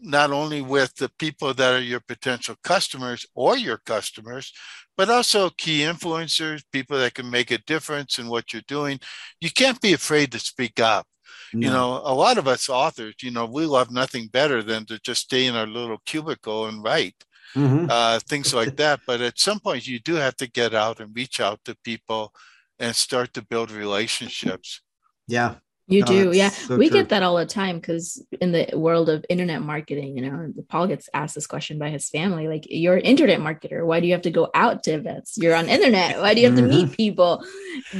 not 0.00 0.30
only 0.30 0.62
with 0.62 0.94
the 0.96 1.10
people 1.18 1.52
that 1.54 1.74
are 1.74 1.80
your 1.80 2.00
potential 2.00 2.54
customers 2.62 3.26
or 3.34 3.56
your 3.56 3.78
customers, 3.78 4.52
but 4.96 5.10
also 5.10 5.50
key 5.50 5.80
influencers, 5.80 6.62
people 6.72 6.98
that 6.98 7.14
can 7.14 7.28
make 7.28 7.50
a 7.50 7.58
difference 7.58 8.18
in 8.18 8.28
what 8.28 8.52
you're 8.52 8.62
doing. 8.68 9.00
You 9.40 9.50
can't 9.50 9.80
be 9.80 9.92
afraid 9.92 10.30
to 10.32 10.38
speak 10.38 10.78
up. 10.78 11.06
No. 11.52 11.66
You 11.66 11.72
know, 11.72 12.02
a 12.04 12.14
lot 12.14 12.38
of 12.38 12.46
us 12.46 12.68
authors, 12.68 13.14
you 13.22 13.30
know, 13.30 13.46
we 13.46 13.66
love 13.66 13.90
nothing 13.90 14.28
better 14.28 14.62
than 14.62 14.84
to 14.86 14.98
just 15.00 15.22
stay 15.22 15.46
in 15.46 15.56
our 15.56 15.66
little 15.66 15.98
cubicle 16.06 16.66
and 16.66 16.82
write. 16.82 17.16
Mm-hmm. 17.54 17.86
Uh, 17.90 18.20
things 18.20 18.54
like 18.54 18.76
that. 18.76 19.00
But 19.06 19.20
at 19.20 19.38
some 19.38 19.60
point, 19.60 19.86
you 19.86 19.98
do 19.98 20.14
have 20.14 20.36
to 20.36 20.46
get 20.46 20.74
out 20.74 21.00
and 21.00 21.14
reach 21.14 21.40
out 21.40 21.60
to 21.64 21.76
people 21.84 22.32
and 22.78 22.94
start 22.94 23.34
to 23.34 23.42
build 23.42 23.70
relationships. 23.70 24.82
Yeah, 25.26 25.56
you 25.90 26.04
do, 26.04 26.30
yeah. 26.32 26.50
So 26.50 26.76
we 26.76 26.88
true. 26.88 26.98
get 26.98 27.08
that 27.08 27.24
all 27.24 27.36
the 27.36 27.44
time 27.44 27.80
because 27.80 28.24
in 28.40 28.52
the 28.52 28.70
world 28.74 29.08
of 29.08 29.26
internet 29.28 29.60
marketing, 29.60 30.16
you 30.16 30.30
know, 30.30 30.52
Paul 30.68 30.86
gets 30.86 31.08
asked 31.12 31.34
this 31.34 31.48
question 31.48 31.80
by 31.80 31.90
his 31.90 32.08
family, 32.08 32.46
like, 32.46 32.64
"You're 32.68 32.94
an 32.94 33.02
internet 33.02 33.40
marketer. 33.40 33.84
Why 33.84 33.98
do 33.98 34.06
you 34.06 34.12
have 34.12 34.22
to 34.22 34.30
go 34.30 34.48
out 34.54 34.84
to 34.84 34.92
events? 34.92 35.36
You're 35.36 35.56
on 35.56 35.68
internet. 35.68 36.20
Why 36.20 36.34
do 36.34 36.40
you 36.40 36.46
have 36.46 36.56
to 36.58 36.62
meet 36.62 36.86
mm-hmm. 36.86 36.94
people?" 36.94 37.44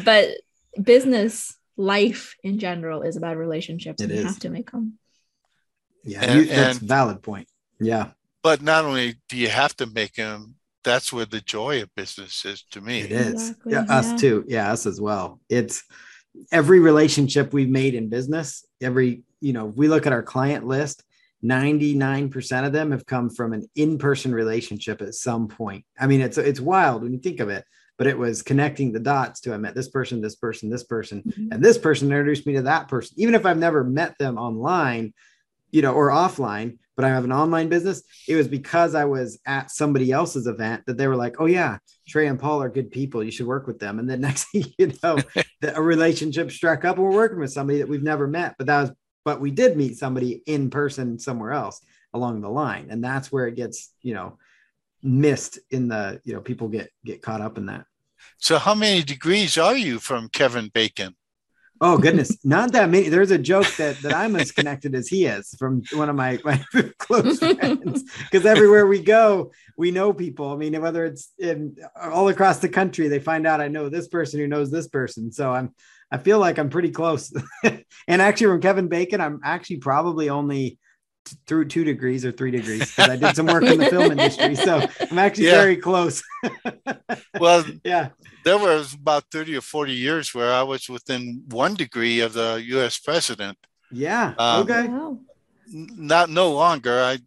But 0.05 0.29
business 0.81 1.57
life 1.77 2.37
in 2.45 2.61
general 2.61 3.03
is 3.03 3.17
about 3.17 3.37
relationships, 3.37 4.01
it 4.01 4.05
and 4.05 4.13
is. 4.13 4.21
you 4.21 4.27
have 4.27 4.39
to 4.41 4.51
make 4.51 4.71
them. 4.71 4.99
Yeah, 6.05 6.23
and, 6.23 6.41
you, 6.41 6.47
that's 6.47 6.79
and, 6.79 6.89
valid 6.89 7.23
point. 7.23 7.49
Yeah, 7.81 8.11
but 8.43 8.63
not 8.63 8.85
only 8.85 9.17
do 9.29 9.37
you 9.37 9.49
have 9.49 9.77
to 9.77 9.87
make 9.87 10.15
them, 10.15 10.55
that's 10.83 11.13
where 11.13 11.27
the 11.27 11.41
joy 11.41 11.83
of 11.83 11.95
business 11.95 12.45
is 12.45 12.63
to 12.71 12.81
me. 12.81 13.01
It 13.01 13.13
is. 13.13 13.51
Exactly, 13.51 13.73
yeah, 13.73 13.85
yeah, 13.89 13.95
us 13.95 14.21
too. 14.21 14.45
Yeah, 14.49 14.73
us 14.73 14.87
as 14.87 15.01
well. 15.01 15.41
It's 15.49 15.83
every 16.51 16.81
relationship 16.81 17.53
we've 17.53 17.69
made 17.69 17.95
in 17.95 18.09
business, 18.09 18.65
every, 18.81 19.23
you 19.41 19.53
know, 19.53 19.67
we 19.67 19.89
look 19.89 20.07
at 20.07 20.13
our 20.13 20.23
client 20.23 20.67
list, 20.67 21.05
99% 21.45 22.67
of 22.67 22.73
them 22.73 22.91
have 22.91 23.07
come 23.07 23.31
from 23.31 23.53
an 23.53 23.69
in-person 23.75 24.33
relationship 24.35 25.01
at 25.01 25.15
some 25.15 25.49
point. 25.49 25.85
I 25.99 26.07
mean, 26.07 26.21
it's 26.21 26.37
it's 26.39 26.61
wild 26.61 27.03
when 27.03 27.13
you 27.13 27.19
think 27.19 27.41
of 27.41 27.49
it, 27.49 27.65
but 27.97 28.07
it 28.07 28.19
was 28.19 28.43
connecting 28.43 28.93
the 28.93 29.01
dots 29.01 29.41
to 29.43 29.55
I 29.55 29.57
met 29.57 29.75
this 29.75 29.89
person, 29.89 30.21
this 30.21 30.37
person, 30.37 30.69
this 30.69 30.85
person, 30.85 31.23
mm-hmm. 31.23 31.53
and 31.53 31.65
this 31.65 31.79
person 31.79 32.09
introduced 32.09 32.47
me 32.47 32.55
to 32.55 32.63
that 32.63 32.89
person. 32.89 33.15
Even 33.19 33.35
if 33.35 33.47
I've 33.47 33.59
never 33.59 33.83
met 33.85 34.19
them 34.19 34.37
online, 34.37 35.15
you 35.71 35.83
know, 35.83 35.95
or 35.95 36.11
offline, 36.11 36.79
but 37.01 37.07
I 37.07 37.15
have 37.15 37.25
an 37.25 37.33
online 37.33 37.71
business. 37.71 38.03
It 38.29 38.37
was 38.37 38.47
because 38.47 38.95
I 38.95 39.07
was 39.07 39.41
at 39.47 39.71
somebody 39.71 40.13
else's 40.13 40.47
event 40.47 40.85
that 40.85 40.99
they 40.99 41.09
were 41.09 41.17
like, 41.17 41.37
"Oh 41.39 41.47
yeah, 41.47 41.79
Trey 42.07 42.27
and 42.27 42.39
Paul 42.39 42.63
are 42.63 42.69
good 42.69 42.91
people. 42.91 43.25
You 43.25 43.31
should 43.31 43.47
work 43.47 43.67
with 43.67 43.79
them." 43.79 43.99
And 43.99 44.09
then 44.09 44.21
next 44.29 44.45
thing 44.51 44.67
you 44.79 44.93
know, 45.03 45.17
the, 45.63 45.75
a 45.75 45.81
relationship 45.81 46.51
struck 46.51 46.85
up. 46.85 46.99
We're 46.99 47.11
working 47.11 47.39
with 47.39 47.53
somebody 47.53 47.79
that 47.79 47.89
we've 47.89 48.03
never 48.03 48.27
met, 48.27 48.57
but 48.59 48.67
that 48.67 48.81
was, 48.83 48.91
but 49.25 49.41
we 49.41 49.51
did 49.51 49.79
meet 49.79 49.97
somebody 49.97 50.43
in 50.45 50.69
person 50.69 51.19
somewhere 51.19 51.53
else 51.53 51.81
along 52.13 52.43
the 52.43 52.51
line, 52.51 52.89
and 52.91 53.03
that's 53.03 53.33
where 53.33 53.47
it 53.47 53.57
gets, 53.57 53.95
you 54.03 54.13
know, 54.13 54.37
missed 55.03 55.59
in 55.71 55.89
the, 55.89 56.21
you 56.25 56.35
know, 56.35 56.43
people 56.43 56.69
get 56.69 56.91
get 57.03 57.23
caught 57.23 57.41
up 57.41 57.57
in 57.57 57.65
that. 57.65 57.87
So, 58.37 58.59
how 58.59 58.75
many 58.75 59.03
degrees 59.03 59.57
are 59.57 59.75
you 59.77 60.01
from 60.01 60.29
Kevin 60.29 60.69
Bacon? 60.69 61.17
Oh 61.83 61.97
goodness, 61.97 62.37
not 62.45 62.73
that 62.73 62.91
many. 62.91 63.09
There's 63.09 63.31
a 63.31 63.39
joke 63.39 63.67
that 63.79 63.97
that 64.03 64.15
I'm 64.15 64.37
as 64.37 64.53
connected 64.53 64.95
as 64.95 65.09
he 65.09 65.25
is 65.25 65.55
from 65.59 65.83
one 65.95 66.11
of 66.11 66.17
my, 66.17 66.39
my 66.45 66.63
close 66.99 67.39
friends. 67.39 68.05
Because 68.31 68.45
everywhere 68.45 68.87
we 68.87 69.03
go, 69.03 69.53
we 69.79 69.91
know 69.91 70.13
people. 70.13 70.53
I 70.53 70.57
mean, 70.57 70.79
whether 70.81 71.07
it's 71.07 71.33
in 71.39 71.77
all 72.01 72.29
across 72.29 72.59
the 72.59 72.69
country, 72.69 73.09
they 73.09 73.19
find 73.19 73.47
out 73.47 73.63
I 73.63 73.69
know 73.69 73.89
this 73.89 74.09
person 74.09 74.41
who 74.41 74.47
knows 74.47 74.71
this 74.71 74.89
person. 74.89 75.33
So 75.33 75.53
I'm 75.53 75.75
I 76.13 76.19
feel 76.19 76.39
like 76.39 76.59
I'm 76.59 76.71
pretty 76.71 76.91
close. 76.91 77.33
and 77.65 78.23
actually, 78.23 78.49
from 78.49 78.61
Kevin 78.61 78.89
Bacon, 78.89 79.21
I'm 79.21 79.41
actually 79.43 79.79
probably 79.79 80.29
only 80.29 80.79
through 81.47 81.67
two 81.67 81.85
degrees 81.85 82.25
or 82.25 82.33
three 82.33 82.51
degrees 82.51 82.95
because 82.95 83.09
I 83.09 83.17
did 83.17 83.37
some 83.37 83.47
work 83.47 83.65
in 83.65 83.79
the 83.79 83.87
film 83.87 84.13
industry. 84.19 84.55
So 84.55 84.87
I'm 85.11 85.19
actually 85.19 85.47
yeah. 85.47 85.53
very 85.53 85.77
close. 85.77 86.23
well, 87.41 87.65
yeah, 87.85 88.09
there 88.45 88.59
was 88.59 88.95
about 88.95 89.25
30 89.31 89.57
or 89.57 89.61
40 89.61 89.93
years 89.93 90.35
where 90.35 90.53
I 90.53 90.63
was 90.63 90.89
within 90.89 91.43
one 91.49 91.75
degree 91.75 92.21
of 92.21 92.33
the 92.33 92.63
US 92.69 92.99
president. 92.99 93.59
Yeah. 93.91 94.35
Um, 94.39 94.63
okay. 94.63 94.89
Not 95.73 96.31
no 96.31 96.53
longer. 96.53 97.01
I 97.01 97.19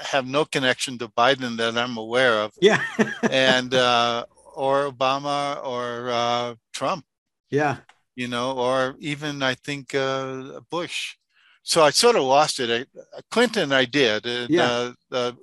have 0.00 0.26
no 0.26 0.44
connection 0.44 0.98
to 0.98 1.08
Biden 1.08 1.56
that 1.56 1.76
I'm 1.76 1.96
aware 1.96 2.40
of. 2.40 2.52
Yeah. 2.60 2.82
and, 3.28 3.74
uh, 3.88 4.24
or 4.54 4.90
Obama 4.90 5.64
or 5.64 6.10
uh, 6.10 6.54
Trump. 6.72 7.04
Yeah. 7.50 7.78
You 8.14 8.28
know, 8.28 8.52
or 8.52 8.96
even 8.98 9.42
I 9.42 9.54
think 9.54 9.94
uh, 9.94 10.60
Bush 10.70 11.16
so 11.62 11.82
I 11.82 11.90
sort 11.90 12.16
of 12.16 12.22
lost 12.22 12.60
it. 12.60 12.88
I, 12.94 13.20
Clinton, 13.30 13.72
I 13.72 13.84
did. 13.84 14.26
And, 14.26 14.50
yeah. 14.50 14.64
Uh, 14.64 14.92
the, 15.10 15.36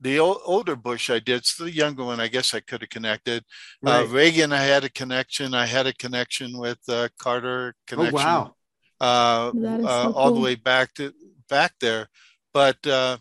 the 0.00 0.18
old, 0.18 0.38
older 0.44 0.76
Bush, 0.76 1.10
I 1.10 1.18
did. 1.18 1.44
So 1.44 1.64
the 1.64 1.70
younger 1.70 2.04
one, 2.04 2.20
I 2.20 2.28
guess 2.28 2.54
I 2.54 2.60
could 2.60 2.82
have 2.82 2.90
connected. 2.90 3.44
Uh, 3.86 3.90
right. 3.90 4.04
Uh, 4.04 4.08
Reagan, 4.08 4.52
I 4.52 4.62
had 4.62 4.84
a 4.84 4.90
connection. 4.90 5.54
I 5.54 5.66
had 5.66 5.86
a 5.86 5.94
connection 5.94 6.58
with 6.58 6.78
uh, 6.88 7.08
Carter. 7.18 7.74
Connection, 7.86 8.18
oh 8.18 8.22
wow! 8.22 8.54
Uh, 9.00 9.52
uh 9.54 9.82
so 9.82 10.12
all 10.12 10.32
the 10.32 10.40
way 10.40 10.54
back 10.54 10.92
to 10.94 11.12
back 11.48 11.72
there, 11.80 12.08
but 12.52 12.84
uh, 12.86 13.16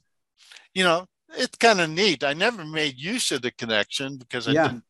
you 0.74 0.84
know, 0.84 1.06
it's 1.38 1.58
kind 1.58 1.80
of 1.80 1.90
neat. 1.90 2.24
I 2.24 2.34
never 2.34 2.66
made 2.66 2.98
use 2.98 3.32
of 3.32 3.42
the 3.42 3.52
connection 3.52 4.18
because 4.18 4.48
I 4.48 4.52
yeah. 4.52 4.68
didn't. 4.68 4.84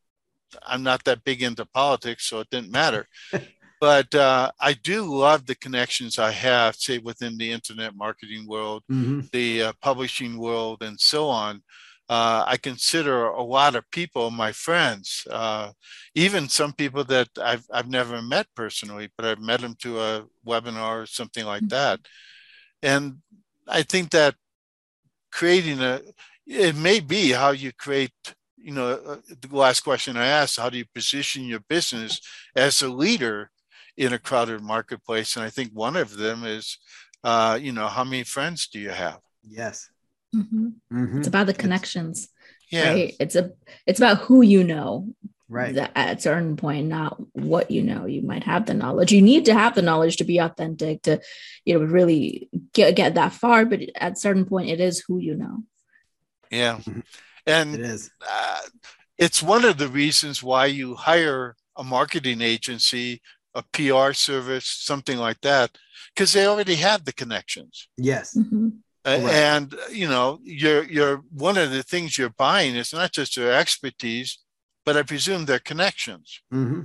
I'm 0.64 0.84
not 0.84 1.04
that 1.04 1.24
big 1.24 1.44
into 1.44 1.66
politics, 1.66 2.26
so 2.26 2.40
it 2.40 2.50
didn't 2.50 2.72
matter. 2.72 3.08
but 3.80 4.14
uh, 4.16 4.52
I 4.60 4.74
do 4.74 5.04
love 5.04 5.46
the 5.46 5.56
connections 5.56 6.18
I 6.18 6.32
have, 6.32 6.76
say, 6.76 6.98
within 6.98 7.38
the 7.38 7.52
internet 7.52 7.96
marketing 7.96 8.48
world, 8.48 8.84
mm-hmm. 8.92 9.22
the 9.32 9.64
uh, 9.64 9.74
publishing 9.82 10.38
world, 10.38 10.82
and 10.82 11.00
so 11.00 11.28
on. 11.28 11.62
Uh, 12.08 12.44
I 12.46 12.58
consider 12.58 13.26
a 13.26 13.42
lot 13.42 13.76
of 13.76 13.90
people 13.92 14.30
my 14.30 14.52
friends, 14.52 15.26
uh, 15.32 15.72
even 16.14 16.48
some 16.48 16.72
people 16.72 17.04
that 17.06 17.30
I've, 17.42 17.66
I've 17.74 17.90
never 17.90 18.22
met 18.22 18.46
personally, 18.56 19.10
but 19.18 19.26
I've 19.26 19.40
met 19.40 19.62
them 19.62 19.76
to 19.80 20.00
a 20.00 20.26
webinar 20.46 21.04
or 21.04 21.06
something 21.08 21.46
like 21.46 21.64
mm-hmm. 21.64 21.70
that. 21.70 22.00
And 22.84 23.18
I 23.68 23.82
think 23.82 24.12
that 24.12 24.36
creating 25.32 25.82
a, 25.82 26.02
it 26.46 26.76
may 26.76 27.00
be 27.00 27.32
how 27.32 27.52
you 27.52 27.72
create 27.74 28.14
you 28.66 28.72
know, 28.72 28.94
uh, 28.94 29.18
the 29.42 29.56
last 29.56 29.82
question 29.82 30.18
I 30.18 30.26
asked, 30.26 30.60
how 30.60 30.72
do 30.72 30.78
you 30.80 30.86
position 30.92 31.44
your 31.44 31.60
business 31.70 32.20
as 32.56 32.82
a 32.82 32.90
leader 32.90 33.52
in 33.98 34.14
a 34.14 34.20
crowded 34.20 34.62
marketplace. 34.62 35.36
And 35.36 35.46
I 35.46 35.50
think 35.50 35.72
one 35.72 35.96
of 35.96 36.16
them 36.18 36.44
is, 36.44 36.78
uh, 37.24 37.58
you 37.62 37.72
know, 37.72 37.88
how 37.88 38.04
many 38.04 38.24
friends 38.24 38.68
do 38.68 38.80
you 38.80 38.90
have? 38.90 39.20
Yes. 39.48 39.90
Mm-hmm. 40.36 40.68
Mm-hmm. 40.92 41.20
It's 41.20 41.28
about 41.28 41.48
the 41.48 41.54
connections. 41.54 42.30
yeah. 42.70 42.92
Right? 42.92 43.16
It's 43.20 43.36
a 43.36 43.52
it's 43.86 44.00
about 44.00 44.20
who 44.20 44.42
you 44.42 44.64
know. 44.64 45.14
Right. 45.48 45.76
That 45.76 45.92
at 45.96 46.18
a 46.18 46.22
certain 46.22 46.58
point, 46.58 46.88
not 46.88 47.18
what 47.34 47.70
you 47.70 47.84
know. 47.84 48.08
You 48.08 48.24
might 48.24 48.44
have 48.44 48.66
the 48.66 48.74
knowledge. 48.74 49.12
You 49.12 49.22
need 49.22 49.46
to 49.46 49.54
have 49.54 49.76
the 49.76 49.84
knowledge 49.84 50.18
to 50.18 50.24
be 50.24 50.40
authentic, 50.40 51.04
to, 51.04 51.22
you 51.66 51.78
know, 51.78 51.86
really 51.86 52.50
get 52.74 52.96
get 52.96 53.14
that 53.14 53.32
far. 53.32 53.64
But 53.64 53.82
at 53.96 54.14
a 54.14 54.16
certain 54.16 54.46
point, 54.46 54.70
it 54.70 54.80
is 54.80 55.04
who 55.08 55.20
you 55.20 55.36
know. 55.36 55.64
Yeah. 56.50 56.78
Mm-hmm. 56.78 57.02
And 57.46 57.76
it 57.76 57.82
is. 57.82 58.10
Uh, 58.28 58.62
it's 59.20 59.44
one 59.44 59.66
of 59.66 59.78
the 59.78 59.88
reasons 59.88 60.42
why 60.42 60.66
you 60.66 60.96
hire 60.96 61.56
a 61.78 61.84
marketing 61.84 62.42
agency 62.42 63.22
a 63.56 63.64
PR 63.72 64.14
service, 64.14 64.66
something 64.66 65.18
like 65.18 65.42
that, 65.42 65.72
because 66.14 66.34
they 66.34 66.46
already 66.46 66.76
have 66.76 67.06
the 67.06 67.14
connections. 67.14 67.88
Yes. 67.98 68.38
Mm-hmm. 68.38 68.70
Uh, 69.06 69.28
and 69.30 69.76
you 69.92 70.08
know, 70.08 70.40
you're 70.44 70.84
you're 70.84 71.18
one 71.32 71.58
of 71.58 71.72
the 71.72 71.84
things 71.84 72.18
you're 72.18 72.30
buying 72.30 72.76
is 72.76 72.94
not 72.94 73.12
just 73.12 73.36
their 73.36 73.54
expertise, 73.54 74.40
but 74.84 74.98
I 74.98 75.04
presume 75.04 75.46
their 75.46 75.60
connections. 75.60 76.42
Mm-hmm. 76.54 76.82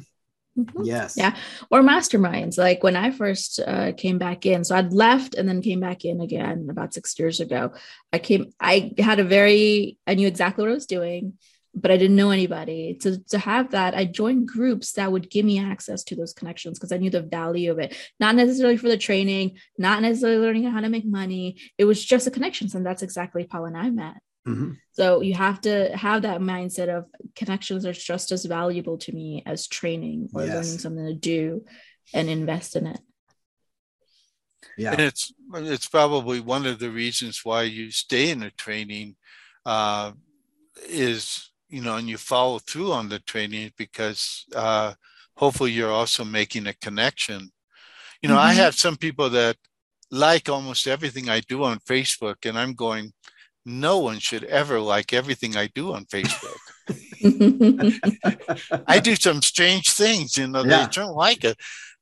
Mm-hmm. 0.59 0.83
Yes. 0.85 1.15
Yeah. 1.17 1.35
Or 1.71 1.81
masterminds. 1.81 2.59
Like 2.59 2.83
when 2.83 2.97
I 2.97 3.11
first 3.11 3.61
uh, 3.67 3.93
came 3.97 4.19
back 4.19 4.47
in, 4.47 4.65
so 4.65 4.77
I'd 4.77 4.93
left 4.93 5.35
and 5.35 5.49
then 5.49 5.63
came 5.63 5.81
back 5.81 6.05
in 6.05 6.21
again 6.21 6.69
about 6.71 6.93
six 6.93 7.19
years 7.19 7.41
ago. 7.41 7.73
I 8.13 8.19
came, 8.19 8.53
I 8.61 8.93
had 8.99 9.21
a 9.21 9.25
very, 9.25 9.97
I 10.07 10.15
knew 10.15 10.27
exactly 10.27 10.63
what 10.63 10.73
I 10.73 10.75
was 10.75 10.87
doing 10.87 11.35
but 11.75 11.91
I 11.91 11.97
didn't 11.97 12.17
know 12.17 12.31
anybody. 12.31 12.95
To, 13.03 13.23
to 13.31 13.39
have 13.39 13.71
that, 13.71 13.95
I 13.95 14.05
joined 14.05 14.49
groups 14.49 14.93
that 14.93 15.11
would 15.11 15.31
give 15.31 15.45
me 15.45 15.59
access 15.59 16.03
to 16.05 16.17
those 16.17 16.33
connections 16.33 16.79
because 16.79 16.93
I 16.93 16.97
knew 16.97 17.11
the 17.11 17.23
value 17.23 17.71
of 17.71 17.79
it. 17.79 17.97
Not 18.19 18.35
necessarily 18.35 18.77
for 18.77 18.89
the 18.89 18.99
training, 18.99 19.59
not 19.79 20.03
necessarily 20.03 20.39
learning 20.39 20.65
how 20.65 20.81
to 20.81 20.89
make 20.89 21.07
money. 21.07 21.59
It 21.79 21.85
was 21.85 22.05
just 22.05 22.25
the 22.25 22.31
connections. 22.31 22.75
And 22.75 22.85
that's 22.85 23.03
exactly 23.03 23.45
Paul 23.45 23.67
and 23.67 23.77
I 23.77 23.91
met. 23.91 24.17
Mm-hmm. 24.49 24.73
So 24.93 25.21
you 25.21 25.35
have 25.35 25.61
to 25.63 25.97
have 25.97 26.23
that 26.23 26.41
mindset 26.41 26.89
of 26.89 27.07
connections 27.37 27.85
are 27.87 27.93
just 27.93 28.33
as 28.33 28.45
valuable 28.45 28.99
to 28.99 29.13
me 29.13 29.43
as 29.47 29.67
training 29.67 30.31
or 30.35 30.45
yes. 30.45 30.55
learning 30.55 30.79
something 30.79 31.07
to 31.07 31.15
do 31.15 31.65
and 32.15 32.29
invest 32.29 32.75
in 32.75 32.87
it. 32.87 33.01
Yeah. 34.77 34.93
And 34.93 35.01
it's 35.01 35.33
it's 35.55 35.89
probably 35.89 36.41
one 36.41 36.67
of 36.67 36.79
the 36.79 36.91
reasons 36.91 37.45
why 37.45 37.63
you 37.63 37.91
stay 37.91 38.31
in 38.31 38.43
a 38.43 38.51
training 38.51 39.17
uh, 39.67 40.13
is 40.89 41.50
you 41.71 41.83
know, 41.83 41.97
and 41.97 42.09
you 42.09 42.17
follow 42.19 42.59
through 42.59 42.93
on 42.93 43.09
the 43.09 43.21
training 43.21 43.73
because 43.77 44.45
uh, 44.55 44.93
hopefully 45.37 45.73
you're 45.73 45.93
also 45.93 46.25
making 46.25 46.67
a 46.67 46.75
connection. 46.75 47.51
You 48.23 48.29
know, 48.29 48.37
mm-hmm. 48.37 48.49
I 48.49 48.55
have 48.55 48.75
some 48.75 48.97
people 48.97 49.31
that 49.31 49.57
like 50.11 50.49
almost 50.49 50.87
everything 50.87 51.29
I 51.29 51.41
do 51.41 51.65
on 51.65 51.79
Facebook, 51.79 52.45
and 52.45 52.59
I'm 52.59 52.75
going, 52.75 53.13
no 53.65 53.99
one 53.99 54.19
should 54.19 54.45
ever 54.45 54.81
like 54.81 55.13
everything 55.13 55.57
I 55.57 55.69
do 55.75 55.93
on 55.93 56.07
Facebook. 56.07 56.57
I 58.87 59.01
do 59.01 59.15
some 59.15 59.43
strange 59.43 59.93
things, 59.93 60.37
you 60.37 60.49
know, 60.49 60.65
yeah. 60.65 60.87
they 60.87 60.91
don't 60.91 61.15
like 61.15 61.45
it. 61.45 61.57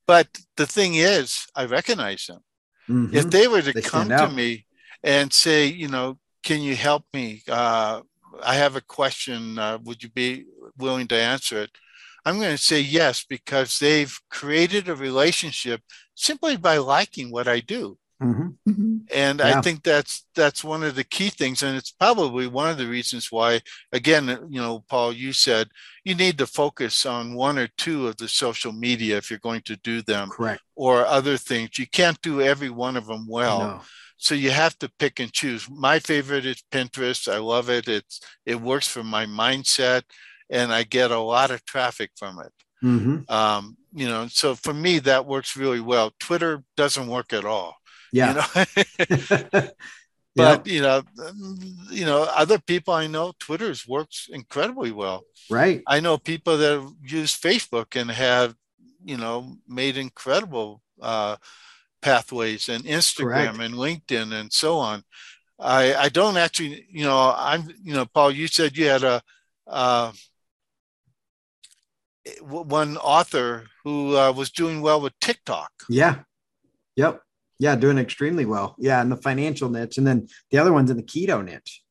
But 0.07 0.29
the 0.57 0.67
thing 0.67 0.95
is, 0.95 1.47
I 1.55 1.67
recognize 1.67 2.27
them. 2.27 2.41
Mm-hmm. 2.89 3.17
If 3.17 3.31
they 3.31 3.49
were 3.49 3.61
to 3.61 3.73
they 3.73 3.83
come 3.83 4.09
to 4.09 4.29
me 4.29 4.65
and 5.03 5.33
say, 5.33 5.67
you 5.67 5.89
know, 5.89 6.19
can 6.43 6.63
you 6.63 6.75
help 6.75 7.05
me? 7.13 7.43
Uh, 7.47 8.01
I 8.43 8.55
have 8.55 8.77
a 8.77 8.81
question. 8.81 9.59
Uh, 9.59 9.79
would 9.85 10.03
you 10.03 10.11
be 10.11 10.47
willing 10.77 11.09
to 11.09 11.17
answer 11.17 11.63
it? 11.63 11.71
I'm 12.25 12.39
going 12.39 12.57
to 12.57 12.63
say 12.63 12.81
yes 12.81 13.25
because 13.25 13.79
they've 13.79 14.19
created 14.31 14.89
a 14.89 14.95
relationship 14.95 15.83
simply 16.15 16.57
by 16.57 16.79
liking 16.79 17.31
what 17.31 17.49
I 17.49 17.61
do. 17.61 17.99
Mm-hmm. 18.23 18.71
mm-hmm. 18.71 18.97
And 19.15 19.39
yeah. 19.39 19.59
I 19.59 19.61
think 19.61 19.85
that's 19.85 20.27
that's 20.35 20.65
one 20.65 20.83
of 20.83 20.97
the 20.97 21.05
key 21.05 21.29
things, 21.31 21.63
and 21.63 21.77
it's 21.77 21.93
probably 21.93 22.47
one 22.47 22.69
of 22.69 22.77
the 22.77 22.89
reasons 22.89 23.31
why. 23.31 23.61
Again, 23.93 24.27
you 24.51 24.61
know, 24.61 24.85
Paul, 24.89 25.13
you 25.13 25.33
said 25.33 25.69
you 26.05 26.15
need 26.15 26.37
to 26.39 26.47
focus 26.47 27.07
on 27.07 27.35
one 27.35 27.59
or 27.59 27.69
two 27.79 28.09
of 28.09 28.17
the 28.17 28.29
social 28.29 28.73
media 28.73 29.17
if 29.17 29.31
you're 29.31 29.39
going 29.39 29.63
to 29.63 29.77
do 29.77 30.03
them, 30.03 30.31
correct, 30.31 30.63
or 30.75 31.07
other 31.07 31.37
things. 31.37 31.79
You 31.79 31.87
can't 31.87 32.21
do 32.21 32.43
every 32.43 32.71
one 32.71 32.97
of 32.97 33.07
them 33.07 33.27
well. 33.29 33.59
No. 33.61 33.81
So 34.17 34.35
you 34.35 34.51
have 34.51 34.77
to 34.81 34.91
pick 34.99 35.21
and 35.21 35.33
choose. 35.33 35.69
My 35.71 36.01
favorite 36.01 36.45
is 36.45 36.63
Pinterest. 36.73 37.33
I 37.33 37.39
love 37.39 37.71
it. 37.71 37.89
It's 37.89 38.21
it 38.45 38.61
works 38.61 38.89
for 38.89 39.05
my 39.05 39.27
mindset, 39.27 40.03
and 40.51 40.73
I 40.73 40.83
get 40.83 41.13
a 41.13 41.21
lot 41.21 41.53
of 41.53 41.65
traffic 41.65 42.11
from 42.17 42.41
it. 42.41 42.53
Mm-hmm. 42.83 43.33
Um, 43.33 43.77
you 43.93 44.07
know, 44.07 44.27
so 44.29 44.55
for 44.55 44.75
me 44.75 44.99
that 45.01 45.27
works 45.27 45.57
really 45.57 45.81
well. 45.81 46.13
Twitter 46.19 46.63
doesn't 46.77 47.09
work 47.09 47.33
at 47.33 47.45
all. 47.45 47.78
Yeah. 48.13 48.45
You 48.57 48.65
know? 48.67 49.69
but 50.37 50.67
yep. 50.67 50.67
you 50.67 50.83
know, 50.83 51.03
you 51.91 52.07
know, 52.07 52.23
other 52.35 52.59
people 52.59 52.95
I 52.95 53.07
know, 53.07 53.33
Twitter's 53.39 53.87
works 53.87 54.29
incredibly 54.31 54.93
well. 54.93 55.25
Right. 55.51 55.83
I 55.87 56.01
know 56.01 56.19
people 56.19 56.57
that 56.59 56.95
use 57.03 57.39
Facebook 57.39 58.01
and 58.01 58.11
have, 58.11 58.55
you 59.05 59.17
know, 59.17 59.57
made 59.67 59.97
incredible 59.97 60.83
uh, 61.01 61.37
pathways 62.03 62.69
and 62.69 62.85
Instagram 62.85 63.55
Correct. 63.55 63.59
and 63.59 63.75
LinkedIn 63.75 64.33
and 64.33 64.53
so 64.53 64.77
on. 64.77 65.03
I 65.59 65.95
I 65.95 66.09
don't 66.09 66.37
actually, 66.37 66.87
you 66.91 67.05
know, 67.05 67.35
I'm, 67.37 67.69
you 67.83 67.95
know, 67.95 68.07
Paul, 68.07 68.31
you 68.31 68.47
said 68.47 68.77
you 68.77 68.87
had 68.87 69.03
a 69.03 69.23
uh, 69.67 70.13
one 72.41 72.97
author 72.99 73.67
who 73.85 74.17
uh, 74.17 74.33
was 74.33 74.51
doing 74.51 74.81
well 74.83 75.01
with 75.01 75.19
TikTok. 75.21 75.71
Yeah. 75.89 76.21
Yep. 76.97 77.23
Yeah, 77.59 77.75
doing 77.77 77.99
extremely 77.99 78.45
well. 78.45 78.77
Yeah, 78.79 79.03
in 79.03 79.09
the 79.09 79.17
financial 79.17 79.69
niche, 79.69 79.99
and 79.99 80.07
then 80.07 80.29
the 80.51 80.59
other 80.59 80.73
one's 80.73 80.91
in 80.91 80.97
the 80.97 81.03
keto 81.03 81.45
niche, 81.45 81.83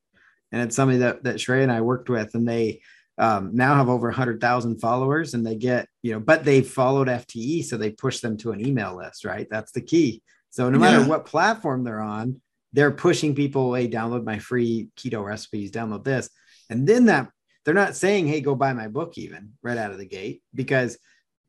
and 0.52 0.62
it's 0.62 0.76
somebody 0.76 1.00
that 1.00 1.24
that 1.24 1.38
Shrey 1.38 1.64
and 1.64 1.72
I 1.72 1.82
worked 1.82 2.10
with, 2.10 2.34
and 2.36 2.48
they 2.48 2.82
um, 3.18 3.52
now 3.54 3.76
have 3.76 3.90
over 3.90 4.08
100,000 4.08 4.80
followers 4.80 5.34
and 5.34 5.46
they 5.46 5.56
get, 5.56 5.88
you 6.04 6.14
know, 6.14 6.20
but 6.20 6.44
they 6.44 6.62
followed 6.62 7.08
FTE. 7.08 7.66
So 7.66 7.78
they 7.78 7.92
push 7.92 8.20
them 8.20 8.38
to 8.38 8.52
an 8.52 8.66
email 8.66 8.96
list, 8.96 9.26
right? 9.26 9.48
That's 9.50 9.72
the 9.72 9.82
key. 9.82 10.22
So 10.50 10.70
no 10.70 10.78
matter 10.80 11.00
yeah. 11.00 11.08
what 11.08 11.26
platform 11.26 11.84
they're 11.84 12.02
on, 12.02 12.42
they're 12.74 12.92
pushing 12.92 13.34
people 13.34 13.66
away, 13.66 13.88
download 13.88 14.24
my 14.24 14.40
free 14.40 14.90
keto 14.98 15.24
recipes, 15.24 15.72
download 15.72 16.04
this. 16.04 16.30
And 16.70 16.88
then 16.88 17.06
that 17.06 17.30
they're 17.66 17.74
not 17.74 17.96
saying, 17.96 18.28
hey, 18.28 18.40
go 18.40 18.56
buy 18.56 18.74
my 18.74 18.88
book 18.88 19.18
even 19.18 19.54
right 19.62 19.78
out 19.78 19.92
of 19.92 19.98
the 19.98 20.06
gate. 20.06 20.42
Because, 20.54 20.98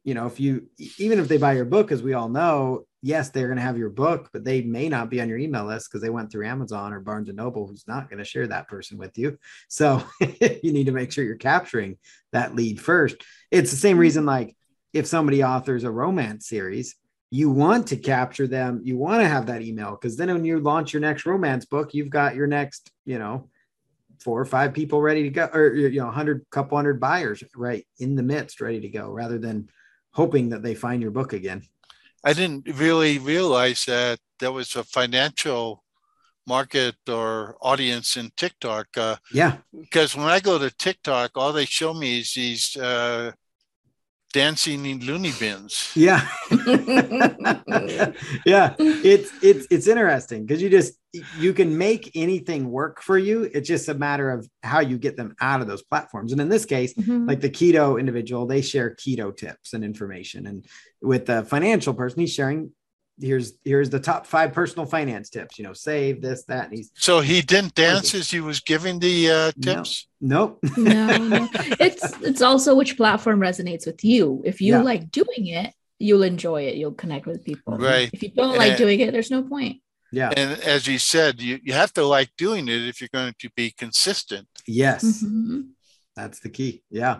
you 0.05 0.15
know, 0.15 0.27
if 0.27 0.41
you, 0.41 0.69
even 0.99 1.19
if 1.19 1.29
they 1.29 1.37
buy 1.37 1.53
your 1.53 1.65
book, 1.65 1.93
as 1.93 2.03
we 2.03 2.15
all 2.15 2.29
know, 2.29 2.87
yes, 3.03 3.31
they're 3.31 3.47
going 3.47 3.59
to 3.59 3.63
have 3.63 3.79
your 3.79 3.91
book, 3.91 4.29
but 4.33 4.45
they 4.45 4.63
may 4.63 4.89
not 4.89 5.11
be 5.11 5.21
on 5.21 5.29
your 5.29 5.39
email 5.39 5.65
list 5.65 5.89
because 5.89 6.03
they 6.03 6.11
went 6.11 6.31
through 6.31 6.47
Amazon 6.47 6.93
or 6.93 7.01
Barnes 7.01 7.29
and 7.29 7.37
Noble, 7.37 7.67
who's 7.67 7.87
not 7.87 8.09
going 8.09 8.19
to 8.19 8.25
share 8.25 8.47
that 8.49 8.69
person 8.69 8.99
with 8.99 9.17
you. 9.17 9.39
So 9.69 10.03
you 10.21 10.73
need 10.73 10.87
to 10.87 10.93
make 10.93 11.13
sure 11.13 11.25
you're 11.25 11.37
capturing 11.37 11.99
that 12.33 12.55
lead 12.55 12.81
first. 12.81 13.17
It's 13.51 13.71
the 13.71 13.77
same 13.77 13.95
mm-hmm. 13.95 14.01
reason, 14.01 14.27
like 14.27 14.57
if 14.93 15.07
somebody 15.07 15.45
authors 15.45 15.85
a 15.85 15.91
romance 15.91 16.49
series, 16.49 16.97
you 17.31 17.51
want 17.51 17.89
to 17.89 17.97
capture 17.97 18.47
them, 18.47 18.81
you 18.85 18.97
want 18.97 19.21
to 19.21 19.29
have 19.29 19.47
that 19.47 19.63
email 19.63 19.91
because 19.91 20.17
then 20.17 20.33
when 20.33 20.45
you 20.45 20.61
launch 20.61 20.93
your 20.93 21.01
next 21.01 21.27
romance 21.27 21.67
book, 21.67 21.93
you've 21.93 22.11
got 22.11 22.35
your 22.35 22.47
next, 22.47 22.91
you 23.05 23.19
know, 23.19 23.49
four 24.19 24.41
or 24.41 24.47
five 24.47 24.73
people 24.73 25.01
ready 25.01 25.25
to 25.25 25.31
go, 25.31 25.45
or 25.53 25.75
you 25.75 26.01
know, 26.01 26.11
hundred, 26.11 26.45
couple 26.51 26.77
hundred 26.79 26.99
buyers 26.99 27.45
right 27.55 27.87
in 27.99 28.17
the 28.17 28.23
midst, 28.23 28.61
ready 28.61 28.81
to 28.81 28.89
go, 28.89 29.11
rather 29.11 29.39
than 29.39 29.69
hoping 30.13 30.49
that 30.49 30.63
they 30.63 30.75
find 30.75 31.03
your 31.03 31.11
book 31.11 31.35
again. 31.35 31.63
I 32.25 32.33
didn't 32.33 32.69
really 32.79 33.19
realize 33.19 33.85
that 33.87 34.19
there 34.41 34.53
was 34.53 34.77
a 34.77 34.85
financial 34.85 35.85
market 36.47 36.97
or 37.09 37.57
audience 37.61 38.17
in 38.17 38.31
TikTok. 38.37 38.87
Uh, 38.97 39.17
yeah. 39.33 39.59
Because 39.79 40.17
when 40.17 40.27
I 40.27 40.41
go 40.41 40.59
to 40.59 40.71
TikTok, 40.71 41.33
all 41.37 41.53
they 41.53 41.67
show 41.67 41.93
me 41.95 42.21
is 42.21 42.33
these 42.35 42.77
uh, 42.77 43.33
dancing 44.33 44.85
in 44.87 45.01
loony 45.01 45.33
bins. 45.39 45.91
Yeah. 45.95 46.29
yeah. 48.45 48.75
It's 48.79 49.33
it's 49.43 49.67
it's 49.71 49.87
interesting 49.87 50.45
because 50.45 50.61
you 50.61 50.69
just 50.69 50.95
you 51.39 51.55
can 51.55 51.77
make 51.77 52.11
anything 52.15 52.71
work 52.71 53.01
for 53.01 53.17
you. 53.17 53.49
It's 53.55 53.67
just 53.67 53.89
a 53.89 53.95
matter 53.95 54.31
of 54.31 54.49
how 54.63 54.81
you 54.81 54.99
get 54.99 55.17
them 55.17 55.35
out 55.41 55.61
of 55.61 55.67
those 55.67 55.83
platforms. 55.83 56.33
And 56.33 56.41
in 56.41 56.49
this 56.49 56.65
case, 56.65 56.93
mm-hmm. 56.95 57.27
like 57.27 57.41
the 57.41 57.51
keto 57.51 57.99
individual, 57.99 58.47
they 58.47 58.61
share 58.61 58.95
keto 58.95 59.35
tips 59.35 59.73
and 59.73 59.83
information. 59.83 60.47
And 60.47 60.67
with 61.01 61.27
the 61.27 61.45
financial 61.45 61.95
person, 61.95 62.21
he's 62.21 62.35
sharing 62.35 62.73
here's 63.21 63.55
here's 63.65 63.91
the 63.91 64.01
top 64.01 64.27
five 64.27 64.53
personal 64.53 64.87
finance 64.87 65.31
tips 65.31 65.59
you 65.59 65.65
know 65.65 65.73
save 65.73 66.23
this 66.23 66.45
that 66.45 66.69
and 66.69 66.79
he's 66.79 66.91
so 66.95 67.21
he 67.21 67.41
didn't 67.41 67.75
dance 67.75 68.15
as 68.15 68.31
he 68.31 68.41
was 68.41 68.61
giving 68.61 68.99
the 68.99 69.31
uh, 69.31 69.53
tips? 69.61 70.07
No 70.21 70.59
nope. 70.63 70.65
no, 70.77 71.17
no. 71.17 71.49
It's 71.53 72.23
it's 72.23 72.43
also 72.43 72.75
which 72.75 72.97
platform 72.97 73.41
resonates 73.41 73.87
with 73.87 74.05
you. 74.05 74.43
If 74.45 74.61
you 74.61 74.75
yeah. 74.75 74.83
like 74.83 75.11
doing 75.11 75.47
it 75.47 75.73
you'll 75.99 76.23
enjoy 76.23 76.63
it. 76.63 76.77
You'll 76.77 76.93
connect 76.93 77.27
with 77.27 77.45
people. 77.45 77.77
Right. 77.77 78.09
If 78.13 78.23
you 78.23 78.31
don't 78.31 78.51
and, 78.51 78.59
like 78.59 78.77
doing 78.77 79.01
it 79.01 79.13
there's 79.13 79.31
no 79.31 79.43
point. 79.43 79.81
Yeah. 80.13 80.31
And 80.37 80.61
as 80.61 80.87
you 80.87 80.99
said 80.99 81.41
you, 81.41 81.59
you 81.63 81.73
have 81.73 81.93
to 81.95 82.05
like 82.05 82.31
doing 82.37 82.69
it 82.69 82.89
if 82.89 83.01
you're 83.01 83.11
going 83.13 83.35
to 83.39 83.51
be 83.57 83.73
consistent. 83.73 84.47
Yes. 84.67 85.23
Mm-hmm. 85.25 85.61
that's 86.15 86.41
the 86.41 86.51
key. 86.51 86.83
Yeah. 86.91 87.19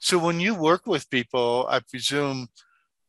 So 0.00 0.18
when 0.18 0.38
you 0.38 0.54
work 0.54 0.86
with 0.86 1.10
people 1.10 1.66
i 1.68 1.80
presume 1.80 2.48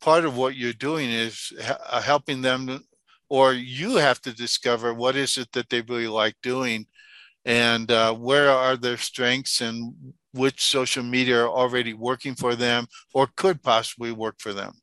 part 0.01 0.25
of 0.25 0.37
what 0.37 0.55
you're 0.55 0.73
doing 0.73 1.09
is 1.09 1.53
uh, 1.89 2.01
helping 2.01 2.41
them 2.41 2.83
or 3.29 3.53
you 3.53 3.97
have 3.97 4.21
to 4.21 4.33
discover 4.33 4.93
what 4.93 5.15
is 5.15 5.37
it 5.37 5.51
that 5.51 5.69
they 5.69 5.81
really 5.81 6.07
like 6.07 6.35
doing 6.41 6.85
and 7.45 7.91
uh, 7.91 8.13
where 8.13 8.49
are 8.49 8.75
their 8.75 8.97
strengths 8.97 9.61
and 9.61 9.93
which 10.33 10.61
social 10.61 11.03
media 11.03 11.43
are 11.43 11.49
already 11.49 11.93
working 11.93 12.35
for 12.35 12.55
them 12.55 12.87
or 13.13 13.27
could 13.35 13.61
possibly 13.61 14.11
work 14.11 14.35
for 14.39 14.53
them 14.53 14.73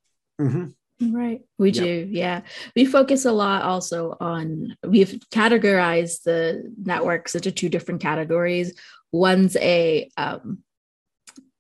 mm-hmm. 0.40 1.14
right 1.14 1.40
we 1.58 1.70
yep. 1.70 1.84
do 1.84 2.08
yeah 2.10 2.40
we 2.74 2.84
focus 2.84 3.24
a 3.24 3.32
lot 3.32 3.62
also 3.62 4.16
on 4.20 4.76
we've 4.84 5.18
categorized 5.32 6.22
the 6.22 6.72
networks 6.82 7.34
into 7.34 7.50
two 7.50 7.68
different 7.68 8.00
categories 8.00 8.74
one's 9.12 9.56
a 9.56 10.10
um, 10.16 10.58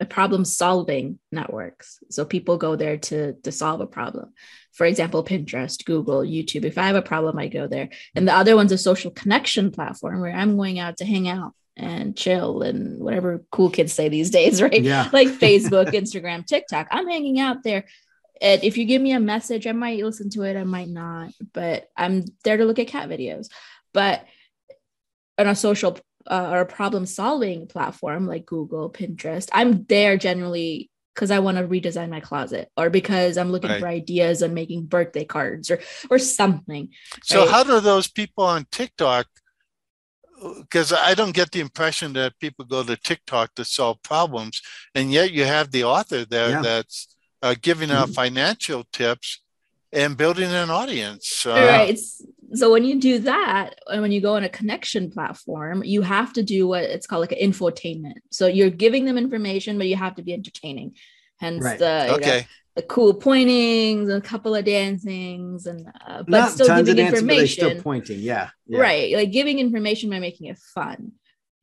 problem 0.04 0.44
solving 0.44 1.18
networks. 1.32 1.98
So 2.10 2.24
people 2.26 2.58
go 2.58 2.76
there 2.76 2.98
to, 2.98 3.32
to 3.32 3.52
solve 3.52 3.80
a 3.80 3.86
problem. 3.86 4.32
For 4.74 4.84
example, 4.84 5.24
Pinterest, 5.24 5.82
Google, 5.84 6.20
YouTube. 6.20 6.64
If 6.64 6.76
I 6.76 6.86
have 6.86 6.96
a 6.96 7.02
problem, 7.02 7.38
I 7.38 7.48
go 7.48 7.66
there. 7.66 7.88
And 8.14 8.28
the 8.28 8.34
other 8.34 8.56
one's 8.56 8.72
a 8.72 8.78
social 8.78 9.10
connection 9.10 9.70
platform 9.70 10.20
where 10.20 10.34
I'm 10.34 10.56
going 10.56 10.78
out 10.78 10.98
to 10.98 11.06
hang 11.06 11.28
out 11.28 11.54
and 11.78 12.16
chill 12.16 12.62
and 12.62 13.02
whatever 13.02 13.42
cool 13.50 13.70
kids 13.70 13.94
say 13.94 14.10
these 14.10 14.30
days, 14.30 14.60
right? 14.62 14.82
Yeah. 14.82 15.08
like 15.12 15.28
Facebook, 15.28 15.92
Instagram, 15.92 16.44
TikTok. 16.44 16.88
I'm 16.90 17.08
hanging 17.08 17.40
out 17.40 17.62
there. 17.62 17.84
And 18.42 18.62
if 18.62 18.76
you 18.76 18.84
give 18.84 19.00
me 19.00 19.12
a 19.12 19.20
message, 19.20 19.66
I 19.66 19.72
might 19.72 20.04
listen 20.04 20.28
to 20.30 20.42
it, 20.42 20.58
I 20.58 20.64
might 20.64 20.88
not, 20.88 21.32
but 21.54 21.88
I'm 21.96 22.26
there 22.44 22.58
to 22.58 22.66
look 22.66 22.78
at 22.78 22.88
cat 22.88 23.08
videos. 23.08 23.48
But 23.94 24.26
on 25.38 25.46
a 25.46 25.54
social 25.54 25.98
uh, 26.26 26.48
or 26.50 26.60
a 26.60 26.66
problem 26.66 27.06
solving 27.06 27.66
platform 27.66 28.26
like 28.26 28.46
Google, 28.46 28.90
Pinterest, 28.90 29.48
I'm 29.52 29.84
there 29.84 30.16
generally 30.16 30.90
because 31.14 31.30
I 31.30 31.38
want 31.38 31.56
to 31.56 31.64
redesign 31.64 32.10
my 32.10 32.20
closet 32.20 32.70
or 32.76 32.90
because 32.90 33.38
I'm 33.38 33.50
looking 33.50 33.70
right. 33.70 33.80
for 33.80 33.88
ideas 33.88 34.42
on 34.42 34.52
making 34.52 34.84
birthday 34.84 35.24
cards 35.24 35.70
or 35.70 35.80
or 36.10 36.18
something. 36.18 36.90
So 37.22 37.40
right? 37.40 37.50
how 37.50 37.64
do 37.64 37.80
those 37.80 38.08
people 38.08 38.44
on 38.44 38.66
TikTok 38.70 39.26
because 40.60 40.92
I 40.92 41.14
don't 41.14 41.34
get 41.34 41.50
the 41.50 41.60
impression 41.60 42.12
that 42.12 42.38
people 42.38 42.64
go 42.64 42.82
to 42.82 42.96
TikTok 42.96 43.54
to 43.54 43.64
solve 43.64 44.02
problems, 44.02 44.60
and 44.94 45.10
yet 45.10 45.32
you 45.32 45.44
have 45.44 45.70
the 45.70 45.84
author 45.84 46.24
there 46.24 46.50
yeah. 46.50 46.62
that's 46.62 47.16
uh, 47.42 47.54
giving 47.60 47.90
out 47.90 48.06
mm-hmm. 48.06 48.12
financial 48.12 48.84
tips 48.92 49.40
and 49.92 50.16
building 50.16 50.50
an 50.50 50.70
audience. 50.70 51.46
Uh, 51.46 51.52
right. 51.52 51.98
So 52.54 52.70
when 52.70 52.84
you 52.84 53.00
do 53.00 53.18
that, 53.20 53.74
and 53.88 54.02
when 54.02 54.12
you 54.12 54.20
go 54.20 54.34
on 54.36 54.44
a 54.44 54.48
connection 54.48 55.10
platform, 55.10 55.82
you 55.84 56.02
have 56.02 56.32
to 56.34 56.42
do 56.42 56.68
what 56.68 56.84
it's 56.84 57.06
called 57.06 57.20
like 57.22 57.32
an 57.32 57.38
infotainment. 57.50 58.18
So 58.30 58.46
you're 58.46 58.70
giving 58.70 59.04
them 59.04 59.18
information, 59.18 59.78
but 59.78 59.88
you 59.88 59.96
have 59.96 60.14
to 60.16 60.22
be 60.22 60.32
entertaining. 60.32 60.94
Hence 61.38 61.64
Right. 61.64 61.78
the 61.78 62.02
you 62.04 62.10
know, 62.12 62.16
Okay. 62.16 62.46
the 62.76 62.82
cool 62.82 63.14
pointings 63.14 64.08
and 64.08 64.18
a 64.22 64.26
couple 64.26 64.54
of 64.54 64.64
dancings 64.64 65.66
and 65.66 65.86
uh, 66.06 66.22
but 66.22 66.28
Not 66.28 66.52
still 66.52 66.66
tons 66.66 66.88
of 66.88 66.96
giving 66.96 67.10
dancing, 67.12 67.26
but 67.26 67.48
still 67.48 67.64
information. 67.70 67.82
pointing. 67.82 68.20
Yeah. 68.20 68.50
yeah. 68.66 68.78
Right. 68.80 69.14
Like 69.16 69.32
giving 69.32 69.58
information 69.58 70.10
by 70.10 70.20
making 70.20 70.46
it 70.48 70.58
fun. 70.58 71.12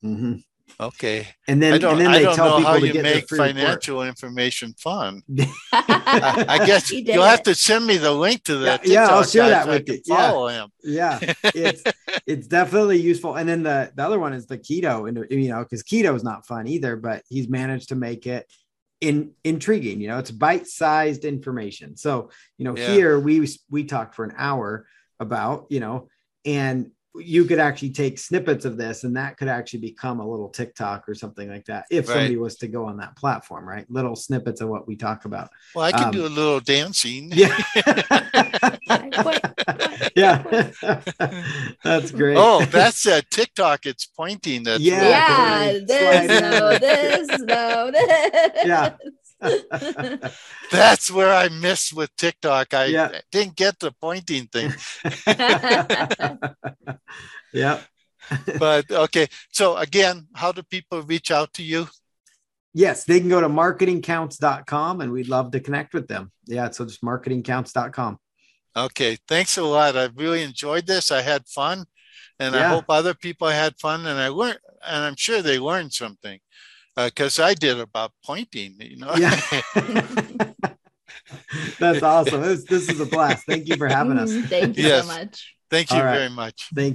Mhm. 0.03 0.43
Okay. 0.79 1.27
And 1.47 1.61
then 1.61 1.73
I 1.73 1.77
don't, 1.77 1.91
and 1.93 2.01
then 2.01 2.07
I 2.11 2.17
they 2.19 2.23
don't 2.23 2.35
tell 2.35 2.49
know 2.49 2.57
people 2.57 2.71
how 2.73 2.79
to 2.79 2.87
you 2.87 2.93
get 2.93 3.03
make 3.03 3.27
free 3.29 3.39
report. 3.39 3.55
financial 3.55 4.03
information 4.03 4.73
fun. 4.77 5.21
I, 5.71 6.45
I 6.47 6.65
guess 6.65 6.91
you'll 6.91 7.23
have 7.23 7.43
to 7.43 7.55
send 7.55 7.85
me 7.85 7.97
the 7.97 8.11
link 8.11 8.43
to 8.45 8.57
that. 8.57 8.85
Yeah, 8.85 9.05
yeah, 9.05 9.07
I'll 9.09 9.23
share 9.23 9.49
that 9.49 9.67
with 9.67 9.85
can 9.85 9.95
you. 9.95 10.01
Yeah. 10.05 10.29
Follow 10.31 10.47
him. 10.47 10.69
yeah 10.83 11.19
it's 11.43 11.83
it's 12.27 12.47
definitely 12.47 12.99
useful 12.99 13.35
and 13.35 13.47
then 13.47 13.63
the 13.63 13.91
the 13.95 14.03
other 14.03 14.19
one 14.19 14.33
is 14.33 14.47
the 14.47 14.57
keto 14.57 15.07
and 15.07 15.25
you 15.31 15.49
know 15.49 15.63
because 15.63 15.83
keto 15.83 16.13
is 16.15 16.23
not 16.23 16.45
fun 16.45 16.67
either 16.67 16.95
but 16.97 17.23
he's 17.29 17.47
managed 17.47 17.89
to 17.89 17.95
make 17.95 18.27
it 18.27 18.51
in 18.99 19.31
intriguing 19.43 20.01
you 20.01 20.07
know 20.07 20.17
it's 20.19 20.31
bite-sized 20.31 21.23
information 21.25 21.95
so 21.95 22.29
you 22.57 22.65
know 22.65 22.75
Yeah. 22.75 22.87
here 22.87 23.19
we 23.19 23.47
we 23.69 23.83
talked 23.85 24.15
for 24.15 24.25
an 24.25 24.33
hour 24.37 24.85
about 25.19 25.67
you 25.69 25.79
know 25.79 26.09
and 26.45 26.91
you 27.15 27.45
could 27.45 27.59
actually 27.59 27.91
take 27.91 28.17
snippets 28.17 28.65
of 28.65 28.75
this 28.75 29.03
and 29.03 29.15
that 29.15 29.37
could 29.37 29.47
actually 29.47 29.79
become 29.79 30.19
a 30.19 30.27
little 30.27 30.49
tiktok 30.49 31.07
or 31.07 31.13
something 31.13 31.47
like 31.47 31.63
that 31.65 31.85
if 31.91 32.07
Right. 32.07 32.13
somebody 32.15 32.37
was 32.37 32.55
to 32.57 32.67
go 32.67 32.85
on 32.85 32.97
that 32.97 33.15
platform 33.15 33.67
right 33.67 33.85
little 33.89 34.15
snippets 34.15 34.61
of 34.61 34.69
what 34.69 34.87
we 34.87 34.95
talk 34.95 35.25
about 35.25 35.49
Well, 35.75 35.85
I 35.85 35.91
can 35.91 36.05
Um, 36.05 36.11
do 36.11 36.25
a 36.25 36.27
little 36.27 36.59
dancing. 36.59 37.29
yeah 37.33 37.55
yeah 40.15 40.43
that's 41.83 42.11
great 42.11 42.37
Oh, 42.37 42.65
that's 42.65 43.05
a 43.05 43.21
TikTok. 43.21 43.85
It's 43.85 44.05
pointing. 44.05 44.63
That's 44.63 44.81
Yeah. 44.81 45.07
yeah, 45.07 45.79
totally. 45.79 45.85
this, 45.85 46.41
no, 46.41 46.77
this, 46.79 47.39
no, 47.41 47.91
this. 47.91 48.65
Yeah. 48.65 48.95
That's 50.71 51.11
where 51.11 51.33
I 51.33 51.49
missed 51.49 51.93
with 51.93 52.15
TikTok. 52.15 52.73
I 52.73 52.85
Yeah. 52.85 53.19
didn't 53.31 53.55
get 53.55 53.79
the 53.79 53.91
pointing 53.91 54.47
thing. 54.47 54.73
yeah. 57.53 57.81
But 58.57 58.89
okay. 58.89 59.27
So 59.51 59.77
again, 59.77 60.27
how 60.33 60.51
do 60.51 60.63
people 60.63 61.01
reach 61.01 61.31
out 61.31 61.53
to 61.53 61.63
you? 61.63 61.87
Yes, 62.73 63.03
they 63.03 63.19
can 63.19 63.29
go 63.29 63.41
to 63.41 63.49
marketingcounts.com 63.49 65.01
and 65.01 65.11
we'd 65.11 65.27
love 65.27 65.51
to 65.51 65.59
connect 65.59 65.93
with 65.93 66.07
them. 66.07 66.31
Yeah, 66.47 66.71
so 66.71 66.85
just 66.85 67.03
marketingcounts.com. 67.03 68.17
Okay. 68.75 69.17
Thanks 69.27 69.57
a 69.57 69.63
lot. 69.63 69.95
I 69.95 70.09
really 70.15 70.41
enjoyed 70.41 70.87
this. 70.87 71.11
I 71.11 71.21
had 71.21 71.47
fun. 71.47 71.85
And 72.39 72.55
I 72.55 72.67
hope 72.67 72.85
other 72.89 73.13
people 73.13 73.47
had 73.47 73.79
fun 73.79 74.07
and 74.07 74.19
I 74.19 74.29
learned 74.29 74.57
and 74.85 75.03
I'm 75.03 75.15
sure 75.15 75.41
they 75.41 75.59
learned 75.59 75.93
something. 75.93 76.39
Because 76.95 77.39
I 77.39 77.53
did 77.53 77.79
about 77.79 78.11
pointing, 78.25 78.75
you 78.79 78.97
know. 78.97 79.13
Yeah. 79.15 79.39
That's 81.79 82.03
awesome. 82.03 82.41
This, 82.41 82.63
this 82.65 82.89
is 82.89 82.99
a 82.99 83.05
blast. 83.05 83.45
Thank 83.45 83.67
you 83.67 83.75
for 83.77 83.87
having 83.87 84.17
us. 84.17 84.31
Mm, 84.31 84.43
Thank 84.49 84.77
you 84.77 84.83
Yes. 84.85 85.05
so 85.07 85.13
much. 85.13 85.55
Thank 85.69 85.91
you 85.91 85.97
All 85.97 86.03
right. 86.05 86.17
very 86.17 86.29
much. 86.29 86.69
Thank 86.75 86.91